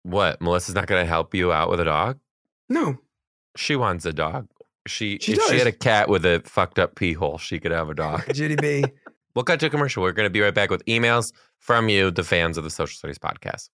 What? 0.03 0.41
Melissa's 0.41 0.75
not 0.75 0.88
going 0.88 1.03
to 1.03 1.08
help 1.08 1.36
you 1.36 1.51
out 1.51 1.69
with 1.69 1.79
a 1.79 1.86
dog? 1.86 2.19
no 2.69 2.97
She 3.58 3.75
wants 3.75 4.05
a 4.05 4.13
dog. 4.13 4.47
She, 4.88 5.17
She 5.19 5.34
if 5.34 5.41
she 5.49 5.58
had 5.58 5.67
a 5.67 5.71
cat 5.71 6.08
with 6.10 6.25
a 6.25 6.41
fucked 6.45 6.79
up 6.79 6.95
pee 6.95 7.13
hole, 7.13 7.38
she 7.38 7.60
could 7.60 7.71
have 7.71 7.89
a 7.89 7.93
dog. 7.95 8.21
gdb 8.27 8.89
we'll 9.36 9.43
cut 9.43 9.60
to 9.60 9.67
a 9.67 9.69
commercial. 9.69 10.01
We're 10.01 10.13
going 10.13 10.25
to 10.25 10.29
be 10.32 10.41
right 10.41 10.53
back 10.53 10.69
with 10.71 10.84
emails 10.86 11.32
from 11.58 11.89
you, 11.89 12.10
the 12.12 12.23
fans 12.23 12.58
of 12.58 12.63
the 12.63 12.69
Social 12.69 12.95
Studies 12.95 13.19
podcast. 13.19 13.69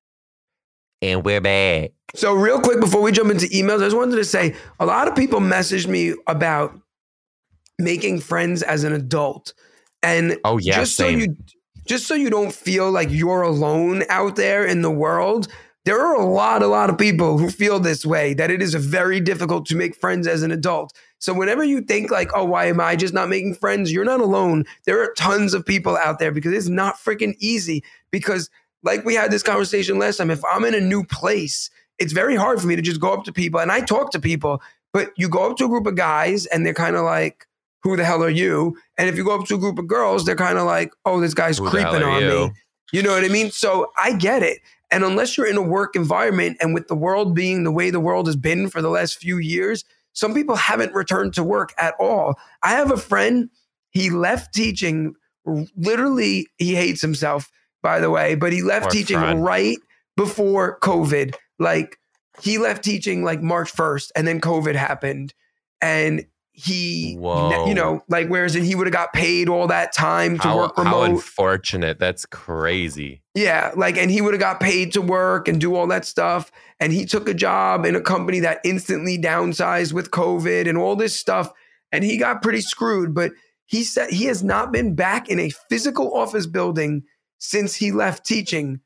And 1.03 1.25
we're 1.25 1.41
back. 1.41 1.93
so 2.15 2.35
real 2.35 2.61
quick 2.61 2.79
before 2.81 3.01
we 3.01 3.11
jump 3.13 3.31
into 3.31 3.47
emails 3.47 3.81
i 3.81 3.87
just 3.87 3.97
wanted 3.97 4.17
to 4.17 4.25
say 4.25 4.55
a 4.81 4.85
lot 4.87 5.09
of 5.09 5.15
people 5.17 5.41
messaged 5.41 5.87
me 5.87 6.15
about 6.27 6.79
making 7.81 8.21
friends 8.21 8.63
as 8.63 8.85
an 8.85 8.93
adult. 8.93 9.53
And 10.03 10.39
Oh, 10.45 10.59
yeah, 10.59 10.77
just 10.77 10.97
same. 10.97 11.21
so 11.21 11.25
you 11.27 11.37
just 11.87 12.07
so 12.07 12.15
you 12.15 12.31
don't 12.31 12.53
feel 12.53 12.91
like 12.91 13.09
you're 13.11 13.43
alone 13.43 14.05
out 14.09 14.37
there 14.37 14.65
in 14.65 14.83
the 14.83 14.91
world 14.91 15.49
there 15.87 15.99
are 15.99 16.15
a 16.15 16.27
lot 16.27 16.63
a 16.63 16.67
lot 16.67 16.91
of 16.91 16.99
people 16.99 17.39
who 17.39 17.51
feel 17.51 17.81
this 17.81 18.05
way 18.05 18.35
that 18.35 18.51
it 18.51 18.61
is 18.61 18.75
very 18.75 19.19
difficult 19.19 19.65
to 19.67 19.75
make 19.77 19.97
friends 19.97 20.27
as 20.27 20.43
an 20.43 20.51
adult. 20.51 20.93
So 21.19 21.33
whenever 21.33 21.65
you 21.65 21.81
think 21.81 22.11
like 22.11 22.31
oh 22.35 22.45
why 22.45 22.67
am 22.67 22.81
i 22.81 22.97
just 22.97 23.15
not 23.15 23.29
making 23.29 23.55
friends? 23.55 23.91
You're 23.91 24.05
not 24.05 24.21
alone. 24.21 24.67
There 24.85 25.03
are 25.03 25.13
tons 25.17 25.55
of 25.55 25.65
people 25.65 25.97
out 25.97 26.19
there 26.19 26.33
because 26.33 26.53
it's 26.53 26.69
not 26.69 26.97
freaking 26.97 27.35
easy. 27.39 27.83
Because 28.11 28.51
like 28.83 29.05
we 29.05 29.15
had 29.15 29.31
this 29.31 29.43
conversation 29.43 29.99
last 29.99 30.19
time 30.19 30.31
if 30.31 30.43
i'm 30.51 30.65
in 30.65 30.75
a 30.75 30.81
new 30.81 31.05
place 31.05 31.71
it's 31.99 32.15
very 32.15 32.35
hard 32.35 32.61
for 32.61 32.67
me 32.67 32.77
to 32.77 32.83
just 32.83 33.01
go 33.01 33.13
up 33.13 33.25
to 33.25 33.33
people 33.33 33.61
and 33.61 33.73
i 33.73 33.81
talk 33.81 34.11
to 34.13 34.21
people. 34.21 34.63
But 34.93 35.11
you 35.17 35.29
go 35.29 35.51
up 35.51 35.57
to 35.59 35.65
a 35.65 35.69
group 35.69 35.87
of 35.87 35.95
guys 35.97 36.47
and 36.47 36.65
they're 36.67 36.75
kind 36.75 36.97
of 36.97 37.05
like 37.05 37.47
who 37.83 37.97
the 37.97 38.05
hell 38.05 38.23
are 38.23 38.31
you? 38.31 38.77
And 38.99 39.09
if 39.09 39.17
you 39.17 39.25
go 39.25 39.39
up 39.39 39.47
to 39.47 39.55
a 39.55 39.59
group 39.59 39.79
of 39.79 39.87
girls, 39.87 40.25
they're 40.25 40.37
kind 40.37 40.59
of 40.59 40.65
like, 40.67 40.93
oh, 41.05 41.21
this 41.21 41.35
guy's 41.35 41.59
Who 41.59 41.69
creeping 41.69 42.03
on 42.03 42.23
you? 42.23 42.29
me. 42.29 42.53
You 42.93 43.03
know 43.03 43.13
what 43.13 43.25
I 43.25 43.29
mean? 43.29 43.51
So 43.51 43.91
I 43.97 44.13
get 44.15 44.43
it. 44.43 44.59
And 44.91 45.05
unless 45.05 45.37
you're 45.37 45.47
in 45.47 45.57
a 45.57 45.63
work 45.63 45.95
environment 45.95 46.57
and 46.61 46.75
with 46.75 46.89
the 46.89 46.97
world 46.97 47.35
being 47.35 47.63
the 47.63 47.71
way 47.71 47.91
the 47.91 48.01
world 48.01 48.27
has 48.27 48.37
been 48.37 48.69
for 48.69 48.83
the 48.83 48.89
last 48.91 49.19
few 49.19 49.39
years, 49.39 49.85
some 50.13 50.35
people 50.35 50.57
haven't 50.57 50.93
returned 50.95 51.35
to 51.35 51.45
work 51.45 51.73
at 51.79 51.95
all. 52.01 52.35
I 52.63 52.71
have 52.71 52.91
a 52.91 52.97
friend, 52.97 53.49
he 53.91 54.11
left 54.11 54.53
teaching, 54.53 55.15
literally, 55.77 56.49
he 56.59 56.75
hates 56.75 57.01
himself, 57.01 57.51
by 57.83 58.01
the 58.01 58.11
way, 58.11 58.35
but 58.35 58.53
he 58.53 58.63
left 58.63 58.85
Poor 58.85 58.91
teaching 58.93 59.19
friend. 59.19 59.45
right 59.45 59.79
before 60.17 60.79
COVID. 60.81 61.35
Like 61.61 61.99
he 62.43 62.59
left 62.59 62.83
teaching 62.83 63.23
like 63.23 63.41
March 63.41 63.73
1st 63.73 64.11
and 64.17 64.27
then 64.27 64.41
COVID 64.41 64.75
happened. 64.75 65.33
And 65.81 66.27
he, 66.53 67.17
Whoa. 67.17 67.67
you 67.67 67.75
know, 67.75 68.03
like 68.09 68.29
whereas 68.29 68.55
he 68.55 68.75
would 68.75 68.87
have 68.87 68.93
got 68.93 69.13
paid 69.13 69.49
all 69.49 69.67
that 69.69 69.93
time 69.93 70.39
to 70.39 70.49
How, 70.49 70.57
work 70.59 70.77
remote 70.77 70.91
how 70.91 71.03
unfortunate. 71.03 71.99
That's 71.99 72.27
crazy. 72.27 73.23
Yeah, 73.35 73.73
like, 73.77 73.97
and 73.97 74.11
he 74.11 74.21
would 74.21 74.35
have 74.35 74.41
got 74.41 74.61
paid 74.61 74.93
to 74.93 75.01
work 75.01 75.49
and 75.49 75.61
do 75.61 75.75
all 75.75 75.87
that 75.87 76.05
stuff. 76.05 76.51
And 76.79 76.93
he 76.93 77.07
took 77.07 77.29
a 77.29 77.35
job 77.35 77.87
in 77.87 77.95
a 77.95 78.01
company 78.01 78.41
that 78.41 78.61
instantly 78.65 79.17
downsized 79.19 79.93
with 79.93 80.11
COVID 80.11 80.69
and 80.69 80.77
all 80.77 80.97
this 80.97 81.17
stuff. 81.17 81.53
And 81.93 82.05
he 82.05 82.17
got 82.17 82.43
pretty 82.43 82.61
screwed. 82.61 83.15
But 83.15 83.33
he 83.67 83.85
said 83.85 84.11
he 84.11 84.25
has 84.25 84.43
not 84.43 84.73
been 84.73 84.95
back 84.95 85.29
in 85.29 85.39
a 85.39 85.51
physical 85.69 86.15
office 86.17 86.47
building 86.47 87.05
since 87.39 87.75
he 87.75 87.93
left 87.93 88.27
teaching 88.27 88.81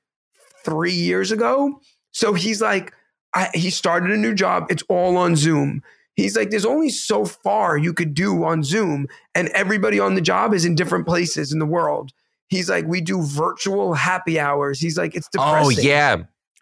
three 0.65 0.93
years 0.93 1.33
ago. 1.33 1.81
So 2.12 2.35
he's 2.35 2.61
like, 2.61 2.93
I, 3.33 3.49
he 3.55 3.71
started 3.71 4.11
a 4.11 4.17
new 4.17 4.35
job. 4.35 4.67
It's 4.71 4.85
all 4.89 5.17
on 5.17 5.35
Zoom. 5.35 5.83
He's 6.17 6.37
like, 6.37 6.51
there's 6.51 6.65
only 6.67 6.91
so 6.91 7.25
far 7.25 7.77
you 7.77 7.93
could 7.93 8.15
do 8.15 8.45
on 8.45 8.62
Zoom, 8.62 9.09
and 9.35 9.49
everybody 9.49 9.99
on 9.99 10.15
the 10.15 10.21
job 10.21 10.55
is 10.55 10.65
in 10.65 10.75
different 10.75 11.07
places 11.07 11.53
in 11.53 11.59
the 11.59 11.67
world. 11.67 12.12
He's 12.49 12.69
like, 12.71 12.87
we 12.87 13.01
do 13.01 13.23
virtual 13.23 13.95
happy 13.95 14.39
hours. 14.39 14.79
He's 14.79 14.97
like, 14.97 15.15
it's 15.17 15.29
oh, 15.37 15.57
depressing. 15.67 15.85
Oh 15.85 15.89
yeah. 15.89 16.17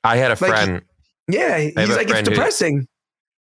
I 0.05 0.17
had 0.17 0.31
a 0.31 0.31
Like, 0.31 0.39
friend. 0.39 0.83
yeah. 1.29 1.59
He's 1.59 1.75
like, 1.77 2.03
it's 2.03 2.11
friend 2.13 2.27
who- 2.27 2.35
depressing. 2.35 2.87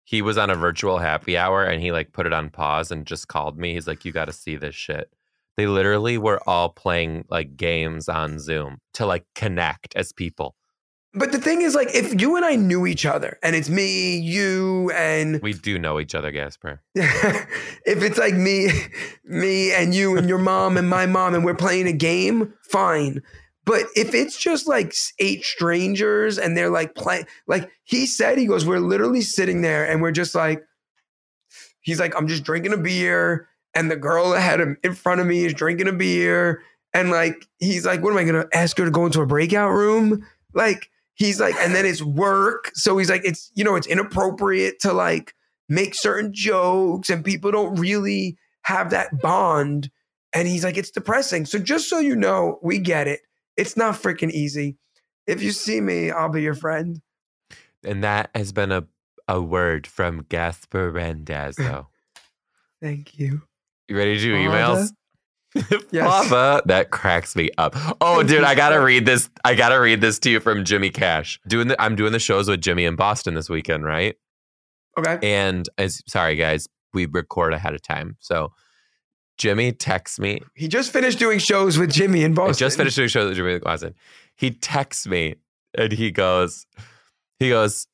he 0.04 0.20
was 0.20 0.36
on 0.36 0.50
a 0.50 0.54
virtual 0.54 0.98
happy 0.98 1.36
hour 1.38 1.64
and 1.64 1.80
he 1.80 1.92
like 1.92 2.12
put 2.12 2.26
it 2.26 2.32
on 2.32 2.50
pause 2.50 2.90
and 2.90 3.06
just 3.06 3.28
called 3.28 3.56
me. 3.58 3.72
He's 3.74 3.86
like, 3.86 4.04
You 4.04 4.12
gotta 4.12 4.32
see 4.32 4.56
this 4.56 4.74
shit. 4.74 5.10
They 5.56 5.66
literally 5.66 6.18
were 6.18 6.40
all 6.46 6.68
playing 6.68 7.24
like 7.30 7.56
games 7.56 8.08
on 8.08 8.38
Zoom 8.38 8.78
to 8.94 9.06
like 9.06 9.24
connect 9.34 9.94
as 9.96 10.12
people. 10.12 10.54
But 11.14 11.30
the 11.30 11.38
thing 11.38 11.60
is, 11.60 11.74
like, 11.74 11.94
if 11.94 12.18
you 12.20 12.36
and 12.36 12.44
I 12.44 12.56
knew 12.56 12.86
each 12.86 13.04
other, 13.04 13.38
and 13.42 13.54
it's 13.54 13.68
me, 13.68 14.16
you, 14.16 14.90
and 14.92 15.42
We 15.42 15.52
do 15.52 15.78
know 15.78 16.00
each 16.00 16.14
other, 16.14 16.30
Gasper. 16.30 16.80
if 16.94 18.02
it's 18.02 18.16
like 18.16 18.34
me, 18.34 18.70
me 19.24 19.74
and 19.74 19.94
you 19.94 20.16
and 20.16 20.26
your 20.26 20.38
mom 20.38 20.78
and 20.78 20.88
my 20.88 21.04
mom, 21.04 21.34
and 21.34 21.44
we're 21.44 21.54
playing 21.54 21.86
a 21.86 21.92
game, 21.92 22.54
fine. 22.62 23.22
But 23.64 23.82
if 23.94 24.14
it's 24.14 24.36
just 24.38 24.66
like 24.66 24.94
eight 25.18 25.44
strangers 25.44 26.38
and 26.38 26.56
they're 26.56 26.70
like 26.70 26.94
playing, 26.94 27.26
like 27.46 27.70
he 27.84 28.06
said, 28.06 28.38
he 28.38 28.46
goes, 28.46 28.66
we're 28.66 28.80
literally 28.80 29.20
sitting 29.20 29.62
there 29.62 29.88
and 29.88 30.02
we're 30.02 30.10
just 30.12 30.34
like, 30.34 30.64
he's 31.80 32.00
like, 32.00 32.16
I'm 32.16 32.26
just 32.26 32.42
drinking 32.42 32.72
a 32.72 32.78
beer, 32.78 33.48
and 33.74 33.90
the 33.90 33.96
girl 33.96 34.32
ahead 34.32 34.60
of 34.60 34.76
in 34.82 34.94
front 34.94 35.20
of 35.20 35.26
me 35.26 35.44
is 35.44 35.54
drinking 35.54 35.88
a 35.88 35.92
beer, 35.92 36.62
and 36.94 37.10
like 37.10 37.46
he's 37.58 37.84
like, 37.84 38.02
what 38.02 38.12
am 38.12 38.18
I 38.18 38.24
gonna 38.24 38.48
ask 38.54 38.78
her 38.78 38.84
to 38.86 38.90
go 38.90 39.04
into 39.04 39.20
a 39.20 39.26
breakout 39.26 39.72
room? 39.72 40.26
Like 40.54 40.90
he's 41.14 41.40
like, 41.40 41.54
and 41.56 41.74
then 41.74 41.86
it's 41.86 42.02
work, 42.02 42.70
so 42.74 42.98
he's 42.98 43.10
like, 43.10 43.24
it's 43.24 43.50
you 43.54 43.64
know, 43.64 43.76
it's 43.76 43.86
inappropriate 43.86 44.80
to 44.80 44.92
like 44.92 45.34
make 45.68 45.94
certain 45.94 46.32
jokes 46.32 47.08
and 47.08 47.24
people 47.24 47.50
don't 47.50 47.78
really 47.78 48.36
have 48.62 48.90
that 48.90 49.20
bond. 49.20 49.90
And 50.34 50.48
he's 50.48 50.64
like, 50.64 50.76
it's 50.76 50.90
depressing. 50.90 51.46
So 51.46 51.58
just 51.58 51.88
so 51.88 51.98
you 51.98 52.16
know, 52.16 52.58
we 52.62 52.78
get 52.78 53.08
it. 53.08 53.20
It's 53.56 53.76
not 53.76 53.94
freaking 53.94 54.30
easy. 54.30 54.76
If 55.26 55.42
you 55.42 55.52
see 55.52 55.80
me, 55.80 56.10
I'll 56.10 56.30
be 56.30 56.42
your 56.42 56.54
friend. 56.54 57.00
And 57.84 58.02
that 58.04 58.30
has 58.34 58.52
been 58.52 58.72
a, 58.72 58.84
a 59.28 59.40
word 59.40 59.86
from 59.86 60.26
Gasper 60.28 60.90
Randazzo. 60.90 61.88
Thank 62.82 63.18
you. 63.18 63.42
You 63.88 63.96
ready 63.96 64.16
to 64.16 64.22
do 64.22 64.34
emails? 64.34 64.90
Yes. 65.90 66.30
That 66.66 66.88
cracks 66.90 67.36
me 67.36 67.50
up. 67.58 67.74
Oh, 68.00 68.16
Thank 68.18 68.28
dude, 68.30 68.44
I 68.44 68.54
gotta 68.54 68.80
read 68.80 69.04
this. 69.06 69.28
I 69.44 69.54
gotta 69.54 69.78
read 69.80 70.00
this 70.00 70.18
to 70.20 70.30
you 70.30 70.40
from 70.40 70.64
Jimmy 70.64 70.90
Cash. 70.90 71.38
Doing 71.46 71.68
the, 71.68 71.80
I'm 71.80 71.96
doing 71.96 72.12
the 72.12 72.18
shows 72.18 72.48
with 72.48 72.60
Jimmy 72.62 72.84
in 72.84 72.96
Boston 72.96 73.34
this 73.34 73.50
weekend, 73.50 73.84
right? 73.84 74.16
Okay. 74.98 75.18
And 75.22 75.68
as 75.78 76.02
sorry 76.06 76.36
guys, 76.36 76.68
we 76.94 77.06
record 77.06 77.52
ahead 77.52 77.74
of 77.74 77.82
time. 77.82 78.16
So 78.20 78.52
Jimmy 79.38 79.72
texts 79.72 80.18
me. 80.18 80.40
He 80.54 80.68
just 80.68 80.92
finished 80.92 81.18
doing 81.18 81.38
shows 81.38 81.78
with 81.78 81.90
Jimmy 81.92 82.22
in 82.24 82.32
I 82.32 82.34
Boston. 82.34 82.54
just 82.66 82.76
finished 82.76 82.96
doing 82.96 83.06
a 83.06 83.08
show 83.08 83.26
with 83.28 83.36
Jimmy 83.36 83.54
in 83.54 83.60
Boston. 83.60 83.94
He 84.36 84.50
texts 84.50 85.06
me 85.06 85.36
and 85.76 85.92
he 85.92 86.10
goes, 86.10 86.66
he 87.38 87.48
goes, 87.50 87.86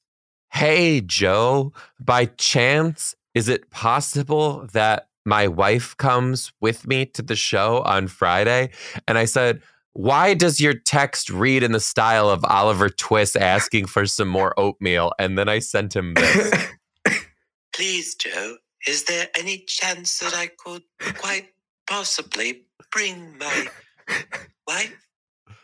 Hey 0.53 1.01
Joe, 1.01 1.73
by 2.01 2.27
chance, 2.27 3.15
is 3.35 3.49
it 3.49 3.71
possible 3.71 4.67
that 4.73 5.08
my 5.29 5.47
wife 5.47 5.97
comes 5.97 6.53
with 6.61 6.87
me 6.87 7.07
to 7.07 7.23
the 7.23 7.37
show 7.37 7.83
on 7.83 8.09
Friday? 8.09 8.71
And 9.07 9.19
I 9.19 9.27
said, 9.27 9.63
why 9.93 10.35
does 10.35 10.61
your 10.61 10.75
text 10.75 11.29
read 11.31 11.63
in 11.63 11.73
the 11.73 11.81
style 11.81 12.31
of 12.31 12.45
Oliver 12.45 12.89
Twist 12.89 13.37
asking 13.37 13.87
for 13.87 14.07
some 14.07 14.29
more 14.29 14.59
oatmeal? 14.59 15.13
And 15.19 15.39
then 15.39 15.49
I 15.49 15.59
sent 15.59 15.95
him 15.95 16.15
this. 16.15 16.69
Please, 17.75 18.15
Joe, 18.15 18.57
is 18.87 19.05
there 19.05 19.29
any 19.39 19.59
chance 19.59 20.19
that 20.21 20.35
I 20.35 20.49
could 20.49 20.83
quite 21.17 21.49
possibly 21.89 22.65
bring 22.93 23.37
my 23.39 23.69
wife 24.67 25.09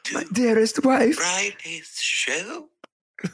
to 0.04 0.14
My 0.14 0.24
dearest 0.32 0.84
wife. 0.84 1.16
Friday's 1.16 1.98
show? 2.00 2.68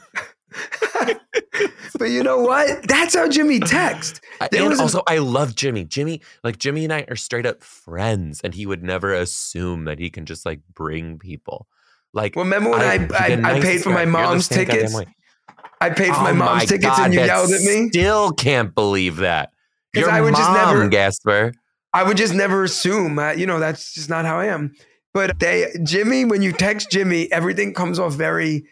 but 1.97 2.09
you 2.09 2.23
know 2.23 2.39
what? 2.39 2.83
That's 2.87 3.15
how 3.15 3.27
Jimmy 3.27 3.59
text. 3.59 4.21
There 4.51 4.69
and 4.69 4.79
also, 4.79 5.03
I 5.07 5.19
love 5.19 5.55
Jimmy. 5.55 5.83
Jimmy, 5.85 6.21
like 6.43 6.57
Jimmy 6.57 6.83
and 6.83 6.93
I 6.93 7.05
are 7.09 7.15
straight 7.15 7.45
up 7.45 7.63
friends, 7.63 8.41
and 8.43 8.53
he 8.53 8.65
would 8.65 8.83
never 8.83 9.13
assume 9.13 9.85
that 9.85 9.99
he 9.99 10.09
can 10.09 10.25
just 10.25 10.45
like 10.45 10.61
bring 10.73 11.19
people. 11.19 11.67
Like, 12.13 12.35
Well, 12.35 12.45
remember 12.45 12.71
when 12.71 12.81
I, 12.81 12.95
you're 12.95 13.15
I, 13.15 13.35
the 13.35 13.47
I, 13.47 13.59
paid 13.61 13.81
for 13.81 13.91
my 13.91 14.05
mom's 14.05 14.47
tickets? 14.47 14.93
I 15.79 15.89
paid 15.89 16.13
for 16.13 16.21
my 16.21 16.31
Oh 16.31 16.35
mom's 16.35 16.61
my 16.61 16.65
tickets 16.65 16.97
God, 16.97 17.05
and 17.05 17.13
you 17.13 17.21
yelled 17.21 17.51
at 17.51 17.61
me. 17.61 17.87
Still 17.89 18.31
can't 18.33 18.75
believe 18.75 19.17
that. 19.17 19.51
Your 19.95 20.09
I 20.09 20.21
would 20.21 20.33
mom, 20.33 20.41
just 20.41 20.53
never- 20.53 20.89
Gasper. 20.89 21.53
I 21.93 22.03
would 22.03 22.17
just 22.17 22.33
never 22.33 22.63
assume. 22.63 23.19
Uh, 23.19 23.31
you 23.31 23.45
know, 23.45 23.59
that's 23.59 23.93
just 23.93 24.09
not 24.09 24.25
how 24.25 24.39
I 24.39 24.45
am. 24.45 24.73
But 25.13 25.39
they, 25.39 25.67
Jimmy, 25.83 26.23
when 26.23 26.41
you 26.41 26.53
text 26.53 26.89
Jimmy, 26.89 27.29
everything 27.31 27.73
comes 27.73 27.99
off 27.99 28.13
very 28.13 28.63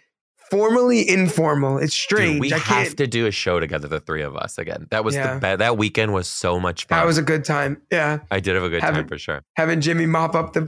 formally 0.50 1.08
informal. 1.08 1.78
It's 1.78 1.94
strange. 1.94 2.34
Dude, 2.34 2.42
we 2.42 2.54
I 2.54 2.58
have 2.58 2.86
can't. 2.88 2.98
to 2.98 3.08
do 3.08 3.26
a 3.26 3.32
show 3.32 3.60
together, 3.60 3.88
the 3.88 4.00
three 4.00 4.22
of 4.24 4.36
us 4.36 4.58
again. 4.58 4.88
That 4.92 5.04
was 5.04 5.16
Yeah. 5.16 5.36
the 5.36 5.40
be- 5.40 5.56
that 5.58 5.78
weekend 5.78 6.14
was 6.14 6.28
so 6.28 6.60
much 6.60 6.86
fun. 6.88 6.98
that 7.00 7.06
was 7.06 7.18
a 7.18 7.22
good 7.22 7.44
time. 7.46 7.82
Yeah, 7.92 8.20
I 8.32 8.40
did 8.40 8.56
have 8.56 8.64
a 8.64 8.70
good 8.70 8.82
have 8.82 8.94
time 8.96 9.08
for 9.08 9.18
sure. 9.18 9.42
having 9.56 9.82
Jimmy 9.82 10.06
mop 10.06 10.36
up 10.36 10.54
the 10.54 10.62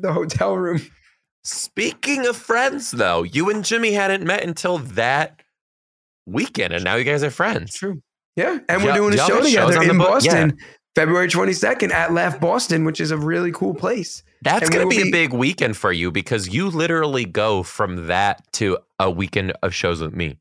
the, 0.00 0.12
hotel 0.12 0.56
room. 0.56 0.80
Speaking 1.44 2.26
of 2.26 2.36
friends, 2.36 2.90
though, 2.90 3.22
you 3.22 3.48
and 3.50 3.64
Jimmy 3.64 3.92
hadn't 3.92 4.24
met 4.24 4.42
until 4.44 4.78
that 4.78 5.42
weekend, 6.26 6.74
and 6.74 6.84
now 6.84 6.96
you 6.96 7.04
guys 7.04 7.22
are 7.22 7.30
friends. 7.30 7.74
True. 7.74 8.02
Yeah, 8.36 8.58
and 8.68 8.84
we're 8.84 8.94
doing 8.94 9.14
a 9.14 9.16
show 9.16 9.40
together 9.40 9.78
on 9.78 9.84
the 9.86 9.90
in 9.90 9.98
book? 9.98 10.22
Yeah. 10.22 10.50
February 10.98 11.28
twenty 11.28 11.52
second 11.52 11.92
at 11.92 12.12
Laugh 12.12 12.40
Boston, 12.40 12.84
which 12.84 13.00
is 13.00 13.12
a 13.12 13.16
really 13.16 13.52
cool 13.52 13.72
place. 13.72 14.24
That's 14.42 14.68
going 14.68 14.82
to 14.82 14.90
be, 14.90 15.04
be- 15.04 15.08
a 15.08 15.12
big 15.12 15.32
weekend 15.32 15.76
for 15.76 15.92
you 15.92 16.10
because 16.10 16.48
you 16.48 16.68
literally 16.68 17.24
go 17.24 17.62
from 17.62 18.08
that 18.08 18.52
to 18.54 18.78
a 18.98 19.08
weekend 19.08 19.52
of 19.62 19.72
shows 19.72 20.00
with 20.00 20.12
me. 20.12 20.38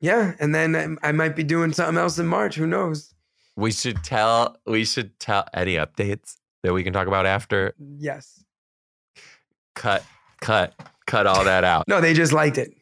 Yeah, 0.00 0.34
and 0.40 0.52
then 0.52 0.98
I 1.04 1.12
might 1.12 1.36
be 1.36 1.44
doing 1.44 1.72
something 1.72 1.96
else 1.96 2.18
in 2.18 2.26
March. 2.26 2.56
Who 2.56 2.66
knows? 2.66 3.14
We 3.54 3.70
should 3.70 4.02
tell. 4.02 4.56
We 4.66 4.84
should 4.84 5.16
tell 5.20 5.46
any 5.54 5.76
updates 5.76 6.34
that 6.64 6.72
we 6.72 6.82
can 6.82 6.92
talk 6.92 7.06
about 7.06 7.24
after. 7.24 7.72
Yes. 7.78 8.42
Cut, 9.76 10.04
cut, 10.40 10.74
cut 11.06 11.28
all 11.28 11.44
that 11.44 11.62
out. 11.62 11.86
No, 11.86 12.00
they 12.00 12.12
just 12.12 12.32
liked 12.32 12.58
it. 12.58 12.74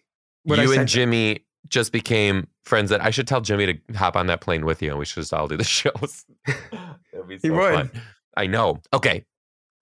You 0.46 0.72
and. 0.72 0.88
Jimmy 0.88 1.44
just 1.70 1.92
became 1.92 2.46
friends. 2.64 2.90
That 2.90 3.02
I 3.02 3.10
should 3.10 3.26
tell 3.26 3.40
Jimmy 3.40 3.66
to 3.66 3.96
hop 3.96 4.16
on 4.16 4.26
that 4.26 4.40
plane 4.40 4.64
with 4.66 4.82
you, 4.82 4.90
and 4.90 4.98
we 4.98 5.04
should 5.04 5.20
just 5.22 5.32
all 5.32 5.48
do 5.48 5.56
the 5.56 5.64
shows. 5.78 6.24
Be 6.46 7.38
so 7.38 7.40
He 7.42 7.50
would. 7.50 7.74
fun. 7.74 7.90
I 8.36 8.46
know. 8.46 8.80
Okay, 8.92 9.24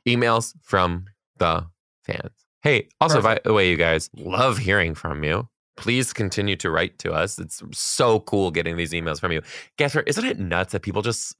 emails 0.06 0.54
from 0.62 1.06
the 1.38 1.66
fans. 2.04 2.30
Hey, 2.62 2.88
also 3.00 3.22
by 3.22 3.38
the 3.44 3.52
way, 3.52 3.70
you 3.70 3.76
guys 3.76 4.10
love 4.16 4.58
hearing 4.58 4.94
from 4.94 5.22
you. 5.24 5.48
Please 5.76 6.12
continue 6.12 6.56
to 6.56 6.70
write 6.70 6.98
to 6.98 7.12
us. 7.12 7.38
It's 7.38 7.62
so 7.72 8.18
cool 8.20 8.50
getting 8.50 8.76
these 8.76 8.92
emails 8.92 9.20
from 9.20 9.30
you. 9.32 9.42
Guess 9.76 9.94
isn't 9.94 10.24
it 10.24 10.38
nuts 10.38 10.72
that 10.72 10.82
people 10.82 11.02
just 11.02 11.36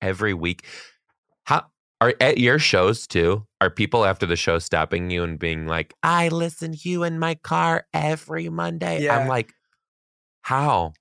every 0.00 0.32
week 0.32 0.64
how 1.44 1.66
are 2.00 2.14
at 2.20 2.38
your 2.38 2.58
shows 2.58 3.06
too? 3.06 3.44
Are 3.60 3.68
people 3.68 4.04
after 4.04 4.26
the 4.26 4.36
show 4.36 4.58
stopping 4.60 5.10
you 5.10 5.24
and 5.24 5.38
being 5.38 5.66
like, 5.66 5.92
I 6.04 6.28
listen 6.28 6.72
to 6.72 6.88
you 6.88 7.02
in 7.02 7.18
my 7.18 7.34
car 7.34 7.86
every 7.92 8.48
Monday? 8.48 9.02
Yeah. 9.02 9.18
I'm 9.18 9.26
like, 9.28 9.52
how? 10.42 10.92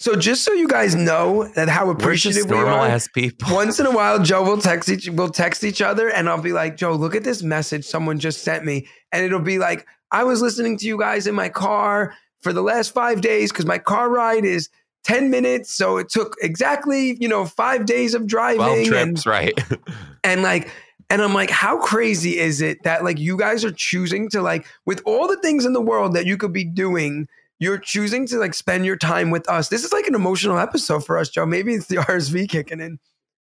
So 0.00 0.14
just 0.14 0.44
so 0.44 0.52
you 0.52 0.68
guys 0.68 0.94
know 0.94 1.48
that 1.56 1.68
how 1.68 1.90
appreciative 1.90 2.48
we 2.48 2.56
are. 2.56 3.00
people. 3.12 3.52
Once 3.52 3.80
in 3.80 3.86
a 3.86 3.90
while, 3.94 4.22
Joe 4.22 4.44
will 4.44 4.58
text 4.58 4.88
each 4.88 5.08
we'll 5.08 5.30
text 5.30 5.64
each 5.64 5.82
other, 5.82 6.08
and 6.08 6.28
I'll 6.28 6.40
be 6.40 6.52
like, 6.52 6.76
Joe, 6.76 6.92
look 6.92 7.16
at 7.16 7.24
this 7.24 7.42
message 7.42 7.84
someone 7.84 8.20
just 8.20 8.44
sent 8.44 8.64
me, 8.64 8.86
and 9.10 9.24
it'll 9.24 9.40
be 9.40 9.58
like, 9.58 9.86
I 10.12 10.22
was 10.22 10.40
listening 10.40 10.78
to 10.78 10.86
you 10.86 10.98
guys 10.98 11.26
in 11.26 11.34
my 11.34 11.48
car 11.48 12.14
for 12.42 12.52
the 12.52 12.62
last 12.62 12.94
five 12.94 13.20
days 13.20 13.50
because 13.50 13.66
my 13.66 13.78
car 13.78 14.08
ride 14.08 14.44
is 14.44 14.68
ten 15.02 15.30
minutes, 15.30 15.72
so 15.72 15.96
it 15.96 16.08
took 16.08 16.36
exactly 16.40 17.16
you 17.20 17.28
know 17.28 17.44
five 17.44 17.84
days 17.84 18.14
of 18.14 18.24
driving, 18.24 18.58
12 18.58 18.78
and 18.78 19.16
trips, 19.16 19.26
right? 19.26 19.58
and 20.24 20.42
like 20.42 20.70
and 21.10 21.22
i'm 21.22 21.32
like 21.32 21.50
how 21.50 21.78
crazy 21.80 22.38
is 22.38 22.60
it 22.60 22.82
that 22.82 23.02
like 23.02 23.18
you 23.18 23.36
guys 23.36 23.64
are 23.64 23.72
choosing 23.72 24.28
to 24.28 24.42
like 24.42 24.66
with 24.84 25.00
all 25.06 25.26
the 25.26 25.40
things 25.40 25.64
in 25.64 25.72
the 25.72 25.80
world 25.80 26.14
that 26.14 26.26
you 26.26 26.36
could 26.36 26.52
be 26.52 26.64
doing 26.64 27.26
you're 27.60 27.78
choosing 27.78 28.26
to 28.26 28.36
like 28.38 28.54
spend 28.54 28.84
your 28.86 28.96
time 28.96 29.30
with 29.30 29.48
us 29.48 29.68
this 29.68 29.84
is 29.84 29.92
like 29.92 30.06
an 30.06 30.14
emotional 30.14 30.58
episode 30.58 31.04
for 31.04 31.18
us 31.18 31.28
joe 31.28 31.44
maybe 31.46 31.74
it's 31.74 31.86
the 31.86 31.96
rsv 32.14 32.48
kicking 32.48 32.80
in 32.80 32.98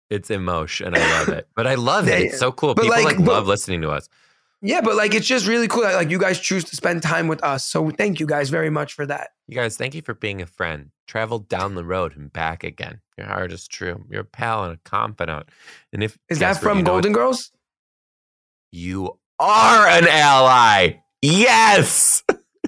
It's 0.08 0.30
emotion. 0.30 0.94
I 0.96 1.00
love 1.18 1.28
it. 1.30 1.48
But 1.56 1.66
I 1.66 1.74
love 1.74 2.06
it. 2.08 2.20
It's 2.26 2.38
so 2.38 2.52
cool. 2.52 2.74
but 2.74 2.82
People 2.82 2.96
like- 2.96 3.04
like, 3.16 3.24
but- 3.24 3.32
love 3.32 3.46
listening 3.48 3.82
to 3.82 3.90
us. 3.90 4.08
Yeah, 4.62 4.80
but 4.80 4.94
like 4.96 5.14
it's 5.14 5.26
just 5.26 5.46
really 5.46 5.66
cool 5.68 5.82
that 5.82 5.94
like 5.96 6.10
you 6.10 6.18
guys 6.18 6.38
choose 6.40 6.64
to 6.64 6.76
spend 6.76 7.02
time 7.02 7.26
with 7.28 7.42
us. 7.44 7.64
So 7.66 7.90
thank 7.90 8.20
you 8.20 8.26
guys 8.26 8.48
very 8.48 8.70
much 8.70 8.94
for 8.94 9.04
that. 9.06 9.30
You 9.48 9.54
guys, 9.56 9.76
thank 9.76 9.94
you 9.94 10.02
for 10.02 10.14
being 10.14 10.40
a 10.40 10.46
friend. 10.46 10.90
Travel 11.08 11.40
down 11.40 11.74
the 11.74 11.84
road 11.84 12.16
and 12.16 12.32
back 12.32 12.62
again. 12.64 13.00
Your 13.18 13.26
heart 13.26 13.52
is 13.52 13.66
true. 13.68 14.04
You're 14.08 14.22
a 14.22 14.24
pal 14.24 14.64
and 14.64 14.74
a 14.74 14.80
confidant. 14.88 15.48
And 15.92 16.02
if 16.04 16.16
Is 16.30 16.38
that 16.38 16.60
from 16.60 16.84
Golden 16.84 17.12
Girls? 17.12 17.50
You 18.72 19.18
are 19.38 19.86
an 19.88 20.06
ally. 20.08 21.00
Yes. 21.20 22.22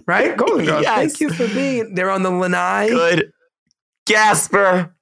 Right? 0.08 0.36
Golden 0.36 0.64
Girls. 0.64 0.82
Yes. 0.82 0.96
Thank 0.96 1.20
you 1.20 1.30
for 1.30 1.46
being 1.54 1.94
they're 1.94 2.10
on 2.10 2.22
the 2.22 2.30
Lanai. 2.30 2.88
Good. 2.88 3.30
Gasper. 4.06 4.94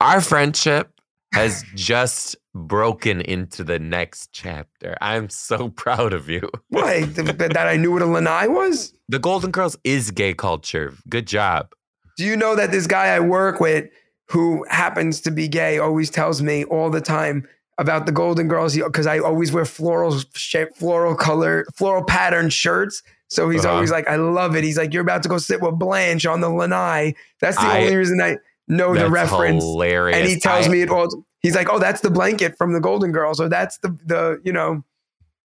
Our 0.00 0.20
friendship 0.20 0.92
has 1.32 1.64
just 1.74 2.36
broken 2.54 3.22
into 3.22 3.64
the 3.64 3.78
next 3.78 4.30
chapter. 4.32 4.94
I'm 5.00 5.30
so 5.30 5.68
proud 5.76 6.12
of 6.12 6.28
you. 6.28 6.50
Why? 6.68 7.00
Th- 7.14 7.26
that 7.36 7.56
I 7.56 7.76
knew 7.76 7.92
what 7.92 8.02
a 8.02 8.06
Lanai 8.06 8.46
was? 8.46 8.92
The 9.08 9.18
Golden 9.18 9.50
Girls 9.50 9.76
is 9.84 10.10
gay 10.10 10.34
culture. 10.34 10.92
Good 11.08 11.26
job. 11.26 11.72
Do 12.18 12.24
you 12.24 12.36
know 12.36 12.54
that 12.56 12.72
this 12.72 12.86
guy 12.86 13.06
I 13.06 13.20
work 13.20 13.58
with 13.58 13.88
who 14.28 14.66
happens 14.68 15.22
to 15.22 15.30
be 15.30 15.48
gay 15.48 15.78
always 15.78 16.10
tells 16.10 16.42
me 16.42 16.64
all 16.64 16.90
the 16.90 17.00
time 17.00 17.48
about 17.78 18.06
the 18.06 18.12
Golden 18.12 18.48
Girls 18.48 18.74
because 18.76 19.06
I 19.06 19.18
always 19.20 19.52
wear 19.52 19.64
floral 19.64 20.18
shape, 20.34 20.74
floral 20.76 21.14
color, 21.14 21.64
floral 21.76 22.02
pattern 22.04 22.50
shirts. 22.50 23.02
So 23.28 23.48
he's 23.50 23.64
Uh-huh. 23.64 23.74
always 23.74 23.90
like, 23.90 24.08
I 24.08 24.16
love 24.16 24.56
it. 24.56 24.64
He's 24.64 24.76
like, 24.78 24.92
you're 24.92 25.02
about 25.02 25.22
to 25.22 25.28
go 25.28 25.38
sit 25.38 25.60
with 25.60 25.78
Blanche 25.78 26.26
on 26.26 26.40
the 26.40 26.48
Lanai. 26.50 27.14
That's 27.40 27.56
the 27.56 27.62
I- 27.66 27.82
only 27.82 27.96
reason 27.96 28.20
I 28.20 28.36
know 28.68 28.94
the 28.94 29.08
reference. 29.10 29.62
hilarious. 29.62 30.16
And 30.18 30.26
he 30.28 30.38
tells 30.40 30.66
I- 30.66 30.70
me 30.70 30.82
it 30.82 30.90
all. 30.90 31.08
He's 31.40 31.54
like, 31.54 31.68
oh, 31.70 31.78
that's 31.78 32.00
the 32.00 32.10
blanket 32.10 32.56
from 32.58 32.72
the 32.72 32.80
Golden 32.80 33.12
Girls, 33.12 33.38
or 33.40 33.48
that's 33.48 33.78
the 33.78 33.96
the 34.04 34.40
you 34.44 34.52
know, 34.52 34.82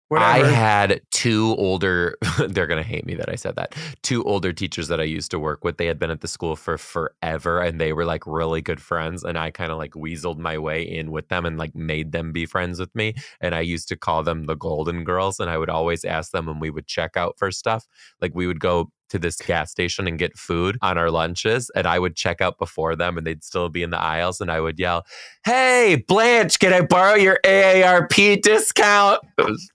Whatever. 0.08 0.46
I 0.46 0.50
had 0.52 1.02
two 1.26 1.56
older, 1.58 2.16
they're 2.50 2.68
going 2.68 2.82
to 2.82 2.88
hate 2.88 3.04
me 3.04 3.16
that 3.16 3.30
I 3.30 3.36
said 3.36 3.56
that. 3.56 3.74
Two 4.04 4.24
older 4.26 4.54
teachers 4.54 4.90
that 4.90 5.02
I 5.02 5.06
used 5.06 5.32
to 5.32 5.40
work 5.40 5.64
with. 5.64 5.78
They 5.78 5.88
had 5.88 5.98
been 5.98 6.12
at 6.12 6.22
the 6.22 6.28
school 6.28 6.56
for 6.56 6.78
forever 6.78 7.62
and 7.62 7.82
they 7.82 7.94
were 7.94 8.06
like 8.06 8.28
really 8.28 8.62
good 8.62 8.80
friends. 8.80 9.24
And 9.24 9.36
I 9.36 9.50
kind 9.50 9.72
of 9.72 9.80
like 9.80 9.94
weaseled 9.94 10.38
my 10.38 10.60
way 10.60 10.84
in 10.84 11.10
with 11.10 11.30
them 11.30 11.48
and 11.48 11.58
like 11.58 11.74
made 11.74 12.12
them 12.12 12.32
be 12.32 12.46
friends 12.46 12.80
with 12.80 12.94
me. 12.94 13.16
And 13.42 13.56
I 13.56 13.62
used 13.62 13.88
to 13.88 13.96
call 13.96 14.22
them 14.22 14.44
the 14.44 14.54
Golden 14.54 15.04
Girls. 15.04 15.40
And 15.40 15.50
I 15.50 15.58
would 15.58 15.70
always 15.70 16.06
ask 16.06 16.32
them 16.32 16.46
when 16.46 16.60
we 16.60 16.70
would 16.70 16.86
check 16.86 17.18
out 17.18 17.40
for 17.40 17.50
stuff. 17.52 17.88
Like 18.22 18.36
we 18.36 18.46
would 18.46 18.60
go 18.60 18.92
to 19.10 19.18
this 19.18 19.38
gas 19.38 19.72
station 19.72 20.08
and 20.08 20.20
get 20.20 20.38
food 20.38 20.78
on 20.84 21.00
our 21.00 21.10
lunches. 21.10 21.72
And 21.76 21.88
I 21.88 21.98
would 21.98 22.16
check 22.16 22.40
out 22.40 22.60
before 22.60 22.96
them 22.96 23.18
and 23.18 23.26
they'd 23.26 23.44
still 23.44 23.70
be 23.70 23.82
in 23.82 23.90
the 23.90 24.00
aisles. 24.00 24.42
And 24.42 24.52
I 24.52 24.60
would 24.60 24.78
yell, 24.78 25.06
Hey, 25.44 26.04
Blanche, 26.08 26.60
can 26.60 26.72
I 26.72 26.82
borrow 26.82 27.16
your 27.16 27.40
AARP 27.44 28.44
discount? 28.44 29.22
It 29.40 29.46
was 29.46 29.72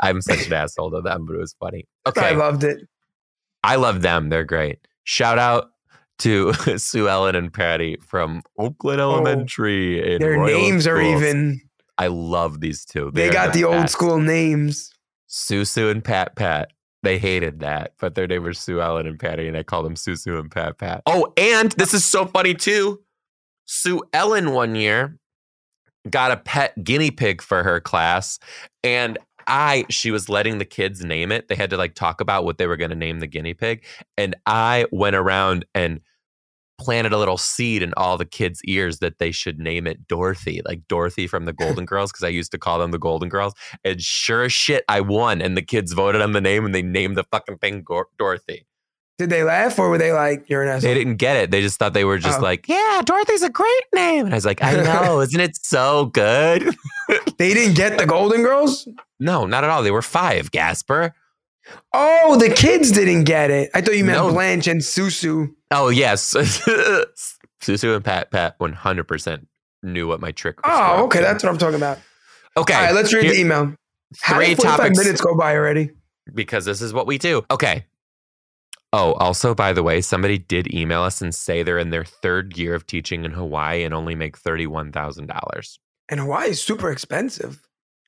I'm 0.00 0.20
such 0.20 0.46
an 0.46 0.52
asshole 0.52 0.90
to 0.92 1.00
them, 1.00 1.26
but 1.26 1.34
it 1.34 1.40
was 1.40 1.54
funny. 1.58 1.86
Okay. 2.06 2.20
I 2.28 2.30
loved 2.32 2.64
it. 2.64 2.80
I 3.62 3.76
love 3.76 4.02
them. 4.02 4.28
They're 4.28 4.44
great. 4.44 4.78
Shout 5.04 5.38
out 5.38 5.70
to 6.18 6.52
Sue 6.78 7.08
Ellen 7.08 7.34
and 7.34 7.50
Patty 7.52 7.96
from 8.06 8.42
Oakland 8.58 9.00
oh, 9.00 9.12
Elementary. 9.12 10.00
in 10.14 10.22
Oh, 10.22 10.26
Their 10.26 10.38
Royal 10.38 10.46
names 10.60 10.86
are 10.86 11.00
even. 11.00 11.60
I 11.96 12.08
love 12.08 12.60
these 12.60 12.84
two. 12.84 13.10
They 13.14 13.24
They're 13.24 13.32
got 13.32 13.54
the 13.54 13.64
old 13.64 13.84
best. 13.84 13.94
school 13.94 14.18
names. 14.18 14.90
Sue 15.28 15.64
and 15.88 16.04
Pat 16.04 16.36
Pat. 16.36 16.72
They 17.02 17.18
hated 17.18 17.60
that, 17.60 17.92
but 18.00 18.14
their 18.14 18.26
name 18.26 18.44
was 18.44 18.58
Sue 18.58 18.80
Ellen 18.80 19.06
and 19.06 19.18
Patty, 19.18 19.46
and 19.48 19.56
I 19.56 19.62
call 19.62 19.82
them 19.82 19.96
Sue 19.96 20.16
and 20.38 20.50
Pat 20.50 20.78
Pat. 20.78 21.02
Oh, 21.06 21.32
and 21.36 21.72
this 21.72 21.92
is 21.94 22.04
so 22.04 22.26
funny 22.26 22.54
too. 22.54 23.00
Sue 23.66 24.02
Ellen 24.12 24.52
one 24.52 24.74
year 24.74 25.18
got 26.08 26.30
a 26.32 26.36
pet 26.36 26.74
guinea 26.84 27.10
pig 27.10 27.40
for 27.42 27.62
her 27.62 27.80
class, 27.80 28.38
and 28.82 29.18
I 29.46 29.84
she 29.90 30.10
was 30.10 30.28
letting 30.28 30.58
the 30.58 30.64
kids 30.64 31.04
name 31.04 31.32
it. 31.32 31.48
They 31.48 31.54
had 31.54 31.70
to 31.70 31.76
like 31.76 31.94
talk 31.94 32.20
about 32.20 32.44
what 32.44 32.58
they 32.58 32.66
were 32.66 32.76
going 32.76 32.90
to 32.90 32.96
name 32.96 33.20
the 33.20 33.26
guinea 33.26 33.54
pig, 33.54 33.84
and 34.16 34.34
I 34.46 34.86
went 34.90 35.16
around 35.16 35.64
and 35.74 36.00
planted 36.78 37.12
a 37.12 37.18
little 37.18 37.38
seed 37.38 37.82
in 37.82 37.94
all 37.96 38.18
the 38.18 38.24
kids' 38.24 38.60
ears 38.64 38.98
that 38.98 39.18
they 39.18 39.30
should 39.30 39.58
name 39.58 39.86
it 39.86 40.08
Dorothy, 40.08 40.60
like 40.64 40.86
Dorothy 40.88 41.26
from 41.26 41.44
the 41.44 41.52
Golden 41.64 41.84
Girls, 41.84 42.12
because 42.12 42.24
I 42.24 42.28
used 42.28 42.52
to 42.52 42.58
call 42.58 42.78
them 42.78 42.90
the 42.90 42.98
Golden 42.98 43.28
Girls. 43.28 43.54
And 43.84 44.00
sure 44.00 44.42
as 44.42 44.52
shit, 44.52 44.84
I 44.88 45.00
won, 45.00 45.40
and 45.40 45.56
the 45.56 45.62
kids 45.62 45.92
voted 45.92 46.20
on 46.20 46.32
the 46.32 46.40
name, 46.40 46.64
and 46.64 46.74
they 46.74 46.82
named 46.82 47.16
the 47.16 47.24
fucking 47.24 47.58
thing 47.58 47.82
Gor- 47.82 48.08
Dorothy. 48.18 48.66
Did 49.16 49.30
they 49.30 49.44
laugh 49.44 49.78
or 49.78 49.90
were 49.90 49.98
they 49.98 50.10
like, 50.12 50.48
you're 50.50 50.62
an 50.64 50.68
asshole? 50.68 50.88
They 50.90 50.94
didn't 50.94 51.16
get 51.16 51.36
it. 51.36 51.50
They 51.52 51.60
just 51.60 51.78
thought 51.78 51.92
they 51.94 52.04
were 52.04 52.18
just 52.18 52.40
Oh. 52.40 52.42
like, 52.42 52.68
"Yeah, 52.68 53.00
Dorothy's 53.04 53.42
a 53.42 53.48
great 53.48 53.84
name." 53.94 54.24
And 54.26 54.34
I 54.34 54.36
was 54.36 54.44
like, 54.44 54.60
"I 54.62 54.72
know, 54.82 55.20
isn't 55.20 55.38
it 55.40 55.56
so 55.56 56.06
good?" 56.06 56.74
They 57.38 57.52
didn't 57.54 57.74
get 57.74 57.98
the 57.98 58.06
Golden 58.06 58.42
Girls? 58.42 58.88
no, 59.20 59.44
not 59.46 59.62
at 59.62 59.70
all. 59.70 59.82
They 59.82 59.90
were 59.90 60.02
five, 60.02 60.50
Gasper. 60.50 61.14
Oh, 61.92 62.36
the 62.36 62.48
kids 62.50 62.90
didn't 62.90 63.24
get 63.24 63.50
it. 63.50 63.70
I 63.74 63.80
thought 63.82 63.96
you 63.96 64.04
meant 64.04 64.18
No. 64.18 64.30
Blanche 64.32 64.66
and 64.66 64.80
Susu. 64.80 65.54
Oh 65.70 65.88
yes, 65.90 66.34
Susu 67.62 67.94
and 67.94 68.04
Pat 68.04 68.30
Pat 68.30 68.54
one 68.58 68.72
hundred 68.72 69.04
percent 69.04 69.46
knew 69.82 70.06
what 70.08 70.20
my 70.20 70.32
trick 70.32 70.56
was. 70.64 70.74
Oh, 70.74 70.96
for. 70.98 71.02
okay. 71.04 71.20
That's 71.20 71.42
what 71.42 71.50
I'm 71.50 71.58
talking 71.58 71.76
about. 71.76 71.98
okay. 72.56 72.74
All 72.74 72.80
right, 72.82 72.94
let's 72.94 73.12
read 73.12 73.24
here- 73.24 73.34
the 73.34 73.40
email. 73.40 73.74
How 74.20 74.36
Three 74.36 74.46
did 74.48 74.58
45 74.58 74.76
topics 74.78 74.98
minutes 74.98 75.20
go 75.20 75.36
by 75.36 75.56
already? 75.56 75.90
because 76.32 76.64
this 76.64 76.80
is 76.80 76.92
what 76.94 77.06
we 77.06 77.18
do. 77.18 77.44
Okay. 77.50 77.84
Oh, 78.96 79.14
also, 79.14 79.54
by 79.56 79.72
the 79.72 79.82
way, 79.82 80.00
somebody 80.00 80.38
did 80.38 80.72
email 80.72 81.02
us 81.02 81.20
and 81.20 81.34
say 81.34 81.62
they're 81.64 81.78
in 81.78 81.90
their 81.90 82.04
third 82.04 82.56
year 82.56 82.74
of 82.76 82.86
teaching 82.86 83.24
in 83.24 83.32
Hawaii 83.32 83.82
and 83.82 83.92
only 83.92 84.14
make 84.14 84.36
thirty-one 84.36 84.92
thousand 84.92 85.26
dollars. 85.26 85.80
And 86.08 86.20
Hawaii 86.20 86.50
is 86.50 86.62
super 86.62 86.90
expensive. 86.92 87.60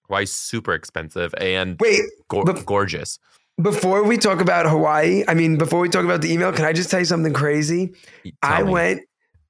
Hawaii's 0.06 0.30
super 0.32 0.74
expensive 0.74 1.34
and 1.40 1.76
Wait, 1.80 2.02
go- 2.28 2.44
but- 2.44 2.64
gorgeous. 2.64 3.18
before 3.60 4.04
we 4.04 4.16
talk 4.16 4.40
about 4.40 4.66
Hawaii, 4.66 5.24
I 5.26 5.34
mean, 5.34 5.58
before 5.58 5.80
we 5.80 5.88
talk 5.88 6.04
about 6.04 6.22
the 6.22 6.32
email, 6.32 6.52
can 6.52 6.64
I 6.64 6.72
just 6.72 6.90
tell 6.90 7.00
you 7.00 7.06
something 7.06 7.32
crazy? 7.32 7.88
Tell 8.22 8.32
I 8.42 8.62
me. 8.62 8.70
went, 8.70 9.00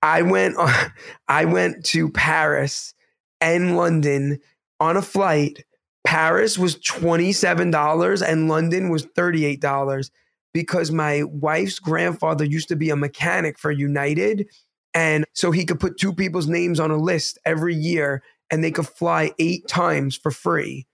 I 0.02 0.22
went, 0.22 0.56
on, 0.56 0.72
I 1.28 1.44
went 1.44 1.84
to 1.86 2.08
Paris 2.10 2.94
and 3.42 3.76
London 3.76 4.38
on 4.80 4.96
a 4.96 5.02
flight. 5.02 5.64
Paris 6.06 6.56
was 6.56 6.76
twenty 6.80 7.32
seven 7.32 7.70
dollars 7.70 8.22
and 8.22 8.48
London 8.48 8.88
was 8.88 9.04
thirty 9.04 9.44
eight 9.44 9.60
dollars 9.60 10.10
because 10.56 10.90
my 10.90 11.22
wife's 11.24 11.78
grandfather 11.78 12.44
used 12.44 12.68
to 12.68 12.76
be 12.76 12.90
a 12.90 12.96
mechanic 12.96 13.58
for 13.58 13.70
United, 13.70 14.48
and 14.94 15.24
so 15.34 15.50
he 15.50 15.64
could 15.64 15.80
put 15.80 15.98
two 15.98 16.12
people's 16.12 16.46
names 16.46 16.80
on 16.80 16.90
a 16.90 16.96
list 16.96 17.38
every 17.44 17.74
year, 17.74 18.22
and 18.50 18.64
they 18.64 18.70
could 18.70 18.88
fly 18.88 19.32
eight 19.38 19.68
times 19.68 20.16
for 20.16 20.30
free. 20.30 20.86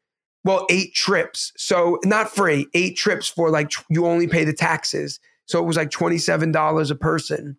Well, 0.44 0.66
eight 0.70 0.94
trips, 0.94 1.52
so 1.56 1.98
not 2.04 2.34
free, 2.34 2.66
eight 2.74 2.96
trips 2.96 3.28
for 3.28 3.50
like 3.50 3.70
you 3.88 4.06
only 4.06 4.26
pay 4.26 4.44
the 4.44 4.52
taxes. 4.52 5.20
So 5.46 5.62
it 5.62 5.66
was 5.66 5.76
like 5.76 5.90
twenty 5.90 6.18
seven 6.18 6.50
dollars 6.52 6.90
a 6.90 6.96
person 6.96 7.56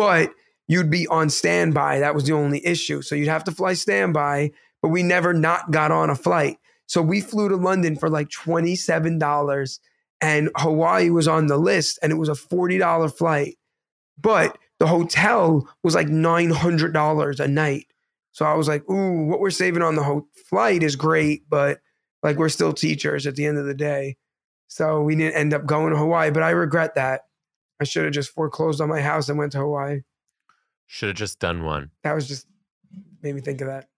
but 0.00 0.32
you'd 0.68 0.90
be 0.90 1.06
on 1.08 1.28
standby. 1.28 1.98
That 1.98 2.14
was 2.14 2.24
the 2.24 2.32
only 2.32 2.64
issue. 2.64 3.02
So 3.02 3.14
you'd 3.14 3.28
have 3.28 3.44
to 3.44 3.52
fly 3.52 3.74
standby, 3.74 4.52
but 4.82 4.88
we 4.88 5.02
never 5.02 5.34
not 5.34 5.70
got 5.70 5.90
on 5.90 6.10
a 6.10 6.14
flight. 6.14 6.58
So 6.86 7.02
we 7.02 7.20
flew 7.20 7.48
to 7.48 7.56
London 7.56 7.96
for 7.96 8.08
like 8.08 8.28
$27 8.30 9.78
and 10.20 10.50
Hawaii 10.56 11.10
was 11.10 11.28
on 11.28 11.46
the 11.46 11.56
list 11.56 11.98
and 12.02 12.12
it 12.12 12.16
was 12.16 12.28
a 12.28 12.32
$40 12.32 13.16
flight. 13.16 13.56
But 14.20 14.58
the 14.78 14.86
hotel 14.86 15.68
was 15.82 15.94
like 15.94 16.08
$900 16.08 17.40
a 17.40 17.48
night. 17.48 17.86
So 18.32 18.44
I 18.44 18.54
was 18.54 18.68
like, 18.68 18.88
ooh, 18.88 19.26
what 19.26 19.40
we're 19.40 19.50
saving 19.50 19.82
on 19.82 19.96
the 19.96 20.02
ho- 20.02 20.28
flight 20.48 20.82
is 20.82 20.96
great, 20.96 21.48
but 21.48 21.80
like 22.22 22.36
we're 22.36 22.48
still 22.48 22.72
teachers 22.72 23.26
at 23.26 23.36
the 23.36 23.46
end 23.46 23.58
of 23.58 23.66
the 23.66 23.74
day. 23.74 24.16
So 24.68 25.02
we 25.02 25.16
didn't 25.16 25.36
end 25.36 25.52
up 25.54 25.66
going 25.66 25.92
to 25.92 25.98
Hawaii, 25.98 26.30
but 26.30 26.42
I 26.42 26.50
regret 26.50 26.94
that. 26.94 27.22
I 27.80 27.84
should 27.84 28.04
have 28.04 28.12
just 28.12 28.30
foreclosed 28.30 28.80
on 28.80 28.88
my 28.88 29.00
house 29.00 29.28
and 29.28 29.38
went 29.38 29.52
to 29.52 29.58
Hawaii. 29.58 30.02
Should 30.86 31.08
have 31.08 31.16
just 31.16 31.40
done 31.40 31.64
one. 31.64 31.90
That 32.04 32.14
was 32.14 32.28
just 32.28 32.46
made 33.22 33.34
me 33.34 33.40
think 33.40 33.60
of 33.62 33.68
that. 33.68 33.88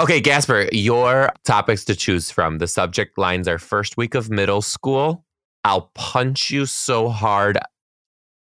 Okay, 0.00 0.20
Gasper, 0.20 0.68
your 0.72 1.30
topics 1.44 1.84
to 1.84 1.94
choose 1.94 2.30
from. 2.30 2.58
The 2.58 2.66
subject 2.66 3.18
lines 3.18 3.46
are 3.46 3.58
first 3.58 3.96
week 3.96 4.14
of 4.14 4.30
middle 4.30 4.62
school. 4.62 5.24
I'll 5.64 5.90
punch 5.94 6.50
you 6.50 6.66
so 6.66 7.08
hard 7.08 7.58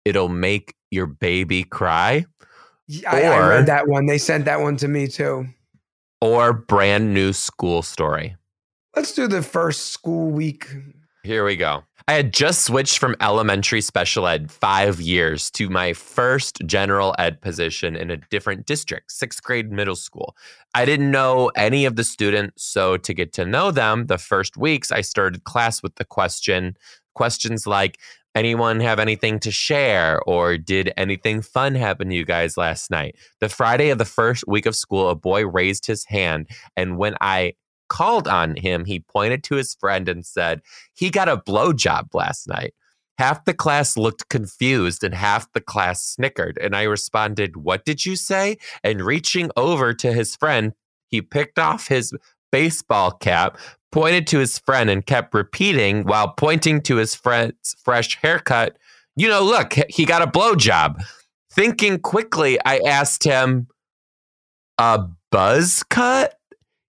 it'll 0.05 0.29
make 0.29 0.75
your 0.89 1.07
baby 1.07 1.63
cry. 1.63 2.25
Yeah, 2.87 3.11
I, 3.11 3.21
I 3.21 3.49
read 3.49 3.65
that 3.67 3.87
one. 3.87 4.05
They 4.05 4.17
sent 4.17 4.45
that 4.45 4.59
one 4.59 4.77
to 4.77 4.87
me 4.87 5.07
too. 5.07 5.47
Or 6.19 6.53
brand 6.53 7.13
new 7.13 7.33
school 7.33 7.81
story. 7.81 8.35
Let's 8.95 9.13
do 9.13 9.27
the 9.27 9.41
first 9.41 9.87
school 9.87 10.29
week. 10.29 10.67
Here 11.23 11.45
we 11.45 11.55
go. 11.55 11.83
I 12.07 12.13
had 12.13 12.33
just 12.33 12.63
switched 12.63 12.97
from 12.97 13.15
elementary 13.21 13.79
special 13.79 14.27
ed 14.27 14.51
five 14.51 14.99
years 14.99 15.51
to 15.51 15.69
my 15.69 15.93
first 15.93 16.57
general 16.65 17.15
ed 17.19 17.41
position 17.41 17.95
in 17.95 18.09
a 18.09 18.17
different 18.17 18.65
district, 18.65 19.11
sixth 19.11 19.41
grade 19.43 19.71
middle 19.71 19.95
school. 19.95 20.35
I 20.73 20.83
didn't 20.83 21.11
know 21.11 21.51
any 21.55 21.85
of 21.85 21.95
the 21.95 22.03
students. 22.03 22.65
So, 22.65 22.97
to 22.97 23.13
get 23.13 23.33
to 23.33 23.45
know 23.45 23.71
them, 23.71 24.07
the 24.07 24.17
first 24.17 24.57
weeks, 24.57 24.91
I 24.91 25.01
started 25.01 25.43
class 25.43 25.83
with 25.83 25.95
the 25.95 26.05
question 26.05 26.75
questions 27.13 27.67
like, 27.67 27.99
anyone 28.35 28.79
have 28.79 28.99
anything 28.99 29.39
to 29.39 29.51
share? 29.51 30.21
Or 30.23 30.57
did 30.57 30.93
anything 30.97 31.41
fun 31.41 31.75
happen 31.75 32.09
to 32.09 32.15
you 32.15 32.25
guys 32.25 32.57
last 32.57 32.89
night? 32.91 33.15
The 33.39 33.49
friday 33.49 33.89
of 33.89 33.97
the 33.97 34.05
first 34.05 34.47
week 34.47 34.65
of 34.65 34.75
school 34.75 35.09
a 35.09 35.15
boy 35.15 35.45
raised 35.45 35.85
his 35.85 36.05
hand 36.05 36.47
and 36.75 36.97
when 36.97 37.15
i 37.21 37.53
called 37.89 38.25
on 38.25 38.55
him 38.55 38.85
he 38.85 39.01
pointed 39.01 39.43
to 39.43 39.55
his 39.55 39.75
friend 39.75 40.07
and 40.07 40.25
said 40.25 40.61
he 40.93 41.09
got 41.09 41.27
a 41.27 41.35
blowjob 41.35 42.07
last 42.13 42.47
night. 42.47 42.73
Half 43.17 43.43
the 43.43 43.53
class 43.53 43.97
looked 43.97 44.29
confused 44.29 45.03
and 45.03 45.13
half 45.13 45.51
the 45.51 45.59
class 45.59 46.01
snickered 46.01 46.57
and 46.61 46.73
i 46.73 46.83
responded 46.83 47.57
what 47.57 47.83
did 47.83 48.05
you 48.05 48.15
say? 48.15 48.57
And 48.83 49.01
reaching 49.01 49.51
over 49.57 49.93
to 49.93 50.13
his 50.13 50.37
friend 50.37 50.71
he 51.09 51.21
picked 51.21 51.59
off 51.59 51.89
his 51.89 52.13
baseball 52.51 53.11
cap 53.11 53.57
pointed 53.91 54.27
to 54.27 54.39
his 54.39 54.57
friend 54.57 54.89
and 54.89 55.05
kept 55.05 55.33
repeating 55.33 56.03
while 56.03 56.29
pointing 56.29 56.81
to 56.81 56.95
his 56.95 57.13
friend's 57.13 57.75
fresh 57.83 58.17
haircut, 58.21 58.77
you 59.15 59.27
know, 59.27 59.43
look, 59.43 59.73
he 59.89 60.05
got 60.05 60.21
a 60.21 60.27
blowjob. 60.27 61.03
Thinking 61.51 61.99
quickly, 61.99 62.57
I 62.63 62.79
asked 62.79 63.25
him, 63.25 63.67
a 64.77 65.07
buzz 65.31 65.83
cut? 65.89 66.35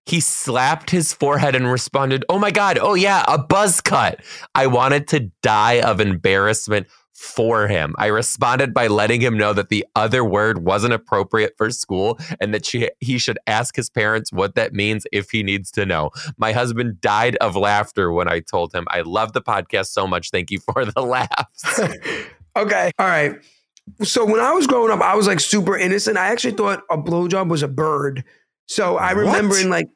He 0.05 0.19
slapped 0.19 0.89
his 0.89 1.13
forehead 1.13 1.55
and 1.55 1.71
responded, 1.71 2.25
Oh 2.27 2.39
my 2.39 2.51
God, 2.51 2.77
oh 2.81 2.93
yeah, 2.93 3.23
a 3.27 3.37
buzz 3.37 3.79
cut. 3.79 4.21
I 4.53 4.67
wanted 4.67 5.07
to 5.09 5.31
die 5.41 5.79
of 5.81 6.01
embarrassment 6.01 6.87
for 7.13 7.67
him. 7.67 7.93
I 7.97 8.07
responded 8.07 8.73
by 8.73 8.87
letting 8.87 9.21
him 9.21 9.37
know 9.37 9.53
that 9.53 9.69
the 9.69 9.85
other 9.95 10.25
word 10.25 10.65
wasn't 10.65 10.93
appropriate 10.93 11.53
for 11.57 11.69
school 11.69 12.17
and 12.41 12.53
that 12.53 12.65
she, 12.65 12.89
he 12.99 13.17
should 13.19 13.37
ask 13.47 13.75
his 13.75 13.89
parents 13.89 14.33
what 14.33 14.55
that 14.55 14.73
means 14.73 15.05
if 15.11 15.29
he 15.29 15.43
needs 15.43 15.71
to 15.71 15.85
know. 15.85 16.09
My 16.37 16.51
husband 16.51 16.99
died 17.01 17.35
of 17.37 17.55
laughter 17.55 18.11
when 18.11 18.27
I 18.27 18.39
told 18.39 18.73
him, 18.73 18.85
I 18.89 19.01
love 19.01 19.33
the 19.33 19.41
podcast 19.41 19.87
so 19.87 20.07
much. 20.07 20.31
Thank 20.31 20.49
you 20.51 20.59
for 20.59 20.85
the 20.85 21.01
laughs. 21.01 21.79
okay. 22.55 22.91
All 22.97 23.07
right. 23.07 23.35
So 24.01 24.25
when 24.25 24.39
I 24.39 24.51
was 24.53 24.65
growing 24.65 24.91
up, 24.91 25.01
I 25.01 25.15
was 25.15 25.27
like 25.27 25.39
super 25.39 25.77
innocent. 25.77 26.17
I 26.17 26.27
actually 26.27 26.53
thought 26.53 26.81
a 26.89 26.97
blowjob 26.97 27.49
was 27.49 27.63
a 27.63 27.67
bird. 27.67 28.23
So 28.67 28.97
I 28.97 29.11
remember 29.11 29.55
What? 29.55 29.63
in 29.63 29.69
like 29.69 29.87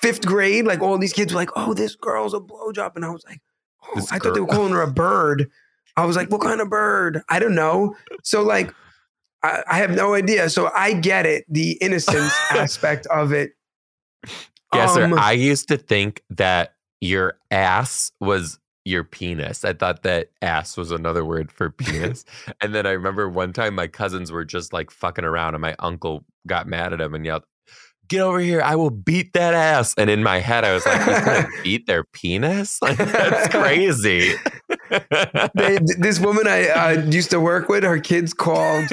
fifth 0.00 0.26
grade, 0.26 0.64
like 0.66 0.80
all 0.80 0.98
these 0.98 1.12
kids 1.12 1.32
were 1.32 1.38
like, 1.40 1.50
oh, 1.54 1.72
this 1.74 1.94
girl's 1.94 2.34
a 2.34 2.40
blowjob. 2.40 2.96
And 2.96 3.04
I 3.04 3.10
was 3.10 3.22
like, 3.28 3.40
oh, 3.86 3.92
This 3.96 4.10
I 4.10 4.18
thought 4.18 4.34
they 4.34 4.40
were 4.40 4.46
calling 4.46 4.72
her 4.72 4.82
a 4.82 4.90
bird. 4.90 5.50
I 5.96 6.04
was 6.04 6.16
like, 6.16 6.30
what 6.30 6.40
kind 6.40 6.60
of 6.60 6.68
bird? 6.68 7.22
I 7.28 7.38
don't 7.38 7.54
know. 7.54 7.96
So 8.22 8.42
like, 8.42 8.74
I, 9.42 9.62
I 9.68 9.78
have 9.78 9.90
no 9.90 10.14
idea. 10.14 10.48
So 10.50 10.70
I 10.74 10.94
get 10.94 11.26
it, 11.26 11.44
the 11.48 11.72
innocence 11.80 12.34
aspect 12.50 13.06
of 13.06 13.32
it. 13.32 13.52
Yes, 14.72 14.94
sir. 14.94 15.04
Um, 15.04 15.14
I 15.14 15.32
used 15.32 15.68
to 15.68 15.76
think 15.76 16.22
that 16.30 16.74
your 17.00 17.38
ass 17.50 18.10
was 18.20 18.58
your 18.84 19.04
penis. 19.04 19.64
I 19.64 19.72
thought 19.72 20.02
that 20.02 20.30
ass 20.42 20.76
was 20.76 20.90
another 20.90 21.24
word 21.24 21.52
for 21.52 21.70
penis. 21.70 22.24
and 22.60 22.74
then 22.74 22.86
I 22.86 22.90
remember 22.90 23.28
one 23.28 23.52
time 23.52 23.74
my 23.74 23.86
cousins 23.86 24.32
were 24.32 24.44
just 24.44 24.72
like 24.72 24.90
fucking 24.90 25.24
around 25.24 25.54
and 25.54 25.62
my 25.62 25.76
uncle 25.78 26.24
got 26.46 26.66
mad 26.66 26.92
at 26.92 27.00
him 27.00 27.14
and 27.14 27.24
yelled, 27.24 27.44
Get 28.06 28.20
over 28.20 28.38
here. 28.38 28.60
I 28.60 28.76
will 28.76 28.90
beat 28.90 29.32
that 29.32 29.54
ass. 29.54 29.94
And 29.96 30.10
in 30.10 30.22
my 30.22 30.38
head, 30.38 30.62
I 30.62 30.74
was 30.74 30.84
like, 30.84 31.02
He's 31.02 31.24
going 31.24 31.42
to 31.56 31.62
beat 31.62 31.86
their 31.86 32.04
penis? 32.04 32.82
Like, 32.82 32.98
that's 32.98 33.48
crazy. 33.48 34.34
They, 35.54 35.78
this 35.98 36.18
woman 36.20 36.46
I 36.46 36.68
uh, 36.68 36.90
used 37.10 37.30
to 37.30 37.40
work 37.40 37.68
with, 37.68 37.84
her 37.84 37.98
kids 38.00 38.34
called, 38.34 38.90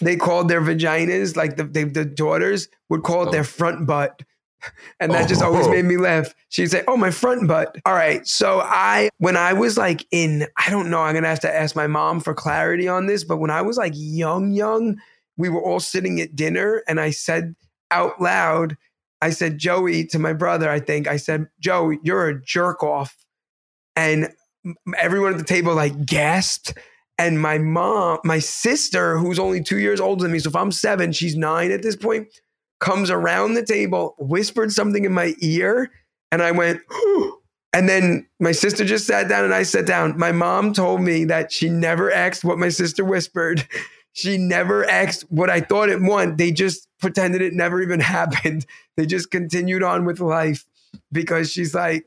they 0.00 0.16
called 0.16 0.48
their 0.48 0.60
vaginas, 0.60 1.36
like 1.36 1.56
the, 1.56 1.64
they, 1.64 1.84
the 1.84 2.04
daughters 2.04 2.68
would 2.88 3.02
call 3.02 3.28
it 3.28 3.32
their 3.32 3.40
Oh. 3.40 3.44
front 3.44 3.86
butt. 3.86 4.22
And 4.98 5.12
that 5.12 5.28
just 5.28 5.42
always 5.42 5.66
Oh. 5.66 5.70
made 5.70 5.84
me 5.84 5.98
laugh. 5.98 6.34
She'd 6.48 6.70
say, 6.70 6.82
Oh, 6.88 6.96
my 6.96 7.10
front 7.10 7.46
butt. 7.46 7.76
All 7.84 7.92
right. 7.94 8.26
So 8.26 8.60
I, 8.60 9.10
when 9.18 9.36
I 9.36 9.52
was 9.52 9.76
like 9.76 10.06
in, 10.10 10.46
I 10.56 10.70
don't 10.70 10.88
know, 10.90 11.00
I'm 11.02 11.12
going 11.12 11.24
to 11.24 11.28
have 11.28 11.40
to 11.40 11.54
ask 11.54 11.76
my 11.76 11.86
mom 11.86 12.20
for 12.20 12.32
clarity 12.32 12.88
on 12.88 13.06
this, 13.06 13.24
but 13.24 13.36
when 13.36 13.50
I 13.50 13.60
was 13.62 13.76
like 13.76 13.92
young, 13.94 14.52
young, 14.52 14.96
we 15.36 15.48
were 15.50 15.62
all 15.62 15.80
sitting 15.80 16.20
at 16.20 16.34
dinner 16.34 16.82
and 16.88 16.98
I 17.00 17.10
said 17.10 17.54
out 17.90 18.20
loud, 18.22 18.76
I 19.20 19.30
said, 19.30 19.58
Joey, 19.58 20.06
to 20.06 20.18
my 20.18 20.32
brother, 20.32 20.70
I 20.70 20.80
think, 20.80 21.08
I 21.08 21.16
said, 21.16 21.46
Joe, 21.60 21.92
you're 22.02 22.28
a 22.28 22.42
jerk 22.42 22.82
off. 22.82 23.16
And 23.96 24.28
everyone 24.98 25.32
at 25.32 25.38
the 25.38 25.44
table 25.44 25.74
like 25.74 26.06
gasped. 26.06 26.74
And 27.16 27.40
my 27.40 27.58
mom, 27.58 28.18
my 28.24 28.40
sister, 28.40 29.18
who's 29.18 29.38
only 29.38 29.62
two 29.62 29.78
years 29.78 30.00
older 30.00 30.22
than 30.22 30.32
me, 30.32 30.40
so 30.40 30.48
if 30.48 30.56
I'm 30.56 30.72
seven, 30.72 31.12
she's 31.12 31.36
nine 31.36 31.70
at 31.70 31.82
this 31.82 31.94
point, 31.94 32.26
comes 32.80 33.08
around 33.08 33.54
the 33.54 33.64
table, 33.64 34.16
whispered 34.18 34.72
something 34.72 35.04
in 35.04 35.12
my 35.12 35.34
ear, 35.40 35.92
and 36.32 36.42
I 36.42 36.50
went, 36.50 36.80
and 37.72 37.88
then 37.88 38.26
my 38.40 38.50
sister 38.52 38.84
just 38.84 39.06
sat 39.06 39.28
down 39.28 39.44
and 39.44 39.54
I 39.54 39.62
sat 39.62 39.86
down. 39.86 40.18
My 40.18 40.32
mom 40.32 40.72
told 40.72 41.02
me 41.02 41.24
that 41.26 41.52
she 41.52 41.68
never 41.68 42.10
asked 42.10 42.44
what 42.44 42.58
my 42.58 42.68
sister 42.68 43.04
whispered. 43.04 43.66
She 44.16 44.38
never 44.38 44.88
asked 44.88 45.24
what 45.28 45.50
I 45.50 45.60
thought 45.60 45.88
it 45.88 46.00
meant. 46.00 46.38
They 46.38 46.52
just 46.52 46.86
pretended 47.00 47.42
it 47.42 47.52
never 47.52 47.82
even 47.82 47.98
happened. 48.16 48.64
They 48.96 49.06
just 49.06 49.32
continued 49.32 49.82
on 49.82 50.04
with 50.04 50.20
life 50.20 50.64
because 51.10 51.50
she's 51.50 51.74
like, 51.74 52.06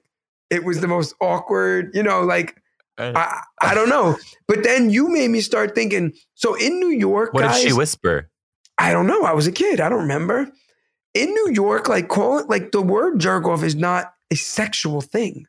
it 0.50 0.64
was 0.64 0.82
the 0.82 0.88
most 0.88 1.16
awkward, 1.22 1.92
you 1.94 2.04
know, 2.04 2.22
like 2.22 2.62
I, 2.98 3.42
I 3.62 3.76
don't 3.76 3.90
know. 3.90 4.18
But 4.48 4.64
then 4.64 4.90
you 4.90 5.08
made 5.10 5.30
me 5.30 5.42
start 5.42 5.76
thinking. 5.76 6.14
So 6.34 6.56
in 6.56 6.80
New 6.80 6.90
York, 6.90 7.34
what 7.34 7.42
guys, 7.42 7.62
did 7.62 7.68
she 7.70 7.74
whisper? 7.74 8.30
I 8.78 8.92
don't 8.92 9.08
know. 9.08 9.24
I 9.24 9.34
was 9.34 9.48
a 9.48 9.52
kid. 9.52 9.80
I 9.80 9.90
don't 9.90 10.02
remember. 10.02 10.50
In 11.14 11.30
New 11.30 11.52
York, 11.52 11.88
like 11.88 12.08
call 12.08 12.40
it 12.40 12.50
like 12.50 12.72
the 12.72 12.82
word 12.82 13.20
jerk 13.20 13.46
off 13.46 13.64
is 13.64 13.76
not 13.76 14.14
a 14.32 14.36
sexual 14.36 15.02
thing. 15.02 15.46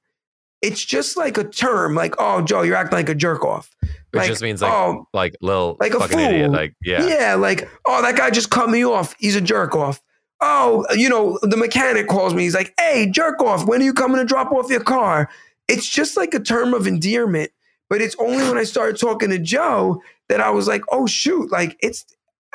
It's 0.61 0.84
just 0.84 1.16
like 1.16 1.38
a 1.38 1.44
term, 1.44 1.94
like, 1.94 2.14
oh, 2.18 2.42
Joe, 2.42 2.62
you're 2.62 2.74
acting 2.74 2.99
like 2.99 3.09
a 3.09 3.14
jerk 3.14 3.44
off. 3.44 3.70
It 3.82 3.90
Like, 4.12 4.26
just 4.26 4.42
means 4.42 4.61
like, 4.61 4.72
oh, 4.72 5.07
like 5.14 5.36
little 5.40 5.76
like 5.78 5.94
a 5.94 6.01
fucking 6.01 6.18
idiot. 6.18 6.46
fool. 6.46 6.55
Like, 6.55 6.74
yeah. 6.82 7.07
yeah. 7.07 7.34
like, 7.34 7.68
oh, 7.86 8.03
that 8.03 8.16
guy 8.16 8.30
just 8.30 8.51
cut 8.51 8.68
me 8.68 8.84
off. 8.84 9.14
He's 9.20 9.36
a 9.36 9.40
jerk 9.40 9.76
off. 9.76 10.01
Oh, 10.41 10.84
you 10.95 11.09
know, 11.09 11.39
the 11.43 11.57
mechanic 11.57 12.07
calls 12.09 12.32
me. 12.34 12.45
He's 12.45 12.55
like, 12.55 12.72
hey, 12.78 13.09
jerk 13.11 13.41
off. 13.43 13.66
When 13.66 13.80
are 13.80 13.84
you 13.84 13.93
coming 13.93 14.18
to 14.18 14.24
drop 14.24 14.53
off 14.53 14.70
your 14.70 14.82
car? 14.82 15.28
It's 15.66 15.89
just 15.89 16.16
like 16.16 16.32
a 16.34 16.41
term 16.41 16.74
of 16.74 16.86
endearment. 16.86 17.51
But 17.91 18.01
it's 18.01 18.14
only 18.18 18.47
when 18.49 18.59
I 18.59 18.64
started 18.64 18.99
talking 19.01 19.30
to 19.30 19.39
Joe 19.39 20.03
that 20.28 20.41
I 20.41 20.51
was 20.51 20.68
like, 20.68 20.82
oh, 20.93 21.07
shoot. 21.07 21.51
Like, 21.51 21.76
it's, 21.82 22.05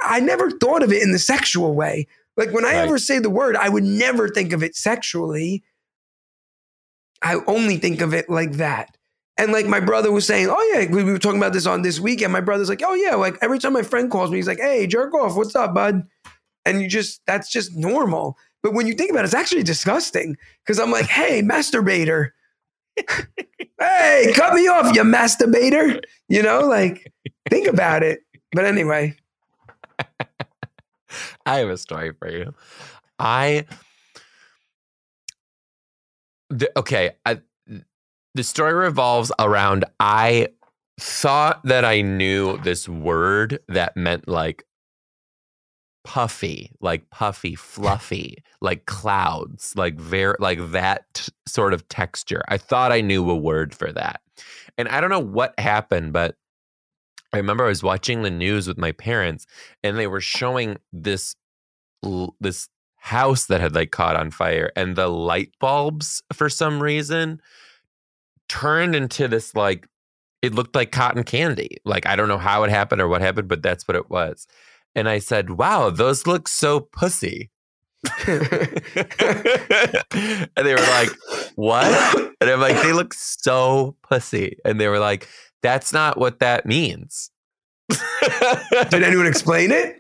I 0.02 0.20
never 0.20 0.52
thought 0.52 0.84
of 0.84 0.94
it 0.94 1.02
in 1.04 1.12
the 1.12 1.20
sexual 1.20 1.74
way. 1.76 2.08
Like, 2.38 2.52
when 2.52 2.66
I 2.66 2.74
Right. 2.76 2.88
ever 2.88 2.98
say 2.98 3.20
the 3.20 3.30
word, 3.30 3.56
I 3.56 3.68
would 3.70 3.84
never 3.84 4.30
think 4.30 4.54
of 4.54 4.64
it 4.64 4.76
sexually. 4.76 5.64
I 7.22 7.36
only 7.48 7.78
think 7.78 8.02
of 8.02 8.14
it 8.14 8.30
like 8.30 8.54
that. 8.54 8.96
And 9.38 9.52
like 9.52 9.66
my 9.66 9.80
brother 9.80 10.12
was 10.12 10.28
saying, 10.28 10.48
oh 10.50 10.72
yeah, 10.74 10.88
we, 10.92 11.04
we 11.04 11.12
were 11.12 11.18
talking 11.18 11.40
about 11.40 11.54
this 11.54 11.66
on 11.66 11.82
this 11.82 12.00
weekend. 12.00 12.32
My 12.32 12.42
brother's 12.42 12.70
like, 12.70 12.84
oh 12.86 12.94
yeah, 12.94 13.16
like 13.16 13.38
every 13.42 13.58
time 13.58 13.74
my 13.74 13.82
friend 13.82 14.12
calls 14.12 14.30
me, 14.30 14.38
he's 14.38 14.48
like, 14.48 14.60
hey, 14.60 14.86
jerk 14.86 15.14
off, 15.16 15.36
what's 15.36 15.56
up, 15.56 15.74
bud? 15.74 16.04
And 16.66 16.82
you 16.82 16.88
just 16.88 17.22
that's 17.26 17.49
just 17.49 17.76
normal. 17.76 18.38
But 18.61 18.74
when 18.74 18.88
you 18.88 18.93
think 18.93 19.11
about 19.11 19.22
it, 19.22 19.26
it's 19.26 19.34
actually 19.34 19.64
disgusting 19.64 20.38
because 20.64 20.80
I'm 20.80 20.91
like, 20.91 21.05
hey, 21.05 21.41
masturbator, 21.41 22.30
hey, 23.80 24.32
cut 24.36 24.53
me 24.53 24.68
off, 24.68 24.95
you 24.95 25.03
masturbator. 25.03 26.01
You 26.30 26.41
know, 26.41 26.61
like 26.61 27.11
think 27.49 27.68
about 27.68 28.03
it. 28.03 28.22
But 28.53 28.66
anyway, 28.66 29.16
I 31.45 31.57
have 31.57 31.70
a 31.70 31.78
story 31.78 32.14
for 32.14 32.30
you. 32.30 32.53
I 33.20 33.66
the, 36.49 36.72
okay. 36.78 37.11
I, 37.26 37.41
the 38.36 38.43
story 38.43 38.74
revolves 38.74 39.32
around. 39.39 39.86
I 39.99 40.49
thought 40.99 41.64
that 41.66 41.84
I 41.84 42.01
knew 42.01 42.57
this 42.57 42.88
word 42.88 43.59
that 43.68 43.97
meant 43.97 44.28
like 44.28 44.64
puffy, 46.04 46.72
like 46.80 47.10
puffy, 47.10 47.56
fluffy, 47.56 48.43
like 48.62 48.86
clouds, 48.86 49.74
like 49.76 49.95
very 49.95 50.36
like 50.39 50.72
that 50.72 51.06
t- 51.14 51.32
sort 51.47 51.74
of 51.74 51.88
texture. 51.89 52.43
I 52.47 52.58
thought 52.58 52.91
I 52.91 53.01
knew 53.01 53.30
a 53.30 53.36
word 53.36 53.74
for 53.74 53.91
that, 53.91 54.22
and 54.78 54.88
I 54.88 55.01
don't 55.01 55.10
know 55.10 55.20
what 55.20 55.60
happened, 55.60 56.14
but 56.14 56.36
I 57.34 57.38
remember 57.38 57.66
I 57.66 57.70
was 57.70 57.84
watching 57.84 58.22
the 58.22 58.30
news 58.30 58.68
with 58.68 58.78
my 58.78 58.91
parents, 58.91 59.45
and 59.84 59.97
they 59.97 60.08
were 60.08 60.22
showing 60.22 60.78
this 60.91 61.36
this 62.39 62.70
house 63.04 63.47
that 63.47 63.60
had 63.60 63.76
like 63.76 63.91
caught 63.91 64.16
on 64.16 64.32
fire 64.32 64.72
and 64.78 64.95
the 64.95 65.10
light 65.10 65.51
bulbs 65.60 66.24
for 66.32 66.47
some 66.49 66.82
reason 66.82 67.41
turned 68.47 68.95
into 68.95 69.28
this 69.28 69.54
like 69.56 69.88
it 70.41 70.54
looked 70.54 70.74
like 70.74 70.93
cotton 70.93 71.24
candy. 71.26 71.78
Like 71.84 72.06
i 72.06 72.16
don't 72.16 72.30
know 72.30 72.38
how 72.38 72.64
it 72.64 72.70
happened 72.70 73.01
or 73.01 73.10
what 73.10 73.22
happened 73.22 73.49
but 73.49 73.62
that's 73.62 73.86
what 73.89 73.97
it 73.97 74.10
was 74.10 74.47
and 74.96 75.10
i 75.10 75.20
said 75.20 75.52
wow 75.52 75.89
those 75.89 76.28
look 76.28 76.48
so 76.48 76.80
pussy 76.80 77.50
and 78.28 78.39
they 80.58 80.74
were 80.74 80.82
like 80.82 81.10
what 81.56 82.34
and 82.41 82.50
i'm 82.50 82.60
like 82.60 82.82
they 82.82 82.91
look 82.91 83.14
so 83.14 83.96
pussy 84.04 84.58
and 84.66 84.80
they 84.80 84.88
were 84.88 85.00
like 85.00 85.28
that's 85.62 85.94
not 85.94 86.18
what 86.18 86.39
that 86.39 86.66
means 86.66 87.32
did 88.89 89.04
anyone 89.04 89.28
explain 89.28 89.72
it? 89.72 90.00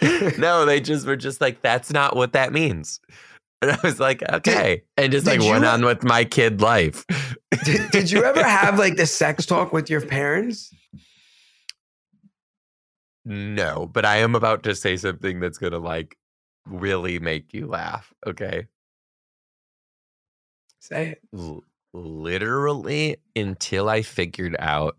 no, 0.38 0.66
they 0.66 0.80
just 0.80 1.06
were 1.06 1.16
just 1.16 1.40
like, 1.40 1.62
that's 1.62 1.92
not 1.92 2.16
what 2.16 2.32
that 2.32 2.52
means. 2.52 3.00
And 3.62 3.70
I 3.70 3.78
was 3.82 4.00
like, 4.00 4.22
okay. 4.30 4.82
And 4.96 5.12
just 5.12 5.26
like 5.26 5.40
did 5.40 5.50
went 5.50 5.64
on 5.64 5.84
with 5.84 6.02
my 6.02 6.24
kid 6.24 6.60
life. 6.60 7.04
Did, 7.64 7.90
did 7.90 8.10
you 8.10 8.24
ever 8.24 8.42
have 8.46 8.78
like 8.78 8.96
the 8.96 9.06
sex 9.06 9.46
talk 9.46 9.72
with 9.72 9.88
your 9.88 10.00
parents? 10.00 10.70
No, 13.24 13.86
but 13.86 14.04
I 14.04 14.16
am 14.18 14.34
about 14.34 14.62
to 14.64 14.74
say 14.74 14.96
something 14.96 15.40
that's 15.40 15.58
gonna 15.58 15.78
like 15.78 16.16
really 16.66 17.18
make 17.18 17.54
you 17.54 17.66
laugh. 17.66 18.12
Okay. 18.26 18.66
Say 20.80 21.10
it. 21.10 21.20
L- 21.36 21.64
literally 21.92 23.16
until 23.36 23.88
I 23.88 24.02
figured 24.02 24.56
out 24.58 24.96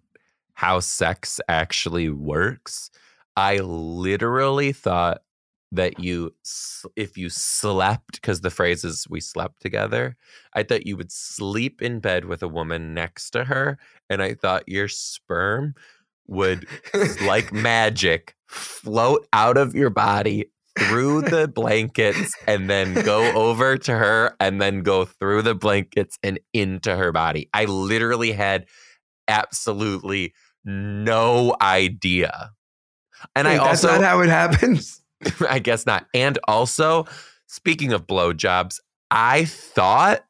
how 0.53 0.79
sex 0.79 1.39
actually 1.47 2.09
works, 2.09 2.89
I 3.35 3.57
literally 3.59 4.71
thought 4.71 5.21
that 5.71 5.99
you, 5.99 6.33
if 6.95 7.17
you 7.17 7.29
slept, 7.29 8.13
because 8.21 8.39
the 8.41 8.49
phrase 8.49 8.85
is 8.85 9.07
we 9.09 9.19
slept 9.19 9.61
together, 9.61 10.15
I 10.53 10.63
thought 10.63 10.87
you 10.87 10.95
would 10.95 11.11
sleep 11.11 11.81
in 11.81 11.99
bed 11.99 12.25
with 12.25 12.41
a 12.43 12.47
woman 12.47 12.93
next 12.93 13.31
to 13.31 13.43
her. 13.45 13.77
And 14.09 14.21
I 14.23 14.35
thought 14.35 14.69
your 14.69 14.87
sperm 14.87 15.75
would, 16.27 16.67
like 17.23 17.53
magic, 17.53 18.35
float 18.47 19.27
out 19.33 19.57
of 19.57 19.75
your 19.75 19.89
body 19.89 20.51
through 20.77 21.21
the 21.21 21.47
blankets 21.47 22.33
and 22.47 22.69
then 22.69 22.93
go 23.05 23.31
over 23.33 23.77
to 23.77 23.93
her 23.93 24.35
and 24.39 24.61
then 24.61 24.81
go 24.81 25.05
through 25.05 25.41
the 25.41 25.55
blankets 25.55 26.17
and 26.21 26.39
into 26.53 26.95
her 26.95 27.11
body. 27.11 27.49
I 27.53 27.65
literally 27.65 28.33
had 28.33 28.65
absolutely 29.27 30.33
no 30.65 31.55
idea. 31.61 32.51
And 33.35 33.47
I 33.47 33.53
Wait, 33.53 33.57
that's 33.63 33.83
also 33.83 33.99
not 33.99 34.03
how 34.03 34.21
it 34.21 34.29
happens. 34.29 35.01
I 35.49 35.59
guess 35.59 35.85
not. 35.85 36.07
And 36.13 36.37
also, 36.47 37.05
speaking 37.47 37.93
of 37.93 38.05
blowjobs, 38.05 38.79
I 39.09 39.45
thought 39.45 40.25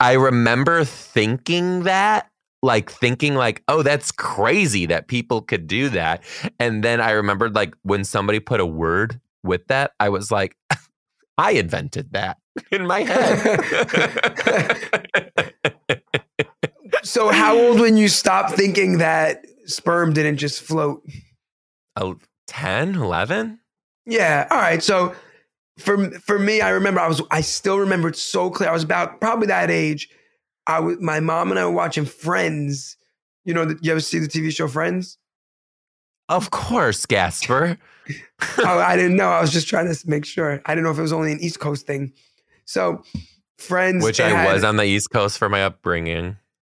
I 0.00 0.12
remember 0.12 0.84
thinking 0.84 1.84
that, 1.84 2.30
like 2.62 2.90
thinking 2.90 3.34
like, 3.34 3.62
oh, 3.68 3.82
that's 3.82 4.10
crazy 4.12 4.86
that 4.86 5.08
people 5.08 5.42
could 5.42 5.66
do 5.66 5.88
that. 5.90 6.22
And 6.58 6.82
then 6.82 7.00
I 7.00 7.12
remembered 7.12 7.54
like 7.54 7.74
when 7.82 8.04
somebody 8.04 8.40
put 8.40 8.60
a 8.60 8.66
word 8.66 9.20
with 9.42 9.66
that, 9.68 9.92
I 10.00 10.08
was 10.08 10.30
like, 10.30 10.56
I 11.38 11.52
invented 11.52 12.12
that 12.12 12.38
in 12.72 12.86
my 12.86 13.02
head. 13.02 13.60
So 17.08 17.30
how 17.30 17.56
old 17.56 17.80
when 17.80 17.96
you 17.96 18.06
stopped 18.08 18.52
thinking 18.52 18.98
that 18.98 19.46
sperm 19.64 20.12
didn't 20.12 20.36
just 20.36 20.60
float? 20.60 21.02
Oh, 21.96 22.18
10, 22.48 22.96
11? 22.96 23.58
Yeah. 24.04 24.46
All 24.50 24.58
right. 24.58 24.82
So 24.82 25.14
for 25.78 26.10
for 26.20 26.38
me, 26.38 26.60
I 26.60 26.70
remember 26.70 27.00
I 27.00 27.08
was 27.08 27.22
I 27.30 27.40
still 27.40 27.78
remember 27.78 28.08
it 28.08 28.16
so 28.16 28.50
clear. 28.50 28.68
I 28.68 28.72
was 28.72 28.82
about 28.82 29.20
probably 29.20 29.46
that 29.46 29.70
age. 29.70 30.10
I 30.68 30.78
was 30.80 31.00
my 31.00 31.18
mom 31.18 31.50
and 31.50 31.58
I 31.58 31.64
were 31.64 31.72
watching 31.72 32.04
Friends. 32.04 32.96
You 33.44 33.54
know, 33.54 33.74
you 33.80 33.90
ever 33.90 34.00
see 34.00 34.18
the 34.20 34.28
TV 34.28 34.54
show 34.54 34.68
Friends? 34.68 35.18
Of 36.28 36.50
course, 36.50 37.06
Gasper. 37.06 37.78
oh, 38.58 38.78
I 38.78 38.94
didn't 38.96 39.16
know. 39.16 39.28
I 39.30 39.40
was 39.40 39.50
just 39.50 39.66
trying 39.66 39.92
to 39.92 39.98
make 40.08 40.24
sure. 40.26 40.62
I 40.66 40.74
didn't 40.74 40.84
know 40.84 40.90
if 40.90 40.98
it 40.98 41.02
was 41.02 41.12
only 41.12 41.32
an 41.32 41.40
East 41.40 41.58
Coast 41.58 41.86
thing. 41.86 42.12
So 42.66 43.02
Friends, 43.56 44.04
Which 44.04 44.20
I 44.20 44.28
had- 44.28 44.52
was 44.52 44.62
on 44.62 44.76
the 44.76 44.84
East 44.84 45.10
Coast 45.10 45.38
for 45.38 45.48
my 45.48 45.64
upbringing. 45.64 46.36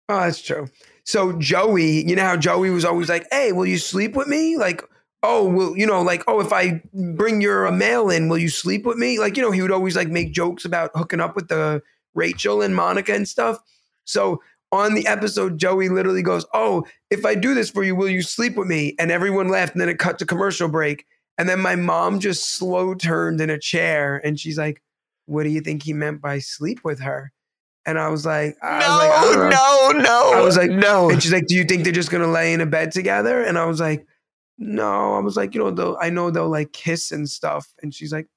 Oh, 0.09 0.20
that's 0.20 0.41
true. 0.41 0.68
So 1.05 1.32
Joey, 1.32 2.07
you 2.09 2.14
know 2.16 2.22
how 2.24 2.36
Joey 2.36 2.70
was 2.70 2.84
always 2.84 3.09
like, 3.09 3.26
"Hey, 3.32 3.53
will 3.53 3.66
you 3.66 3.78
sleep 3.78 4.14
with 4.14 4.28
me?" 4.28 4.57
Like, 4.57 4.82
"Oh, 5.22 5.49
will 5.49 5.76
you 5.76 5.86
know, 5.86 6.03
like, 6.03 6.22
oh, 6.28 6.41
if 6.41 6.53
I 6.53 6.82
bring 6.95 7.41
your 7.41 7.66
uh, 7.66 7.72
mail 7.72 8.11
in, 8.11 8.28
will 8.28 8.38
you 8.38 8.49
sleep 8.49 8.84
with 8.84 8.97
me?" 8.99 9.18
Like, 9.18 9.36
you 9.36 9.43
know, 9.43 9.51
he 9.51 9.62
would 9.62 9.70
always 9.72 9.97
like 9.97 10.09
make 10.09 10.32
jokes 10.32 10.64
about 10.64 10.91
hooking 10.95 11.20
up 11.20 11.34
with 11.36 11.49
the 11.49 11.82
Rachel 12.14 12.62
and 12.62 12.74
Monica 12.76 13.12
and 13.14 13.26
stuff. 13.28 13.59
So 14.05 14.41
on 14.73 14.95
the 14.95 15.07
episode, 15.07 15.59
Joey 15.59 15.89
literally 15.89 16.23
goes, 16.23 16.47
"Oh, 16.55 16.85
if 17.11 17.25
I 17.25 17.35
do 17.35 17.55
this 17.55 17.71
for 17.71 17.83
you, 17.83 17.97
will 17.97 18.09
you 18.09 18.23
sleep 18.23 18.57
with 18.57 18.69
me?" 18.69 18.95
And 18.99 19.11
everyone 19.11 19.49
laughed, 19.49 19.73
and 19.73 19.81
then 19.81 19.89
it 19.89 19.99
cut 19.99 20.19
to 20.21 20.27
commercial 20.27 20.69
break, 20.69 21.07
and 21.39 21.49
then 21.49 21.61
my 21.61 21.77
mom 21.77 22.21
just 22.21 22.57
slow 22.57 22.95
turned 22.95 23.41
in 23.41 23.51
a 23.51 23.59
chair, 23.59 24.21
and 24.25 24.39
she's 24.39 24.59
like, 24.59 24.83
"What 25.27 25.43
do 25.45 25.51
you 25.51 25.61
think 25.61 25.83
he 25.83 25.93
meant 25.93 26.21
by 26.21 26.39
sleep 26.39 26.81
with 26.85 27.01
her?" 27.01 27.33
And 27.87 27.99
I 27.99 28.09
was 28.09 28.27
like, 28.27 28.57
I 28.63 28.79
was 28.79 29.37
like, 29.37 29.47
I 29.47 29.51
no, 29.51 30.03
no. 30.03 30.33
I 30.35 30.43
was 30.43 30.57
like, 30.57 30.71
no. 30.71 31.11
And 31.11 31.23
she's 31.23 31.33
like, 31.33 31.47
"Do 31.47 31.55
you 31.57 31.65
think 31.65 31.83
they're 31.83 31.93
just 31.93 32.11
gonna 32.11 32.27
lay 32.29 32.53
in 32.53 32.61
a 32.61 32.67
bed 32.67 32.93
together?" 32.93 33.43
And 33.43 33.59
I 33.59 33.65
was 33.65 33.81
like, 33.81 34.07
"No." 34.59 35.15
I 35.15 35.21
was 35.21 35.37
like, 35.37 35.55
"You 35.55 35.61
know, 35.61 35.71
they'll, 35.71 35.97
I 36.01 36.11
know 36.11 36.31
they'll 36.31 36.49
like 36.49 36.73
kiss 36.73 37.11
and 37.11 37.29
stuff." 37.29 37.67
And 37.83 37.93
she's 37.95 38.13
like, 38.13 38.29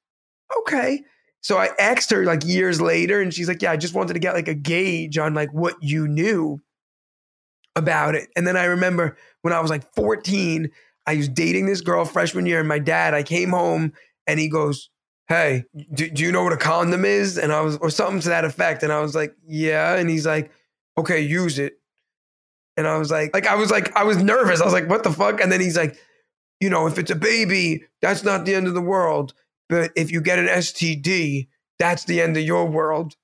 "Okay." 0.60 1.04
So 1.44 1.58
I 1.58 1.70
asked 1.78 2.10
her 2.12 2.26
like 2.26 2.46
years 2.46 2.82
later, 2.82 3.22
and 3.22 3.34
she's 3.34 3.48
like, 3.48 3.62
"Yeah, 3.62 3.72
I 3.72 3.78
just 3.78 3.94
wanted 3.94 4.14
to 4.14 4.20
get 4.20 4.34
like 4.34 4.48
a 4.48 4.54
gauge 4.56 5.18
on 5.18 5.34
like 5.34 5.54
what 5.54 5.76
you 5.82 6.08
knew 6.08 6.62
about 7.76 8.16
it." 8.16 8.30
And 8.36 8.48
then 8.48 8.58
I 8.58 8.66
remember 8.66 9.18
when 9.42 9.54
I 9.54 9.60
was 9.60 9.70
like 9.70 9.94
14, 9.94 10.70
I 11.06 11.16
was 11.16 11.30
dating 11.30 11.66
this 11.68 11.82
girl 11.82 12.06
freshman 12.06 12.46
year, 12.46 12.60
and 12.60 12.68
my 12.68 12.80
dad, 12.80 13.14
I 13.14 13.24
came 13.24 13.50
home, 13.50 13.94
and 14.28 14.40
he 14.40 14.50
goes. 14.50 14.90
Hey, 15.30 15.64
do, 15.94 16.10
do 16.10 16.22
you 16.22 16.34
know 16.34 16.44
what 16.44 16.52
a 16.52 16.58
condom 16.58 17.06
is? 17.06 17.38
And 17.38 17.54
I 17.54 17.62
was, 17.62 17.78
or 17.78 17.90
something 17.90 18.20
to 18.20 18.30
that 18.30 18.44
effect. 18.44 18.84
And 18.84 18.92
I 18.92 19.00
was 19.00 19.16
like, 19.16 19.34
yeah. 19.48 19.96
And 19.96 20.10
he's 20.10 20.26
like, 20.26 20.52
okay, 20.98 21.22
use 21.22 21.60
it. 21.60 21.80
And 22.78 22.88
I 22.88 22.98
was 22.98 23.12
like, 23.12 23.34
like 23.34 23.48
I 23.48 23.56
was 23.56 23.72
like, 23.72 23.96
I 23.96 24.04
was 24.04 24.18
nervous. 24.18 24.62
I 24.62 24.66
was 24.66 24.74
like, 24.74 24.90
what 24.90 25.04
the 25.04 25.12
fuck? 25.12 25.40
And 25.40 25.52
then 25.52 25.62
he's 25.62 25.78
like, 25.78 25.98
you 26.60 26.70
know, 26.70 26.88
if 26.88 26.98
it's 26.98 27.12
a 27.12 27.16
baby, 27.16 27.84
that's 28.02 28.24
not 28.24 28.46
the 28.46 28.56
end 28.56 28.68
of 28.68 28.74
the 28.74 28.82
world. 28.82 29.34
But 29.74 29.92
if 29.96 30.12
you 30.12 30.22
get 30.22 30.38
an 30.38 30.46
STD, 30.46 31.48
that's 31.80 32.06
the 32.06 32.22
end 32.22 32.38
of 32.38 32.44
your 32.44 32.68
world. 32.68 33.16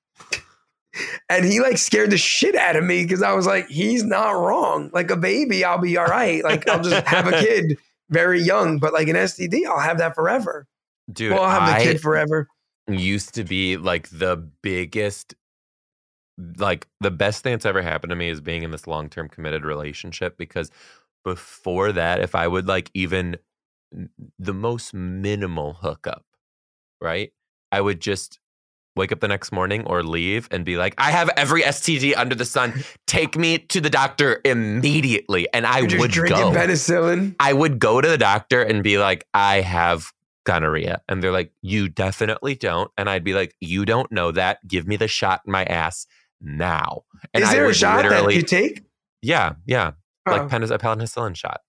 and 1.30 1.45
he 1.45 1.60
like 1.60 1.78
scared 1.78 2.10
the 2.10 2.18
shit 2.18 2.56
out 2.56 2.76
of 2.76 2.84
me 2.84 3.04
because 3.04 3.22
I 3.22 3.34
was 3.34 3.45
like, 3.45 3.68
he's 3.68 4.04
not 4.04 4.32
wrong. 4.32 4.89
Like 4.91 5.12
a 5.12 5.16
baby, 5.16 5.64
I'll 5.64 5.78
be 5.78 5.95
all 5.95 6.08
right. 6.08 6.43
Like 6.43 6.68
I'll 6.68 6.82
just 6.82 7.06
have 7.06 7.28
a 7.28 7.39
kid 7.39 7.78
very 8.10 8.41
young, 8.41 8.80
but 8.80 8.93
like 8.93 9.08
an 9.10 9.16
STD, 9.16 9.68
I'll 9.68 9.80
have 9.80 10.00
that 10.00 10.16
forever. 10.16 10.66
Dude, 11.14 11.34
well, 11.34 11.43
I'll 11.43 11.62
have 11.62 11.78
the 11.78 11.84
kid 11.84 12.02
forever. 12.02 12.47
used 12.88 13.36
to 13.36 13.43
be 13.43 13.78
like 13.78 14.10
the 14.10 14.36
biggest, 14.64 15.36
like 16.58 16.88
the 17.00 17.12
best 17.12 17.43
thing 17.43 17.54
that's 17.54 17.66
ever 17.68 17.84
happened 17.84 18.10
to 18.10 18.16
me 18.16 18.30
is 18.30 18.41
being 18.41 18.64
in 18.64 18.72
this 18.72 18.88
long 18.88 19.08
term 19.08 19.30
committed 19.30 19.66
relationship 19.66 20.36
because 20.36 20.72
before 21.24 21.91
that, 21.91 22.22
if 22.22 22.34
I 22.34 22.47
would 22.47 22.68
like 22.68 22.89
even 22.95 23.38
the 24.39 24.54
most 24.54 24.95
minimal 24.95 25.74
hookup, 25.74 26.26
right? 27.02 27.32
I 27.72 27.82
would 27.82 28.00
just 28.00 28.39
wake 28.95 29.12
up 29.12 29.20
the 29.20 29.28
next 29.28 29.52
morning 29.52 29.84
or 29.86 30.04
leave 30.04 30.47
and 30.52 30.66
be 30.66 30.78
like, 30.78 30.93
I 30.97 31.12
have 31.12 31.30
every 31.38 31.62
STD 31.62 32.16
under 32.18 32.36
the 32.36 32.45
sun. 32.45 32.84
Take 33.08 33.38
me 33.38 33.58
to 33.60 33.80
the 33.80 33.89
doctor 33.89 34.41
immediately. 34.43 35.47
And 35.54 35.66
I 35.66 35.80
You're 35.80 36.00
would 36.00 36.14
go. 36.14 36.52
penicillin. 36.52 37.36
I 37.39 37.54
would 37.54 37.80
go 37.80 38.02
to 38.02 38.08
the 38.08 38.18
doctor 38.18 38.62
and 38.62 38.84
be 38.84 38.97
like, 38.97 39.26
I 39.34 39.62
have 39.62 40.12
gonorrhea. 40.45 41.02
And 41.08 41.24
they're 41.24 41.32
like, 41.32 41.52
You 41.62 41.88
definitely 41.89 42.56
don't. 42.56 42.91
And 42.97 43.10
I'd 43.10 43.24
be 43.24 43.34
like, 43.34 43.56
You 43.62 43.86
don't 43.86 44.12
know 44.12 44.32
that. 44.32 44.68
Give 44.68 44.88
me 44.88 44.97
the 44.97 45.08
shot 45.08 45.41
in 45.45 45.52
my 45.52 45.64
ass 45.64 46.06
now. 46.41 47.04
And 47.34 47.43
Is 47.43 47.50
I 47.50 47.54
there 47.54 47.70
a 47.70 47.74
shot 47.74 48.04
that 48.04 48.34
you 48.34 48.41
take? 48.41 48.84
Yeah, 49.22 49.54
yeah. 49.66 49.91
Oh, 50.26 50.32
Like 50.32 50.41
a 50.43 50.45
penicillin 50.47 51.36
shot. 51.36 51.62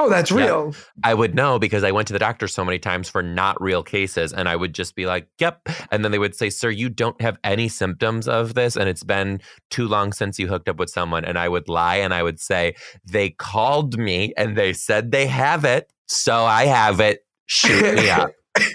Oh 0.00 0.08
that's 0.08 0.30
Yeah. 0.30 0.36
real. 0.44 0.74
I 1.04 1.14
would 1.14 1.34
know 1.34 1.58
because 1.58 1.84
I 1.84 1.90
went 1.92 2.06
to 2.08 2.12
the 2.12 2.18
doctor 2.18 2.48
so 2.48 2.64
many 2.64 2.78
times 2.78 3.08
for 3.08 3.22
not 3.22 3.60
real 3.60 3.82
cases. 3.82 4.32
And 4.32 4.48
I 4.48 4.56
would 4.56 4.74
just 4.74 4.94
be 4.94 5.06
like, 5.06 5.28
Yep. 5.38 5.68
And 5.90 6.04
then 6.04 6.10
they 6.12 6.18
would 6.18 6.34
say, 6.34 6.50
Sir, 6.50 6.70
you 6.70 6.88
don't 6.88 7.20
have 7.20 7.38
any 7.44 7.68
symptoms 7.68 8.26
of 8.28 8.54
this. 8.54 8.76
And 8.76 8.88
it's 8.88 9.04
been 9.04 9.40
too 9.70 9.86
long 9.86 10.12
since 10.12 10.38
you 10.38 10.48
hooked 10.48 10.68
up 10.68 10.78
with 10.78 10.90
someone. 10.90 11.24
And 11.24 11.38
I 11.38 11.48
would 11.48 11.68
lie 11.68 11.96
and 11.96 12.12
I 12.14 12.22
would 12.22 12.40
say, 12.40 12.74
They 13.04 13.30
called 13.30 13.98
me 13.98 14.32
and 14.36 14.56
they 14.56 14.72
said 14.72 15.10
they 15.12 15.26
have 15.26 15.64
it. 15.64 15.90
So 16.08 16.44
I 16.44 16.64
have 16.66 16.98
it. 17.00 17.20
Shoot 17.46 17.94
me 17.94 18.10
up. 18.20 18.30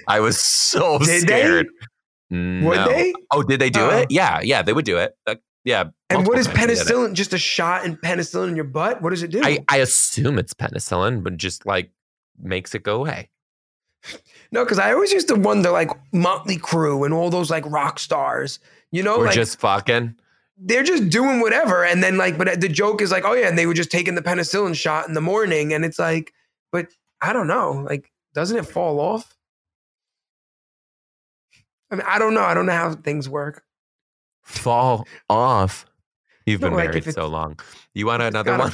I 0.08 0.20
was 0.20 0.40
so 0.40 1.00
Did 1.00 1.22
scared. 1.24 1.68
they? 1.68 2.38
No. 2.38 2.70
Would 2.70 2.88
they? 2.90 3.14
Oh, 3.32 3.44
did 3.44 3.60
they 3.60 3.70
do 3.70 3.82
Oh. 3.82 3.90
it? 4.00 4.08
Yeah, 4.10 4.40
yeah, 4.42 4.62
they 4.62 4.74
would 4.74 4.86
do 4.86 4.98
it. 4.98 5.14
Uh, 5.28 5.36
yeah. 5.66 5.86
And 6.10 6.26
what 6.26 6.38
is 6.38 6.46
times 6.46 6.60
they 6.60 6.68
did 6.68 6.78
it. 6.78 6.78
penicillin? 6.88 7.14
Just 7.14 7.34
a 7.34 7.38
shot 7.38 7.84
in 7.86 7.98
penicillin 7.98 8.50
in 8.50 8.56
your 8.56 8.66
butt? 8.66 9.02
What 9.02 9.10
does 9.10 9.24
it 9.24 9.32
do? 9.32 9.42
I, 9.44 9.66
I 9.68 9.78
assume 9.78 10.40
it's 10.40 10.54
penicillin, 10.54 11.24
but 11.24 11.36
just 11.36 11.66
like 11.66 11.92
makes 12.42 12.74
it 12.76 12.84
go 12.84 12.98
away. 12.98 13.30
no, 14.52 14.64
because 14.64 14.80
I 14.80 14.94
always 14.94 15.12
used 15.12 15.28
to 15.30 15.36
wonder, 15.36 15.72
like 15.72 15.90
Motley 16.14 16.58
Crue 16.58 17.04
and 17.04 17.14
all 17.14 17.30
those 17.30 17.50
like 17.50 17.66
rock 17.66 18.00
stars. 18.00 18.60
You 18.92 19.04
know, 19.04 19.18
We're 19.18 19.26
like 19.26 19.36
just 19.36 19.60
fucking. 19.60 20.16
they're 20.58 20.84
just 20.84 21.10
doing 21.10 21.42
whatever, 21.42 21.84
and 21.84 22.04
then 22.04 22.18
like, 22.18 22.38
but 22.38 22.62
the 22.62 22.70
joke 22.70 23.02
is 23.02 23.12
like, 23.12 23.26
oh 23.26 23.34
yeah, 23.34 23.48
and 23.48 23.58
they 23.58 23.66
were 23.66 23.74
just 23.74 23.92
taking 23.92 24.16
the 24.16 24.22
penicillin 24.22 24.76
shot 24.76 25.08
in 25.08 25.16
the 25.16 25.22
morning, 25.22 25.74
and 25.74 25.84
it's 25.84 26.00
like, 26.00 26.32
but 26.72 26.88
I 27.22 27.34
don't 27.34 27.48
know, 27.48 27.84
like, 27.90 28.12
doesn't 28.36 28.56
it 28.56 28.68
fall 28.68 29.00
off? 29.00 29.36
I 31.92 31.96
mean, 31.96 32.06
I 32.08 32.20
don't 32.20 32.34
know. 32.34 32.44
I 32.44 32.54
don't 32.54 32.68
know 32.68 32.74
how 32.74 32.94
things 32.94 33.28
work. 33.28 33.65
Fall 34.46 35.06
off. 35.30 35.86
You've 36.46 36.62
been 36.62 36.74
like, 36.74 36.90
married 36.92 37.14
so 37.14 37.28
long. 37.28 37.60
You 37.94 38.06
want 38.06 38.22
another 38.22 38.58
one? 38.58 38.72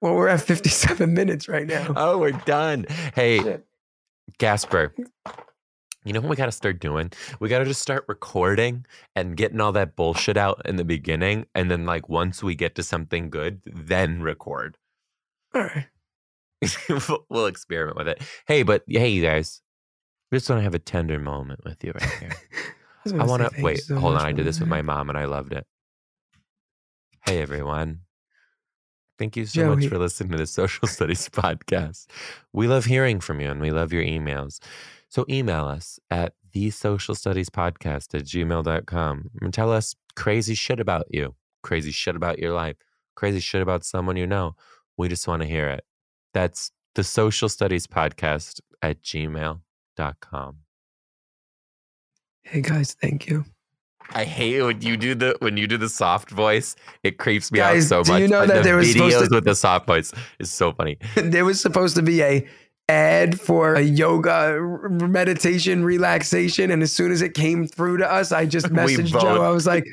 Well, 0.00 0.14
we're 0.14 0.28
at 0.28 0.40
57 0.40 1.12
minutes 1.12 1.48
right 1.48 1.66
now. 1.66 1.92
oh, 1.96 2.18
we're 2.18 2.32
done. 2.32 2.86
Hey, 3.14 3.38
Shit. 3.42 3.66
Gasper, 4.38 4.92
hmm? 4.96 5.02
You 6.04 6.14
know 6.14 6.20
what 6.20 6.30
we 6.30 6.36
got 6.36 6.46
to 6.46 6.52
start 6.52 6.80
doing? 6.80 7.12
We 7.40 7.50
got 7.50 7.58
to 7.58 7.66
just 7.66 7.82
start 7.82 8.06
recording 8.08 8.86
and 9.14 9.36
getting 9.36 9.60
all 9.60 9.72
that 9.72 9.96
bullshit 9.96 10.38
out 10.38 10.62
in 10.64 10.76
the 10.76 10.84
beginning. 10.84 11.44
And 11.54 11.70
then, 11.70 11.84
like, 11.84 12.08
once 12.08 12.42
we 12.42 12.54
get 12.54 12.74
to 12.76 12.82
something 12.82 13.28
good, 13.28 13.60
then 13.66 14.22
record. 14.22 14.78
All 15.54 15.62
right. 15.62 15.86
We'll- 16.88 17.26
we'll 17.28 17.46
experiment 17.46 17.96
with 17.98 18.08
it. 18.08 18.22
Hey, 18.46 18.62
but 18.62 18.82
hey, 18.86 19.08
you 19.08 19.22
guys, 19.22 19.60
I 20.32 20.36
just 20.36 20.48
want 20.48 20.60
to 20.60 20.64
have 20.64 20.74
a 20.74 20.78
tender 20.78 21.18
moment 21.18 21.60
with 21.64 21.82
you 21.84 21.92
right 21.92 22.10
here. 22.20 22.32
I 23.06 23.24
want 23.24 23.42
to 23.42 23.62
wait. 23.62 23.82
so 23.82 23.98
hold 23.98 24.16
on. 24.16 24.26
I 24.26 24.32
did 24.32 24.46
this 24.46 24.60
with 24.60 24.68
my 24.68 24.82
mom 24.82 25.08
and 25.08 25.18
I 25.18 25.24
loved 25.24 25.52
it. 25.52 25.66
Hey, 27.24 27.40
everyone. 27.40 28.00
Thank 29.18 29.36
you 29.36 29.44
so 29.44 29.74
much 29.74 29.86
for 29.86 29.98
listening 29.98 30.32
to 30.32 30.38
the 30.38 30.46
Social 30.46 30.88
Studies 30.88 31.28
Podcast. 31.28 32.06
We 32.52 32.66
love 32.68 32.86
hearing 32.86 33.20
from 33.20 33.40
you 33.40 33.50
and 33.50 33.60
we 33.60 33.70
love 33.70 33.92
your 33.92 34.02
emails. 34.02 34.60
So 35.08 35.26
email 35.28 35.66
us 35.66 35.98
at 36.10 36.34
the 36.52 36.70
social 36.70 37.14
studies 37.14 37.50
podcast 37.50 38.14
at 38.14 38.24
gmail.com 38.24 39.30
and 39.40 39.52
tell 39.54 39.72
us 39.72 39.94
crazy 40.16 40.54
shit 40.54 40.80
about 40.80 41.06
you, 41.10 41.34
crazy 41.62 41.90
shit 41.90 42.16
about 42.16 42.38
your 42.38 42.52
life, 42.52 42.76
crazy 43.14 43.40
shit 43.40 43.60
about 43.62 43.84
someone 43.84 44.16
you 44.16 44.26
know. 44.26 44.54
We 44.96 45.08
just 45.08 45.28
want 45.28 45.42
to 45.42 45.48
hear 45.48 45.68
it. 45.68 45.84
That's 46.32 46.72
the 46.94 47.04
social 47.04 47.48
studies 47.48 47.86
podcast 47.86 48.60
at 48.82 49.02
gmail.com. 49.02 50.56
Hey 52.50 52.62
guys, 52.62 52.94
thank 53.00 53.28
you. 53.28 53.44
I 54.12 54.24
hate 54.24 54.56
it 54.56 54.64
when 54.64 54.82
you 54.82 54.96
do 54.96 55.14
the 55.14 55.36
when 55.38 55.56
you 55.56 55.68
do 55.68 55.78
the 55.78 55.88
soft 55.88 56.30
voice. 56.30 56.74
It 57.04 57.18
creeps 57.18 57.52
me 57.52 57.58
Guys, 57.60 57.92
out 57.92 58.04
so 58.06 58.08
do 58.08 58.12
much. 58.12 58.22
you 58.22 58.28
know 58.28 58.44
that 58.44 58.56
the 58.56 58.62
there 58.62 58.76
was 58.76 58.92
videos 58.92 59.28
to- 59.28 59.34
with 59.36 59.44
the 59.44 59.54
soft 59.54 59.86
voice 59.86 60.12
is 60.40 60.52
so 60.52 60.72
funny. 60.72 60.98
there 61.14 61.44
was 61.44 61.60
supposed 61.60 61.94
to 61.94 62.02
be 62.02 62.20
a 62.22 62.44
ad 62.88 63.40
for 63.40 63.74
a 63.74 63.82
yoga 63.82 64.58
meditation 64.90 65.84
relaxation 65.84 66.72
and 66.72 66.82
as 66.82 66.90
soon 66.92 67.12
as 67.12 67.22
it 67.22 67.34
came 67.34 67.64
through 67.64 67.96
to 67.96 68.12
us 68.12 68.32
i 68.32 68.44
just 68.44 68.66
messaged 68.72 69.12
joe 69.12 69.44
i 69.44 69.50
was 69.50 69.64
like 69.64 69.84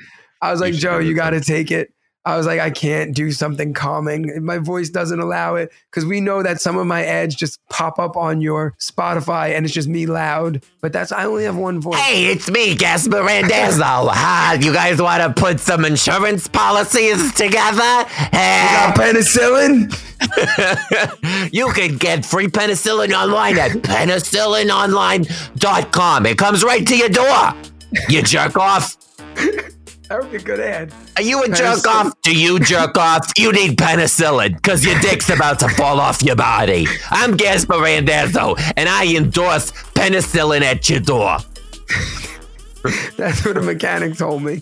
i 0.41 0.49
was 0.49 0.59
like 0.65 0.73
joe 0.73 0.97
you 0.97 1.13
got 1.13 1.29
to 1.29 1.39
take 1.39 1.69
it 1.69 1.93
i 2.25 2.35
was 2.35 2.45
like 2.45 2.59
i 2.59 2.69
can't 2.69 3.15
do 3.15 3.31
something 3.31 3.73
calming 3.73 4.43
my 4.43 4.57
voice 4.57 4.89
doesn't 4.89 5.19
allow 5.19 5.55
it 5.55 5.71
because 5.89 6.05
we 6.05 6.19
know 6.19 6.43
that 6.43 6.59
some 6.61 6.77
of 6.77 6.85
my 6.87 7.03
ads 7.05 7.35
just 7.35 7.59
pop 7.69 7.97
up 7.99 8.15
on 8.17 8.41
your 8.41 8.75
spotify 8.79 9.55
and 9.55 9.65
it's 9.65 9.73
just 9.73 9.87
me 9.87 10.05
loud 10.05 10.61
but 10.81 10.91
that's 10.93 11.11
i 11.11 11.23
only 11.25 11.43
have 11.45 11.55
one 11.55 11.79
voice 11.81 11.97
Hey, 11.99 12.27
it's 12.27 12.49
me, 12.49 12.75
Gasper 12.75 13.23
Randazzo. 13.23 13.83
Ah, 13.83 14.53
you 14.53 14.71
guys 14.73 15.01
want 15.01 15.21
to 15.23 15.33
put 15.41 15.59
some 15.59 15.83
insurance 15.85 16.47
policies 16.47 17.33
together? 17.33 18.03
Hey, 18.05 18.63
You 18.63 18.69
got 18.77 18.95
penicillin 18.95 19.91
you 21.53 21.71
can 21.73 21.97
get 21.97 22.25
free 22.25 22.47
penicillin 22.47 23.11
online 23.13 23.57
at 23.59 23.71
penicillinonline.com. 23.71 26.25
It 26.25 26.37
comes 26.37 26.63
right 26.63 26.87
to 26.87 26.95
your 26.97 27.09
door. 27.09 27.53
You 28.09 28.23
jerk 28.23 28.57
off. 28.57 28.95
that 30.09 30.21
would 30.21 30.31
be 30.31 30.37
a 30.37 30.41
good 30.41 30.59
ad 30.59 30.93
Are 31.17 31.21
you 31.21 31.43
a 31.43 31.49
jerk 31.49 31.85
off? 31.87 32.13
Do 32.21 32.37
you 32.37 32.59
jerk 32.59 32.97
off? 32.97 33.31
You 33.37 33.51
need 33.51 33.77
penicillin 33.77 34.55
because 34.55 34.85
your 34.85 34.99
dick's 34.99 35.29
about 35.29 35.59
to 35.59 35.69
fall 35.69 35.99
off 35.99 36.21
your 36.23 36.35
body. 36.35 36.87
I'm 37.09 37.35
Gaspar 37.35 37.81
Randazzo, 37.81 38.55
and 38.75 38.87
I 38.89 39.13
endorse 39.15 39.71
penicillin 39.93 40.61
at 40.61 40.89
your 40.89 40.99
door. 40.99 41.37
that's 43.17 43.45
what 43.45 43.57
a 43.57 43.61
mechanic 43.61 44.17
told 44.17 44.43
me 44.43 44.61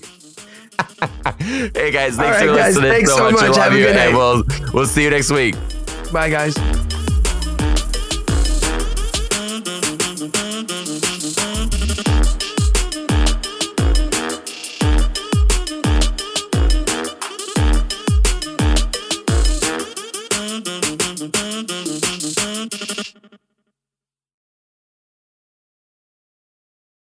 Hey 1.40 1.92
guys, 1.92 2.16
thanks 2.16 2.20
right, 2.20 2.40
for 2.48 2.56
guys, 2.56 2.76
listening 2.76 2.92
thanks 2.92 3.10
so 3.10 3.18
so 3.18 3.32
much. 3.32 3.48
Much. 3.50 3.58
Have 3.58 3.74
a 3.74 3.78
good 3.78 3.96
night. 3.96 4.14
we'll 4.14 4.44
we'll 4.74 4.86
see 4.88 5.04
you 5.04 5.10
next 5.10 5.32
week. 5.32 5.56
bye 6.12 6.30
guys 6.30 6.56